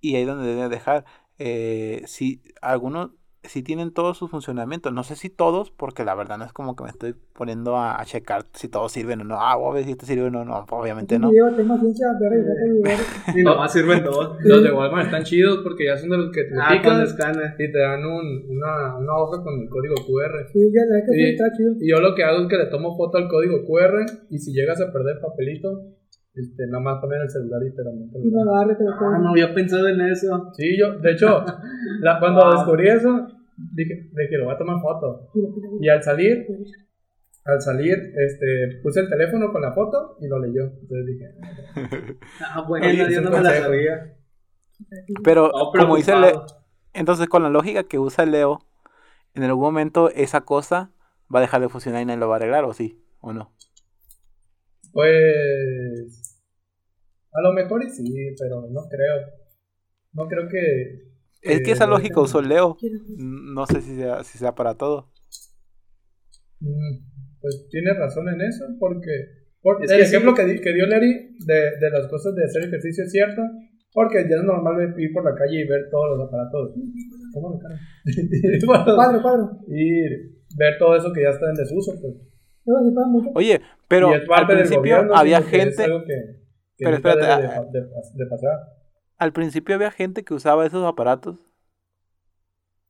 [0.00, 1.04] y ahí donde deben dejar.
[1.38, 3.10] Eh, si algunos
[3.44, 6.74] si tienen todos sus funcionamientos, no sé si todos, porque la verdad no es como
[6.76, 9.36] que me estoy poniendo a, a checar si todos sirven o no.
[9.38, 11.30] Ah, voy a ver si este sirve o no, no, obviamente no.
[11.32, 12.98] Yo tengo ciencia de revisar el lugar.
[13.36, 14.36] Y nomás sirven dos.
[14.42, 16.74] Los de Walmart están chidos porque ya son de los que te Ah,
[17.04, 17.54] escáner.
[17.58, 20.48] y te dan un, una, una hoja con el código QR.
[20.52, 21.72] Sí, ya la que sí, Y, está chido.
[21.80, 24.52] y yo lo que hago es que le tomo foto al código QR y si
[24.52, 25.82] llegas a perder el papelito,
[26.34, 28.18] este, nada más poner el celular y te lo meto.
[28.18, 30.50] Y no agarre, te lo Ah, no había pensado en eso.
[30.54, 31.44] Sí, yo, de hecho,
[32.00, 35.30] la- cuando descubrí eso, dije, dije, lo voy a tomar foto.
[35.80, 36.46] Y al salir,
[37.44, 40.64] al salir, este, puse el teléfono con la foto y lo leyó.
[40.64, 41.34] Entonces dije,
[42.40, 44.16] Ah, bueno, Oye, yo no me la sabía.
[45.22, 46.64] Pero No, como dice Le- preocupado.
[46.92, 48.58] entonces con la lógica que usa Leo,
[49.34, 50.92] en algún momento esa cosa
[51.32, 53.00] va a dejar de funcionar y nadie lo va a arreglar, ¿o sí?
[53.20, 53.52] ¿O no?
[54.92, 56.40] pues,
[57.32, 59.26] a lo mejor y sí, pero no creo.
[60.12, 61.13] No creo que...
[61.44, 62.76] Es que esa Eh, lógica usó Leo.
[63.18, 65.10] No sé si sea, si sea para todo.
[66.60, 69.10] Mm, Pues tiene razón en eso, porque
[69.60, 70.36] por- Es el que ejemplo sí.
[70.36, 73.42] que, di- que dio Larry de, de las cosas de hacer ejercicio es cierto,
[73.92, 76.72] porque ya es normal ir por la calle y ver todos los aparatos.
[77.34, 77.60] ¿Cómo?
[78.96, 79.50] Cuadro, cuadro.
[79.68, 80.00] y
[80.56, 81.92] ver todo eso que ya está en desuso.
[82.00, 82.14] Pues.
[83.34, 86.14] Oye, pero al principio gobierno, había sino que es gente, algo que,
[86.78, 87.26] que Pero espérate,
[87.72, 88.58] de- de pasar.
[89.24, 91.36] Al principio había gente que usaba esos aparatos.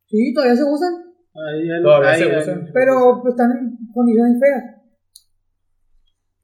[0.06, 0.94] Sí, todavía se usan,
[1.34, 2.70] Ahí, ahí, Todavía ahí, se usan.
[2.72, 4.64] pero pues, están en condiciones feas.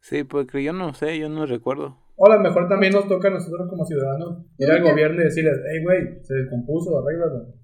[0.00, 1.98] Sí, porque yo no sé, yo no recuerdo.
[2.16, 5.24] O a lo mejor también nos toca a nosotros como ciudadanos ir al gobierno y
[5.24, 7.54] decirles, hey, güey, se descompuso, arréglalo.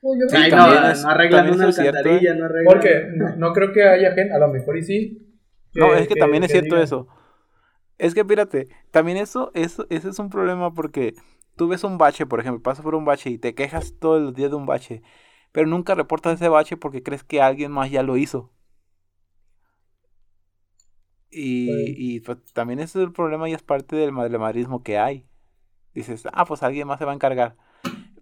[0.00, 2.34] Pues yo Sí, creo Ay, que no, también no arreglan también una es cierto, alcantarilla,
[2.34, 2.64] no arreglan.
[2.74, 5.38] Porque no, no creo que haya gente, a lo mejor y sí.
[5.74, 7.08] No, es que, también es cierto digan, eso.
[8.02, 11.14] Es que fíjate, también eso, eso, ese es un problema porque
[11.56, 14.34] tú ves un bache, por ejemplo, pasas por un bache y te quejas todos los
[14.34, 15.02] días de un bache,
[15.52, 18.50] pero nunca reportas ese bache porque crees que alguien más ya lo hizo.
[21.30, 21.94] Y, Sí.
[21.96, 25.26] y pues, también ese es el problema y es parte del madremarismo que hay.
[25.94, 27.56] Dices, ah, pues alguien más se va a encargar.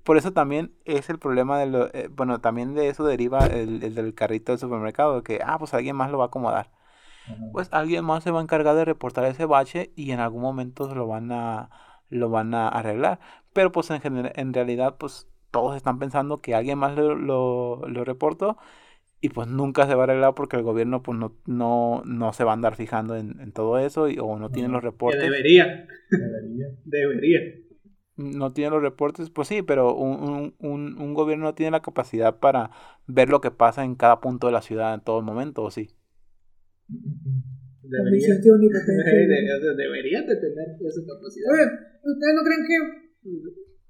[0.05, 3.83] Por eso también es el problema de lo, eh, bueno, también de eso deriva el,
[3.85, 6.71] el del carrito del supermercado, que, ah, pues alguien más lo va a acomodar.
[7.51, 10.89] Pues alguien más se va a encargar de reportar ese bache y en algún momento
[10.89, 11.71] se lo van a
[12.09, 13.21] lo van a arreglar.
[13.53, 17.83] Pero pues en gener- en realidad pues todos están pensando que alguien más lo, lo,
[17.89, 18.57] lo reportó
[19.21, 22.45] y pues nunca se va a arreglar porque el gobierno pues no, no, no se
[22.45, 25.25] va a andar fijando en, en todo eso y, o no tiene los Que reportes.
[25.25, 26.69] debería, Debería.
[26.85, 27.41] debería.
[28.17, 31.83] no tiene los reportes pues sí pero un, un, un, un gobierno no tiene la
[31.83, 32.71] capacidad para
[33.07, 35.91] ver lo que pasa en cada punto de la ciudad en todo momento ¿o sí
[37.91, 38.35] Debería.
[39.61, 41.47] De- debería de tener esa capacidad.
[41.51, 41.67] Oye,
[42.07, 42.77] ¿ustedes no creen que,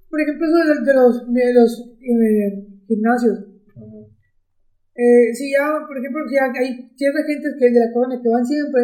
[0.08, 1.70] por ejemplo, eso de, de los, de los
[2.00, 2.50] eh,
[2.88, 3.36] gimnasios?
[4.96, 8.28] Eh, si ya, por ejemplo, si ya hay cierta gente que de la colonia que
[8.28, 8.82] van siempre,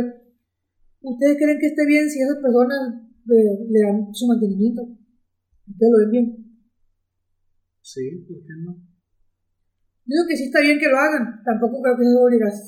[1.01, 2.81] ¿ustedes creen que esté bien si esas personas
[3.29, 4.83] eh, le dan su mantenimiento?
[5.67, 6.27] ¿Ustedes lo ven bien?
[7.83, 8.81] Sí, ¿por qué no?
[10.07, 12.63] Yo digo que sí está bien que lo hagan, tampoco creo que sea su obligación,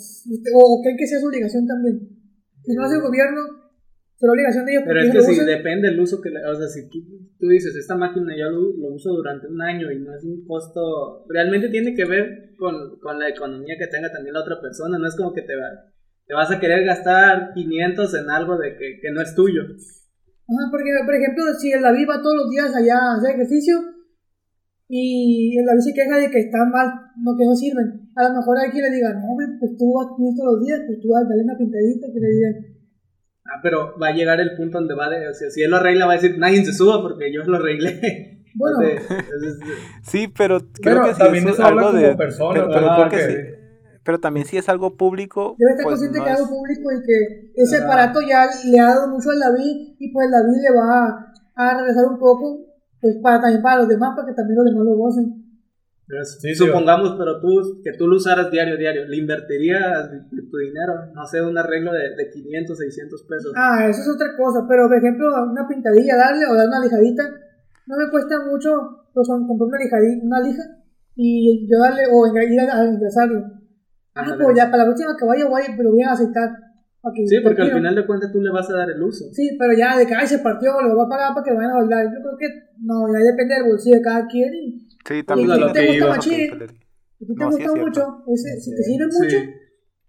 [0.55, 1.94] o, creen que sea su obligación también.
[2.65, 3.40] Si no hace el gobierno,
[4.16, 6.66] será obligación de ellos Pero es que si depende el uso que le, o sea,
[6.66, 6.98] si tú,
[7.39, 10.44] tú dices, esta máquina yo lo, lo uso durante un año y no es un
[10.44, 14.98] costo, realmente tiene que ver con, con la economía que tenga también la otra persona,
[14.98, 15.70] no es como que te, va,
[16.27, 19.62] te vas a querer gastar 500 en algo de que, que no es tuyo.
[19.62, 23.98] Ajá, porque, por ejemplo, si el David va todos los días allá a hacer ejercicio
[24.89, 26.89] y el David se queja de que están mal,
[27.23, 29.93] no que no sirven, a lo mejor hay quien le diga, no, hombre, pues tú
[29.93, 32.55] vas todos los días, pues tú vas a darle una pintadita, que le digan,
[33.51, 35.77] Ah, pero va a llegar el punto donde va de, o sea, si él lo
[35.78, 38.35] arregla va a decir, nadie se suba porque yo lo arreglé.
[38.55, 38.78] Bueno.
[40.02, 43.16] Sí pero creo Pero que sí también es algo de persona, pero, pero creo que
[43.16, 43.55] Que- sí.
[44.05, 46.90] Pero también si es algo público debe estar pues consciente no que es algo público
[46.93, 50.62] y que ese aparato ya le ha dado mucho al David y pues el David
[50.62, 51.32] le va a,
[51.73, 52.59] a regresar un poco,
[53.01, 55.45] pues para también para los demás, para que también los demás lo gocen.
[56.07, 60.57] pero Sí, sí, supongamos, pero tú, que tú lo usaras diario, diario, ¿le invertirías tu
[60.59, 61.12] dinero?
[61.15, 63.53] No sé, un arreglo de, de 500, 600 pesos.
[63.57, 67.23] Ah, eso es otra cosa, pero por ejemplo, una pintadilla, darle o dar una lijadita,
[67.87, 70.62] no me cuesta mucho pues, comprar una, lijadita, una lija
[71.15, 73.59] y yo darle o ir a, a ingresarlo.
[74.15, 76.68] Ah, pues ya para la próxima que vaya, voy, pero voy a aceptar.
[77.27, 79.25] Sí, porque al final de cuentas tú le vas a dar el uso.
[79.33, 81.70] Sí, pero ya de que ay, se partió, lo voy a pagar para que vayan
[81.70, 82.05] a volar.
[82.07, 82.49] Yo creo que
[82.81, 84.53] no, ya depende del bolsillo de cada quien.
[84.55, 86.33] Y sí también ti tiene te gusta machín.
[86.33, 89.51] si te No, sí gusta es mucho, ese- si te sirve mucho, Sí.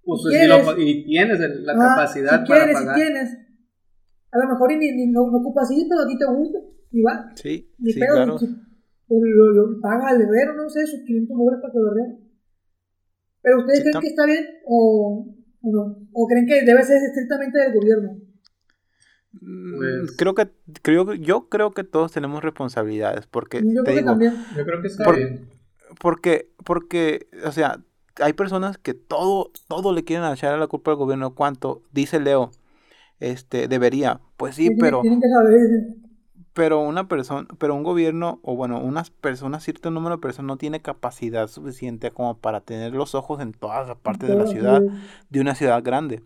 [0.03, 0.65] Pues, Si si quieres.
[0.65, 2.95] lo- y tienes la ah, capacidad si para quieres, pagar.
[2.97, 3.29] si tienes.
[4.31, 6.57] A lo mejor y ni, ni- no, no ocupas ir, pero a ti te gusta.
[6.91, 7.31] Y va.
[7.35, 11.01] sí Ni sí pedo, claro si- pues lo, lo paga al herrero, no sé, sus
[11.05, 11.91] 500 dólares para que lo.
[13.41, 15.97] Pero ustedes Sí, creen que está bien o, o no?
[16.13, 18.17] ¿O creen que debe ser estrictamente del gobierno?
[19.33, 20.49] Mm, Pues- creo que
[20.81, 24.33] creo que- yo creo que todos tenemos responsabilidades porque Yo te creo que digo también.
[24.57, 25.49] Yo creo que está Por- bien.
[25.99, 27.79] porque porque o sea
[28.21, 32.19] hay personas que todo todo le quieren echar a la culpa al gobierno cuánto dice
[32.19, 32.51] Leo
[33.19, 35.59] este debería pues sí pero Tienen que saber.
[36.59, 40.57] Pero una persona pero un gobierno o bueno unas personas cierto número de personas no
[40.57, 44.81] tiene capacidad suficiente como para tener los ojos en todas las partes de la ciudad
[45.29, 46.21] de una ciudad grande.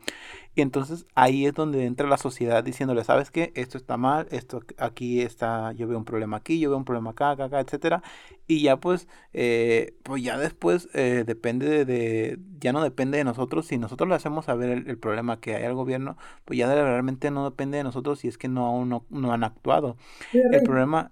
[0.56, 3.52] Y entonces ahí es donde entra la sociedad diciéndole, ¿sabes qué?
[3.56, 7.12] Esto está mal, esto aquí está, yo veo un problema aquí, yo veo un problema
[7.12, 8.04] acá, acá, acá, etcétera.
[8.48, 13.24] Y ya pues, eh, pues ya después eh, depende de, de- ya no depende de
[13.24, 13.66] nosotros.
[13.68, 17.32] Si nosotros le hacemos saber el, el problema que hay al gobierno, pues ya realmente
[17.32, 19.98] no depende de nosotros si es que no, aún no, no han actuado.
[20.32, 21.12] Sí, El problema,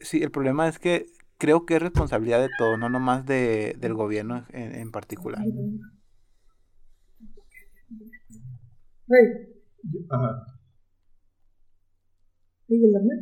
[0.00, 1.06] sí, el problema es que
[1.38, 5.42] creo que es responsabilidad de todos, no nomás de, del gobierno en, en particular.
[9.08, 9.26] Rey,
[10.10, 10.30] Ajá.
[12.68, 13.18] ¿y el Damián?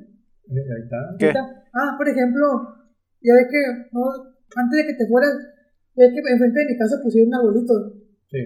[0.51, 0.99] Eh, Ahí está.
[1.19, 1.33] ¿Qué?
[1.75, 2.43] Ah, por ejemplo,
[3.23, 3.61] ya ves que
[3.93, 4.03] no,
[4.57, 5.33] antes de que te fueras,
[5.95, 7.75] ya ves que enfrente de mi casa pusieron un arbolito.
[8.31, 8.39] Sí.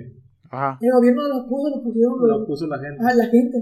[0.51, 2.99] Ajá, El gobierno lo puso, lo pusieron Lo los- puso la gente.
[3.01, 3.59] ah, la gente.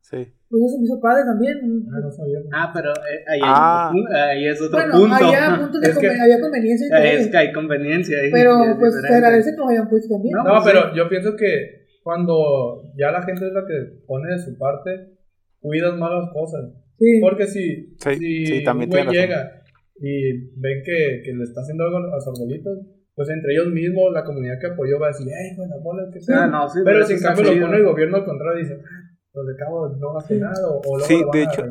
[0.00, 0.34] sí.
[0.50, 1.58] Pues eso se me hizo padre también.
[1.92, 2.38] Ah, no sabía.
[2.52, 3.92] Ah, pero eh, ahí, Ah.
[4.32, 5.14] ahí es otro bueno, punto.
[5.14, 8.30] había puntos de Es que- había conveniencia en es que hay conveniencia ahí.
[8.32, 10.32] Pero pues se agradece que lo hayan puesto también.
[10.34, 11.77] No, No, pues, pero yo pienso que
[12.08, 15.12] cuando ya la gente es la que pone de su parte,
[15.60, 16.72] cuidas más las cosas.
[16.96, 17.20] Sí.
[17.20, 19.60] Porque si, Sí, si sí, también un güey llega
[20.00, 22.78] y ven que, que le está haciendo algo a los arbolitos,
[23.14, 26.18] pues entre ellos mismos, la comunidad que apoyó va a decir, ¡ay, bueno, bola, qué
[26.26, 26.50] tal!
[26.50, 29.00] no, sí, Pero eso si en cambio lo pone el gobierno al contrario, dice, "Ah,
[29.30, 31.66] pues de cabo no hace nada, o, o luego Sí, lo de hecho-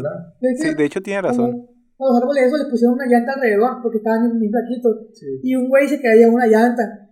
[0.61, 1.49] Sí, de hecho tiene razón.
[1.97, 5.07] A los árboles esos les pusieron una llanta alrededor porque estaban en plaquitos.
[5.17, 5.25] Sí.
[5.41, 7.06] Y un güey se caía en una llanta.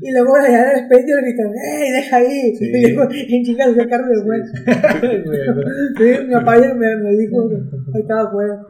[0.00, 2.56] Y luego la llanta de repente le gritaron, ¡Ey, deja ahí!
[2.56, 2.64] Sí.
[2.66, 4.40] Y luego en chingas el carro del güey.
[5.98, 7.48] Sí, mi papá ya me, me dijo,
[7.94, 8.60] ahí estaba afuera.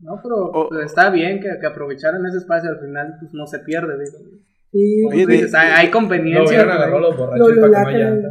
[0.00, 3.46] No, pero O- pues, está bien que, que aprovecharan ese espacio, al final pues no
[3.46, 4.18] se pierde, digo.
[4.72, 6.64] Sí, Oye, dices, hay, conveniencia.
[6.64, 8.28] los borrachos lo para llanta.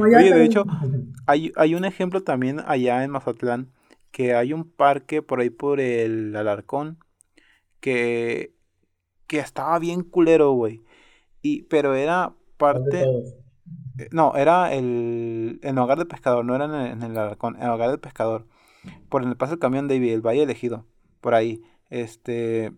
[0.00, 0.64] Oye, de hecho,
[1.26, 3.72] hay, hay un ejemplo también allá en Mazatlán,
[4.12, 6.98] que hay un parque por ahí por el Alarcón,
[7.80, 8.52] que,
[9.28, 10.82] que estaba bien culero, güey.
[11.42, 13.04] Y, pero era parte...
[13.04, 17.18] Eh, No, era el, en el hogar del pescador, no era en el, en el
[17.18, 18.46] Alarcón, en el hogar del pescador.
[19.08, 20.86] Por el paso del camión David, el Valle Elegido,
[21.20, 21.62] por ahí.
[21.90, 22.72] Este,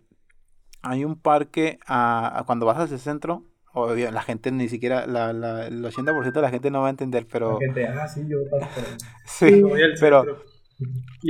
[0.83, 5.07] hay un parque, a, a cuando vas hacia el centro, obvio, la gente ni siquiera,
[5.07, 7.53] la, la, el 80% de la gente no va a entender, pero...
[7.61, 8.81] La gente, ah, sí, yo paso.
[9.27, 9.63] Sí,
[10.01, 10.25] pero...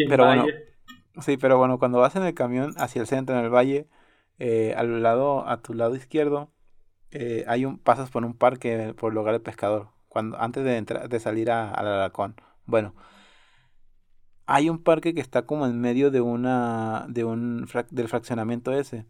[0.09, 0.47] pero bueno.
[1.21, 3.89] Sí, pero bueno, cuando vas en el camión hacia el centro, en el valle,
[4.41, 6.51] eh, al lado, a tu lado izquierdo,
[7.13, 10.77] eh, hay un, pasas por un parque por el hogar del pescador, cuando, antes de
[10.79, 12.37] entrar, de salir al Alarcón.
[12.67, 12.95] Bueno,
[14.47, 19.07] hay un parque que está como en medio de una, de un, del fraccionamiento ese.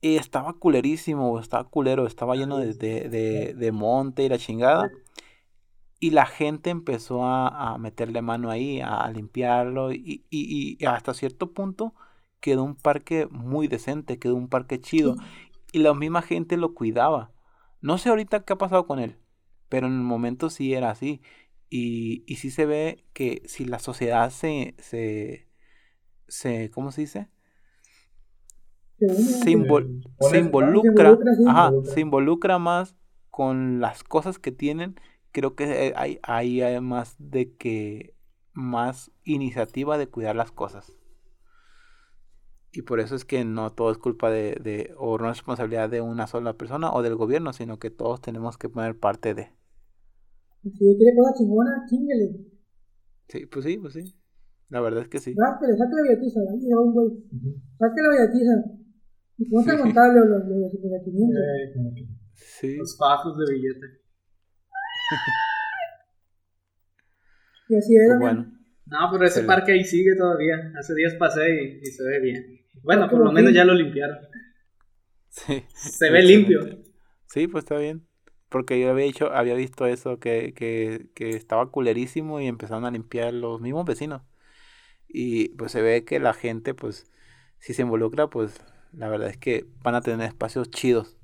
[0.00, 4.90] Y estaba culerísimo, estaba culero, estaba lleno de, de, de, monte y la chingada.
[6.00, 9.92] Y la gente empezó a, a meterle mano ahí, a, a limpiarlo.
[9.92, 11.94] Y- y hasta cierto punto
[12.44, 15.16] quedó un parque muy decente, quedó un parque chido.
[15.72, 17.32] Y la misma gente lo cuidaba.
[17.80, 19.16] No sé ahorita qué ha pasado con él,
[19.70, 21.22] pero en el momento sí era así.
[21.70, 25.48] Y, y sí se ve que si la sociedad se, se,
[26.28, 27.30] se ¿cómo se dice?
[29.40, 29.90] Se, invol-
[30.38, 32.96] involucra, ajá, se involucra más
[33.30, 35.00] con las cosas que tienen.
[35.32, 38.14] Creo que eh, hay, hay hay más de que
[38.52, 40.96] más iniciativa de cuidar las cosas.
[42.76, 45.88] Y por eso es que no todo es culpa de, de o no es responsabilidad
[45.88, 49.52] de una sola persona o del gobierno, sino que todos tenemos que poner parte de.
[50.62, 52.36] Si quiere cosas chingonas, chingale.
[53.28, 54.18] Sí, pues sí, pues sí.
[54.70, 55.34] La verdad es que sí.
[55.38, 57.08] Ráspele, saque la billetiza, ahí va un güey.
[57.78, 58.52] La billetiza.
[59.38, 61.38] Y ponte a contarle los, los, los, los 500.
[61.38, 62.76] Eh, como que- Sí.
[62.76, 63.86] Los fajos de billete.
[67.68, 68.18] Y así era.
[68.18, 68.53] Pues bueno.
[68.86, 69.46] No, pero ese Excelente.
[69.46, 70.72] parque ahí sigue todavía.
[70.78, 71.42] Hace días pasé
[71.82, 72.60] y, y se ve bien.
[72.82, 74.18] Bueno, por lo menos ya lo limpiaron.
[75.28, 75.64] Sí.
[75.74, 76.60] Se ve limpio.
[77.26, 78.06] Sí, pues está bien.
[78.48, 82.90] Porque yo había dicho, había visto eso, que, que, que estaba culerísimo y empezaron a
[82.90, 84.22] limpiar los mismos vecinos.
[85.08, 87.10] Y pues se ve que la gente, pues,
[87.58, 88.60] si se involucra, pues
[88.92, 91.16] la verdad es que van a tener espacios chidos.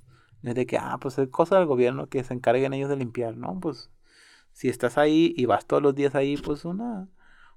[0.43, 2.97] No es de que, ah, pues es cosa del gobierno que se encarguen ellos de
[2.97, 3.61] limpiar, ¿no?
[3.61, 3.91] Pues
[4.53, 7.09] si estás ahí y vas todos los días ahí, pues una,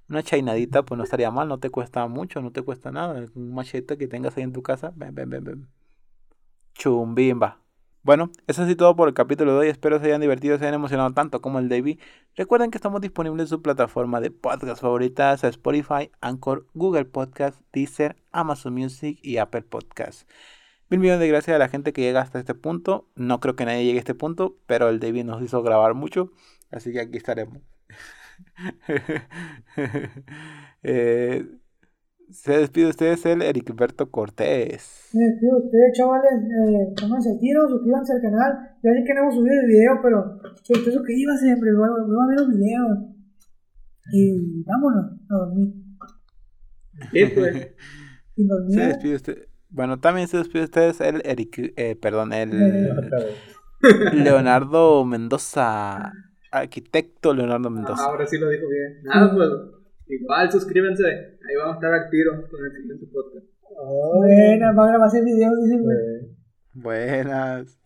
[0.08, 3.26] una chainadita, pues no estaría mal, no te cuesta mucho, no te cuesta nada.
[3.34, 5.68] Un machete que tengas ahí en tu casa, ven, ven, ven, ven.
[6.74, 7.64] Chumbimba.
[8.04, 9.68] Bueno, eso es todo por el capítulo de hoy.
[9.68, 12.00] Espero se hayan divertido, se hayan emocionado tanto como el David.
[12.36, 18.16] Recuerden que estamos disponibles en su plataforma de podcast favoritas, Spotify, Anchor, Google Podcast, Deezer,
[18.30, 20.28] Amazon Music y Apple Podcast.
[20.90, 23.08] Mil millones de gracias a la gente que llega hasta este punto.
[23.14, 26.30] No creo que nadie llegue a este punto, pero el David nos hizo grabar mucho,
[26.70, 27.62] así que aquí estaremos.
[30.86, 31.42] Eh,
[32.30, 35.08] se despide de ustedes el Ericberto Cortés.
[35.14, 36.32] Me despido de ustedes, chavales.
[36.32, 38.52] Eh, pónganse al tiro, suscríbanse al canal.
[38.82, 41.70] Ya sé que no hemos subido el video, pero pero usted suscríbanse siempre.
[41.74, 42.98] Vuelvan a ver los videos.
[44.12, 45.74] Y vámonos a dormir.
[47.12, 47.74] Sí, pues.
[48.74, 49.48] Se despide usted.
[49.70, 52.50] Bueno, también se despide de ustedes el Eric, eh, perdón, el.
[54.12, 56.12] Leonardo Mendoza,
[56.54, 58.04] arquitecto Leonardo Mendoza.
[58.04, 59.02] Ahora sí lo dijo bien.
[59.02, 59.50] Nada, pues.
[60.06, 61.04] Igual, suscríbanse.
[61.06, 63.46] Ahí vamos a estar al tiro con el siguiente podcast.
[64.16, 66.36] Buena, va a grabar ese video, dicen.
[66.74, 67.78] Buenas.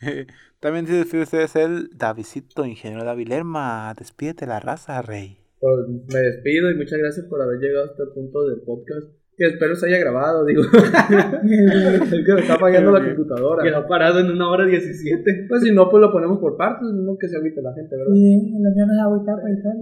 [0.60, 3.94] También se despide de ustedes el Davidito, ingeniero David Lerma.
[3.96, 5.38] Despídete la raza, rey.
[5.58, 9.08] Pues me despido y muchas gracias por haber llegado hasta el punto del podcast.
[9.40, 10.60] Que espero se haya grabado, digo.
[10.72, 13.62] es que me está fallando la computadora.
[13.64, 15.46] Quedó parado en una hora 17.
[15.48, 18.12] Pues si no, pues lo ponemos por partes, no que se agüite la gente, ¿verdad?
[18.12, 19.72] Sí, en la mía no es agüita para editar.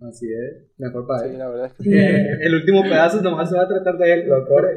[0.00, 1.38] Así es, mejor para Sí, él.
[1.38, 1.92] la verdad es que Sí,
[2.40, 4.28] el último pedazo nomás se va a tratar de él.
[4.28, 4.70] Lo, corre,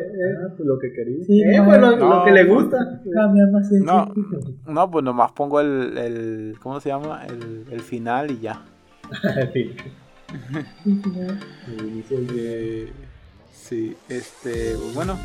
[0.46, 1.24] ah, pues lo que quería.
[1.26, 3.02] sí, Eh, pues lo, No, lo que le pues- gusta.
[3.04, 4.14] Sí, No,
[4.72, 7.26] no, pues nomás pongo el, el ¿cómo se llama?
[7.26, 8.62] El, el final y ya.
[11.68, 12.88] El inicio Eh,
[13.68, 15.18] sí, este, bueno,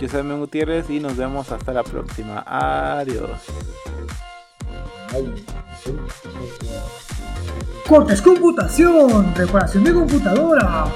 [0.00, 2.44] yo soy Memo Gutiérrez y nos vemos hasta la próxima.
[2.46, 3.30] Adiós.
[7.88, 10.88] Cortes computación, reparación de computadoras.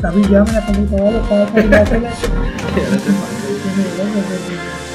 [0.00, 1.46] David, llame la computadora para